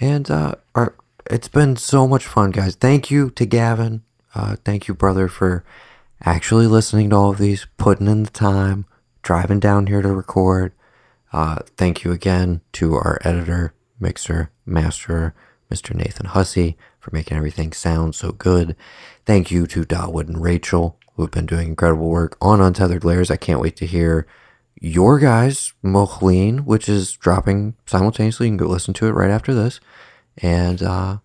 [0.00, 0.94] and uh, our,
[1.30, 2.74] it's been so much fun, guys.
[2.74, 4.02] Thank you to Gavin.
[4.34, 5.62] Uh, thank you, brother, for
[6.24, 8.86] actually listening to all of these, putting in the time,
[9.22, 10.72] driving down here to record.
[11.32, 15.34] Uh, thank you again to our editor, mixer, master,
[15.70, 15.94] Mr.
[15.94, 18.74] Nathan Hussey, for making everything sound so good.
[19.26, 23.30] Thank you to Dawood and Rachel, who have been doing incredible work on Untethered Layers.
[23.30, 24.26] I can't wait to hear
[24.80, 28.46] your guys' Moh Lhean, which is dropping simultaneously.
[28.46, 29.80] You can go listen to it right after this.
[30.38, 31.18] And uh,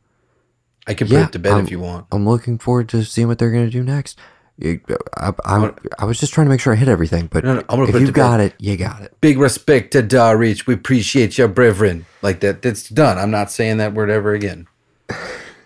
[0.88, 2.08] I can put yeah, it to bed I'm- if you want.
[2.12, 4.18] I'm looking forward to seeing what they're going to do next.
[4.64, 7.64] I, I, I was just trying to make sure I hit everything, but No, no,
[7.68, 9.20] I'm gonna if you got it, you got it.
[9.20, 10.68] Big respect to Darich.
[10.68, 12.06] We appreciate your brethren.
[12.22, 12.62] Like that.
[12.62, 13.18] That's done.
[13.18, 14.68] I'm not saying that word ever again.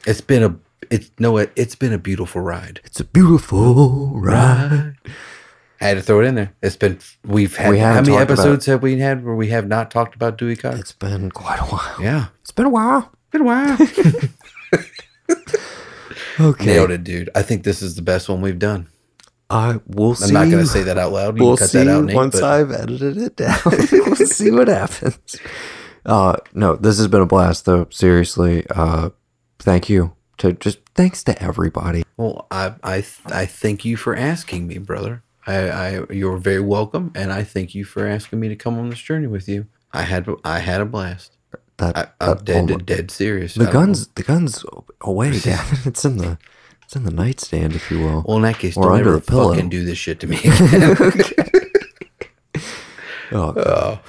[0.06, 0.56] It's been a.
[0.90, 1.36] It's no.
[1.38, 2.80] It, it's been a beautiful ride.
[2.86, 4.96] It's a beautiful ride.
[5.82, 6.54] I had to throw it in there.
[6.62, 7.00] It's been.
[7.26, 7.70] We've had.
[7.70, 10.80] We how many episodes have we had where we have not talked about Dewey Cox?
[10.80, 11.96] It's been quite a while.
[12.02, 12.28] yeah.
[12.42, 13.12] It's been a while.
[13.32, 13.78] Been a while.
[16.40, 16.66] Okay.
[16.66, 17.30] Nailed it, dude.
[17.34, 18.88] I think this is the best one we've done.
[19.50, 20.26] I will see.
[20.28, 21.38] I'm not going to say that out loud.
[21.38, 22.16] You We'll see that out, Nate.
[22.16, 23.58] once but I've edited it down.
[23.66, 25.18] we'll see what happens.
[26.06, 27.88] Uh, no, this has been a blast, though.
[27.90, 29.12] Seriously, uh,
[29.60, 32.04] thank you to just thanks to everybody.
[32.18, 35.24] well, I I I thank you for asking me, brother.
[35.48, 38.90] I, I you're very welcome, and I thank you for asking me to come on
[38.90, 39.68] this journey with you.
[39.94, 41.38] I had I had a blast.
[41.78, 43.54] That, I, I'm that- dead oh dead serious.
[43.56, 44.66] The guns, the guns
[45.02, 45.80] away, Gavin.
[45.86, 46.38] It's in the,
[46.84, 48.24] It's in the nightstand, if you will.
[48.26, 49.54] Well, in that case, Or don't under the pillow.
[49.54, 50.40] fucking do this shit to me.
[53.32, 53.68] Oh, God.
[53.68, 54.00] Oh.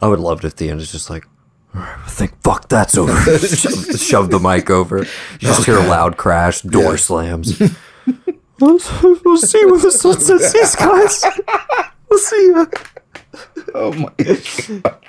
[0.00, 1.26] I would love it if the end is just like,
[1.74, 3.12] "All right, I think, fuck, that's over.
[3.38, 4.98] shove, shove the mic over.
[5.00, 5.04] You
[5.40, 6.96] just oh, hear a loud crash, door Yeah.
[6.96, 7.60] slams.
[8.60, 8.78] We'll,
[9.24, 11.24] we'll see you when the sun sets, these guys.
[12.08, 12.70] We'll see you.
[13.74, 14.12] oh my.
[14.80, 15.00] god.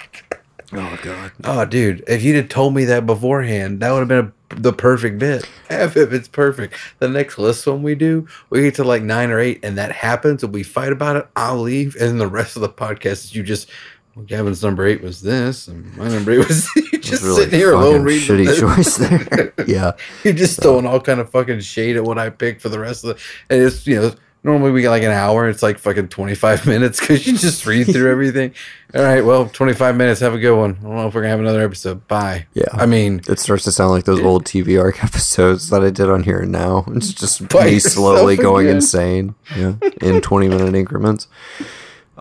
[0.73, 1.32] Oh, God.
[1.44, 4.72] Oh, dude, if you'd have told me that beforehand, that would have been a, the
[4.72, 5.45] perfect bit.
[5.69, 6.76] F if it's perfect.
[6.99, 9.91] The next list one we do, we get to like nine or eight, and that
[9.91, 11.28] happens, and we fight about it.
[11.36, 13.69] I'll leave, and then the rest of the podcast is you just.
[14.15, 16.67] Well, Gavin's number eight was this, and my number eight was
[17.01, 18.27] just really sitting here alone reading.
[18.27, 19.53] shitty the- choice there.
[19.67, 19.91] yeah.
[20.23, 23.03] You're just throwing all kind of fucking shade at what I picked for the rest
[23.05, 23.23] of the.
[23.49, 24.11] And it's you know
[24.43, 25.47] normally we get like an hour.
[25.47, 28.53] It's like fucking twenty five minutes because you just read through everything.
[28.93, 30.19] All right, well, twenty five minutes.
[30.19, 30.71] Have a good one.
[30.79, 32.05] I don't know if we're gonna have another episode.
[32.09, 32.47] Bye.
[32.53, 32.65] Yeah.
[32.73, 36.09] I mean, It starts to sound like those old TV ark episodes that I did
[36.09, 36.83] on here and now.
[36.89, 38.75] It's just me slowly going again.
[38.75, 39.35] insane.
[39.55, 39.75] Yeah.
[40.01, 41.29] In 20 minute increments.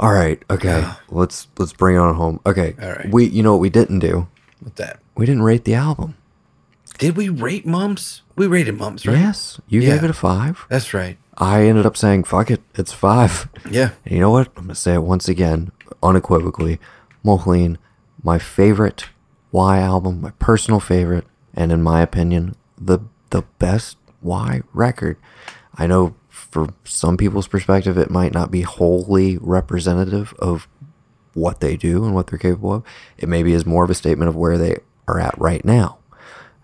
[0.01, 0.43] All right.
[0.51, 0.85] Okay.
[1.11, 2.41] Let's let's bring it on home.
[2.47, 2.75] Okay.
[2.83, 3.09] All right.
[3.11, 4.27] We you know what we didn't do?
[4.63, 6.17] with that, We didn't rate the album.
[6.99, 8.21] did we rate Mumps?
[8.37, 9.17] We rated Mumps, right?
[9.17, 9.59] Yes.
[9.69, 9.91] You Yeah.
[9.95, 10.67] gave it a five.
[10.69, 11.17] That's right.
[11.39, 12.61] I ended up saying fuck it.
[12.75, 13.49] It's five.
[13.71, 13.91] Yeah.
[14.05, 14.49] And you know what?
[14.57, 15.71] I'm gonna say it once again,
[16.03, 16.79] unequivocally.
[17.23, 17.79] Moh Lhean,
[18.23, 19.07] my favorite
[19.53, 22.99] Y album, my personal favorite, and in my opinion, the
[23.31, 25.17] the best Y record.
[25.77, 26.15] I know
[26.51, 30.69] for some people's perspective, it might not be wholly representative of
[31.35, 32.83] what they do and what they're capable of.
[33.17, 35.99] It maybe is more of a statement of where they are at right now.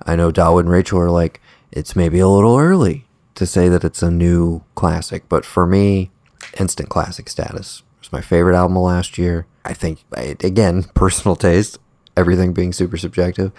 [0.04, 1.40] I know Dawood and Rachel are like,
[1.70, 3.06] it's maybe a little early
[3.36, 6.10] to say that it's a new classic, but for me,
[6.58, 7.82] instant classic status.
[8.00, 9.46] It's my favorite album of last year.
[9.64, 11.78] I think, again, personal taste,
[12.16, 13.52] everything being super subjective.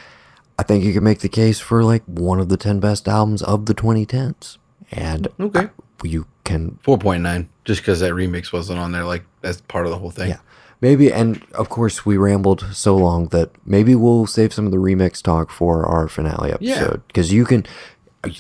[0.60, 3.44] I think you can make the case for like one of the 10 best albums
[3.44, 4.58] of the 2010s.
[4.92, 5.70] And Okay.
[6.04, 9.04] You can Four point nine, just because that remix wasn't on there.
[9.04, 10.30] Like that's part of the whole thing.
[10.30, 10.40] Yeah.
[10.80, 14.78] Maybe, and of course, we rambled so long that maybe we'll save some of the
[14.78, 16.74] remix talk for our finale Yeah.
[16.76, 17.02] episode.
[17.08, 17.66] Because you can,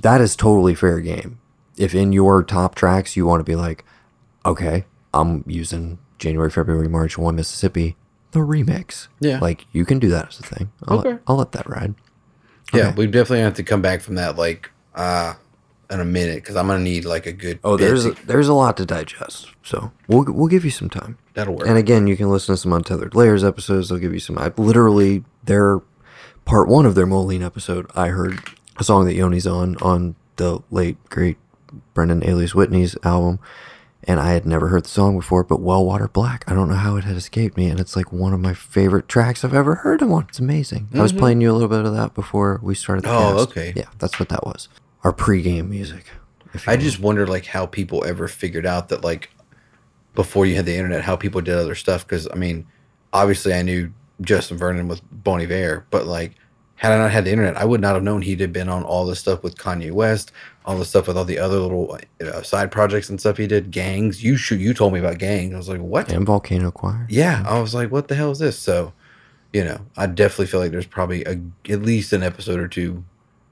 [0.03, 1.39] that is totally fair game.
[1.77, 3.83] If in your top tracks you want to be like,
[4.45, 4.85] okay,
[5.15, 7.95] I'm using January, February, March, One Mississippi,
[8.33, 9.07] the remix.
[9.19, 9.39] Yeah.
[9.39, 10.71] Like, you can do that as a thing.
[10.87, 11.09] I'll, Okay.
[11.13, 11.95] let, I'll let that ride.
[12.71, 15.33] Yeah, we definitely have to come back from that like uh
[15.89, 17.59] in a minute because I'm gonna need like a good.
[17.63, 19.47] Oh, there's a, there's a lot to digest.
[19.63, 21.17] So we'll, we'll give you some time.
[21.33, 21.67] that'll work.
[21.67, 23.89] And again, you can listen to some Untethered Layers episodes.
[23.89, 24.37] They'll give you some.
[24.37, 25.79] I literally their
[26.45, 27.89] part one of their Moh Lhean episode.
[27.95, 28.39] I heard
[28.77, 31.37] a song that Yoni's on on the late great
[31.93, 33.39] Brendan Alias Whitney's album,
[34.03, 35.43] and I had never heard the song before.
[35.43, 38.11] But Well Water Black, I don't know how it had escaped me, and it's like
[38.13, 40.25] one of my favorite tracks I've ever heard of one.
[40.29, 40.89] It's amazing.
[40.93, 43.03] I was playing you a little bit of that before we started.
[43.03, 43.37] The Mm-hmm.
[43.37, 43.49] Oh, cast.
[43.51, 43.73] okay.
[43.75, 44.69] Yeah, that's what that was.
[45.03, 46.05] Our pregame music.
[46.65, 46.81] I will.
[46.81, 49.29] just wonder like how people ever figured out that like
[50.15, 52.05] before you had the internet, how people did other stuff.
[52.05, 52.65] Because I mean,
[53.13, 56.33] obviously I knew Justin Vernon with Bon Iver, but like
[56.77, 58.83] had I not had the internet, I would not have known he'd have been on
[58.83, 60.31] all this stuff with Kanye West,
[60.63, 63.71] all the stuff with all the other little uh, side projects and stuff he did.
[63.71, 65.55] Gayngs, you shoot, you told me about Gayngs.
[65.55, 66.11] I was like, what?
[66.11, 67.07] and Volcano Choir.
[67.09, 68.59] Yeah, I was like, what the hell is this?
[68.59, 68.93] So,
[69.53, 71.41] you know, I definitely feel like there's probably a,
[71.71, 73.03] at least an episode or two.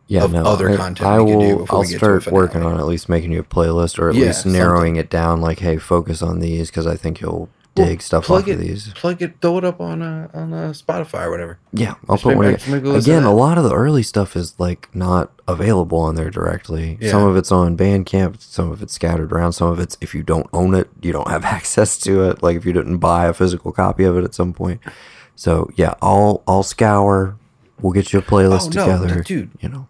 [0.07, 1.49] Yeah, of no, other I, content I we can will.
[1.49, 3.43] do before I'll we get to a start working on at least making you a
[3.43, 5.41] playlist, or at Yeah, least narrowing it down.
[5.41, 8.59] Like, hey, focus on these because I think you'll dig stuff plug off it, of
[8.59, 8.93] these.
[8.93, 11.59] plug it, throw it up on a, on uh, Spotify or whatever.
[11.73, 12.45] Yeah, I'll Just put one.
[12.45, 16.15] Again, listen to again a lot of the early stuff is like not available on
[16.15, 16.97] there directly.
[17.01, 19.53] Some of it's on Bandcamp, some of it's scattered around.
[19.53, 22.41] Some of it's if you don't own it, you don't have access to it.
[22.41, 24.79] Like if you didn't buy a physical copy of it at some point.
[25.35, 27.35] So yeah, I'll I'll scour.
[27.81, 29.51] We'll get you a playlist Oh, no, together, dude.
[29.59, 29.87] You know,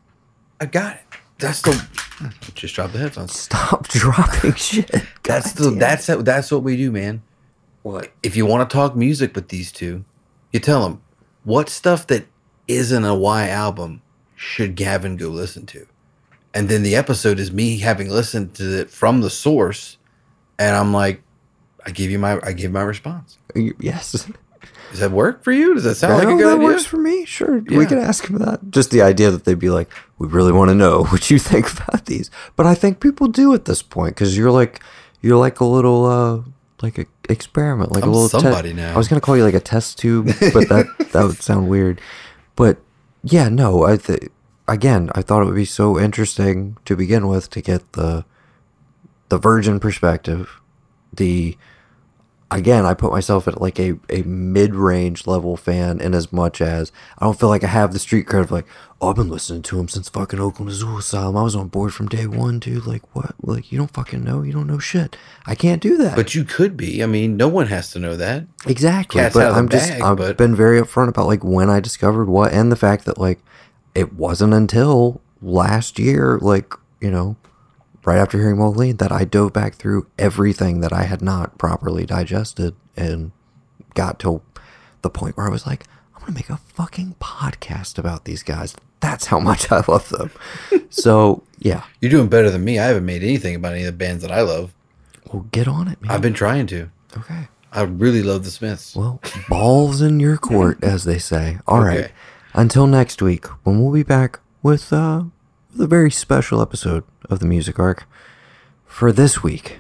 [0.60, 1.02] I got it.
[1.40, 1.88] That's the.
[2.54, 3.38] Just drop the headphones.
[3.38, 4.90] stop dropping shit.
[5.24, 5.72] That's the.
[5.72, 7.22] That's how, that's what we do, man.
[7.84, 8.12] what.
[8.24, 10.06] If you want to talk music with these two,
[10.54, 11.02] you tell them
[11.44, 12.26] what stuff that
[12.68, 14.02] isn't a Y album
[14.36, 15.86] should Gavin go listen to,
[16.54, 19.98] and then the episode is me having listened to it from the source,
[20.58, 21.22] and I'm like,
[21.86, 23.38] I give you my I give my response.
[23.80, 24.30] Yes.
[24.92, 25.74] Does that work for you?
[25.74, 26.66] Does that sound like a good that idea?
[26.68, 27.26] works for me.
[27.26, 27.78] Sure, Yeah.
[27.78, 28.60] we could ask him that.
[28.72, 31.72] Just the idea that they'd be like, "We really want to know what you think
[31.72, 34.82] about these." But I think people do at this point because you're like,
[35.22, 36.42] you're like a little, uh,
[36.82, 38.94] like a experiment, like I'm a little te- somebody now.
[38.94, 42.00] I was gonna call you like a test tube, but that that would sound weird.
[42.56, 42.78] But
[43.24, 44.30] yeah, no, I th-
[44.68, 48.24] again, I thought it would be so interesting to begin with to get the
[49.30, 50.62] the virgin perspective,
[51.12, 51.58] the
[52.52, 56.62] again, I put myself at like a, a mid range level fan in as much
[56.62, 58.66] as I don't feel like I have the street cred of like,
[59.02, 61.38] oh, I've been listening to him since fucking Oaklandazulasylum.
[61.38, 62.86] I was on board from day one, dude.
[62.86, 63.36] Like, what?
[63.42, 64.42] Like, you don't fucking know.
[64.42, 65.18] You don't know shit.
[65.46, 66.16] I can't do that.
[66.16, 67.04] But you could be.
[67.04, 68.46] I mean, no one has to know that.
[68.66, 69.20] Exactly.
[69.22, 71.44] cat's but out of the I'm just bag, I've but- been very upfront about like
[71.44, 73.40] when I discovered what and the fact that like
[73.94, 77.36] it wasn't until last year, like, you know,
[78.06, 81.58] right after hearing Moh Lhean that I dove back through everything that I had not
[81.58, 83.32] properly digested and
[83.94, 84.42] got to
[85.02, 88.76] the point where I was like, I'm gonna make a fucking podcast about these guys.
[89.00, 90.32] That's how much I love them.
[90.90, 91.84] so yeah.
[92.02, 92.80] You're doing better than me.
[92.80, 94.74] I haven't made anything about any of the bands that I love.
[95.32, 96.12] Well get on it, man.
[96.12, 96.90] I've been trying to.
[97.18, 97.48] okay.
[97.72, 98.96] I really love the Smiths.
[98.96, 101.58] Well, balls in your court, as they say.
[101.68, 102.06] All right.
[102.06, 102.12] Okay.
[102.54, 105.26] Until next week, when we'll be back with, uh,
[105.76, 108.08] with a very special episode of the Music Ark.
[108.86, 109.80] For this week,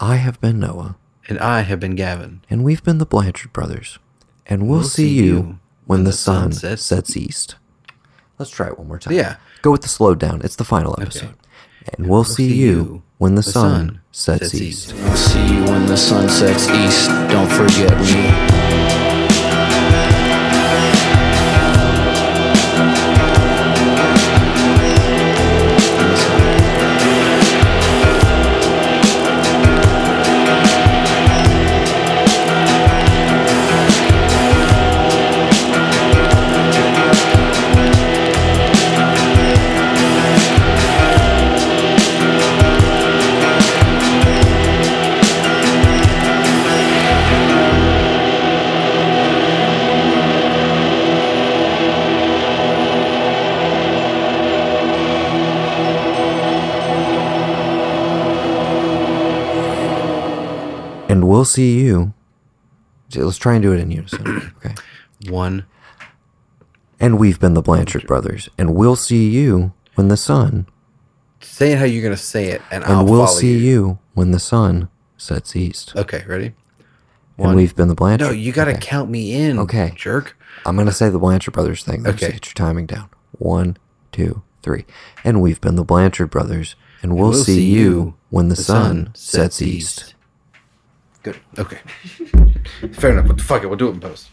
[0.00, 0.96] I have been Noah,
[1.28, 2.40] And I have been Gavin.
[2.48, 3.98] and we've been the Blanchard Brothers.
[4.46, 7.16] And we'll, see, you when, the sun, sets.
[7.16, 7.56] east.
[8.38, 9.12] Let's try it one more time.
[9.14, 9.36] Yeah.
[9.60, 10.40] Go with the slow down.
[10.42, 11.34] It's the final episode.
[11.98, 14.94] And we'll, see, you when the, sun, sets, east.
[14.94, 17.08] I'll see you when the sun sets east.
[17.30, 18.71] Don't forget me.
[61.42, 62.14] And we'll see you.
[63.16, 64.52] Let's try and do it in unison.
[64.64, 64.74] Okay.
[65.28, 65.64] One.
[67.00, 70.66] And we've been the Blanchard brothers, and we'll see you when the sun,
[71.40, 73.98] Say it how you're going to say it, and, and I'll we'll see you.
[74.14, 75.96] when the sun sets east.
[75.96, 76.54] Okay, ready?
[77.34, 77.48] One.
[77.50, 78.28] And we've been the Blanchard.
[78.28, 78.80] No, you got to Okay.
[78.80, 79.58] count me in.
[79.58, 79.92] Okay.
[79.96, 80.36] Jerk.
[80.64, 82.04] I'm gonna say the Blanchard brothers thing.
[82.04, 82.32] Though, so Okay.
[82.34, 83.08] get your timing down.
[83.32, 83.76] One,
[84.12, 84.84] two, three.
[85.24, 90.11] And we've been the Blanchard brothers, and we'll, see, you when the, sun, sets east.
[91.22, 91.38] Good.
[91.58, 91.78] Okay.
[92.92, 93.28] Fair enough.
[93.28, 93.68] But fuck it.
[93.68, 94.28] We'll do it in post.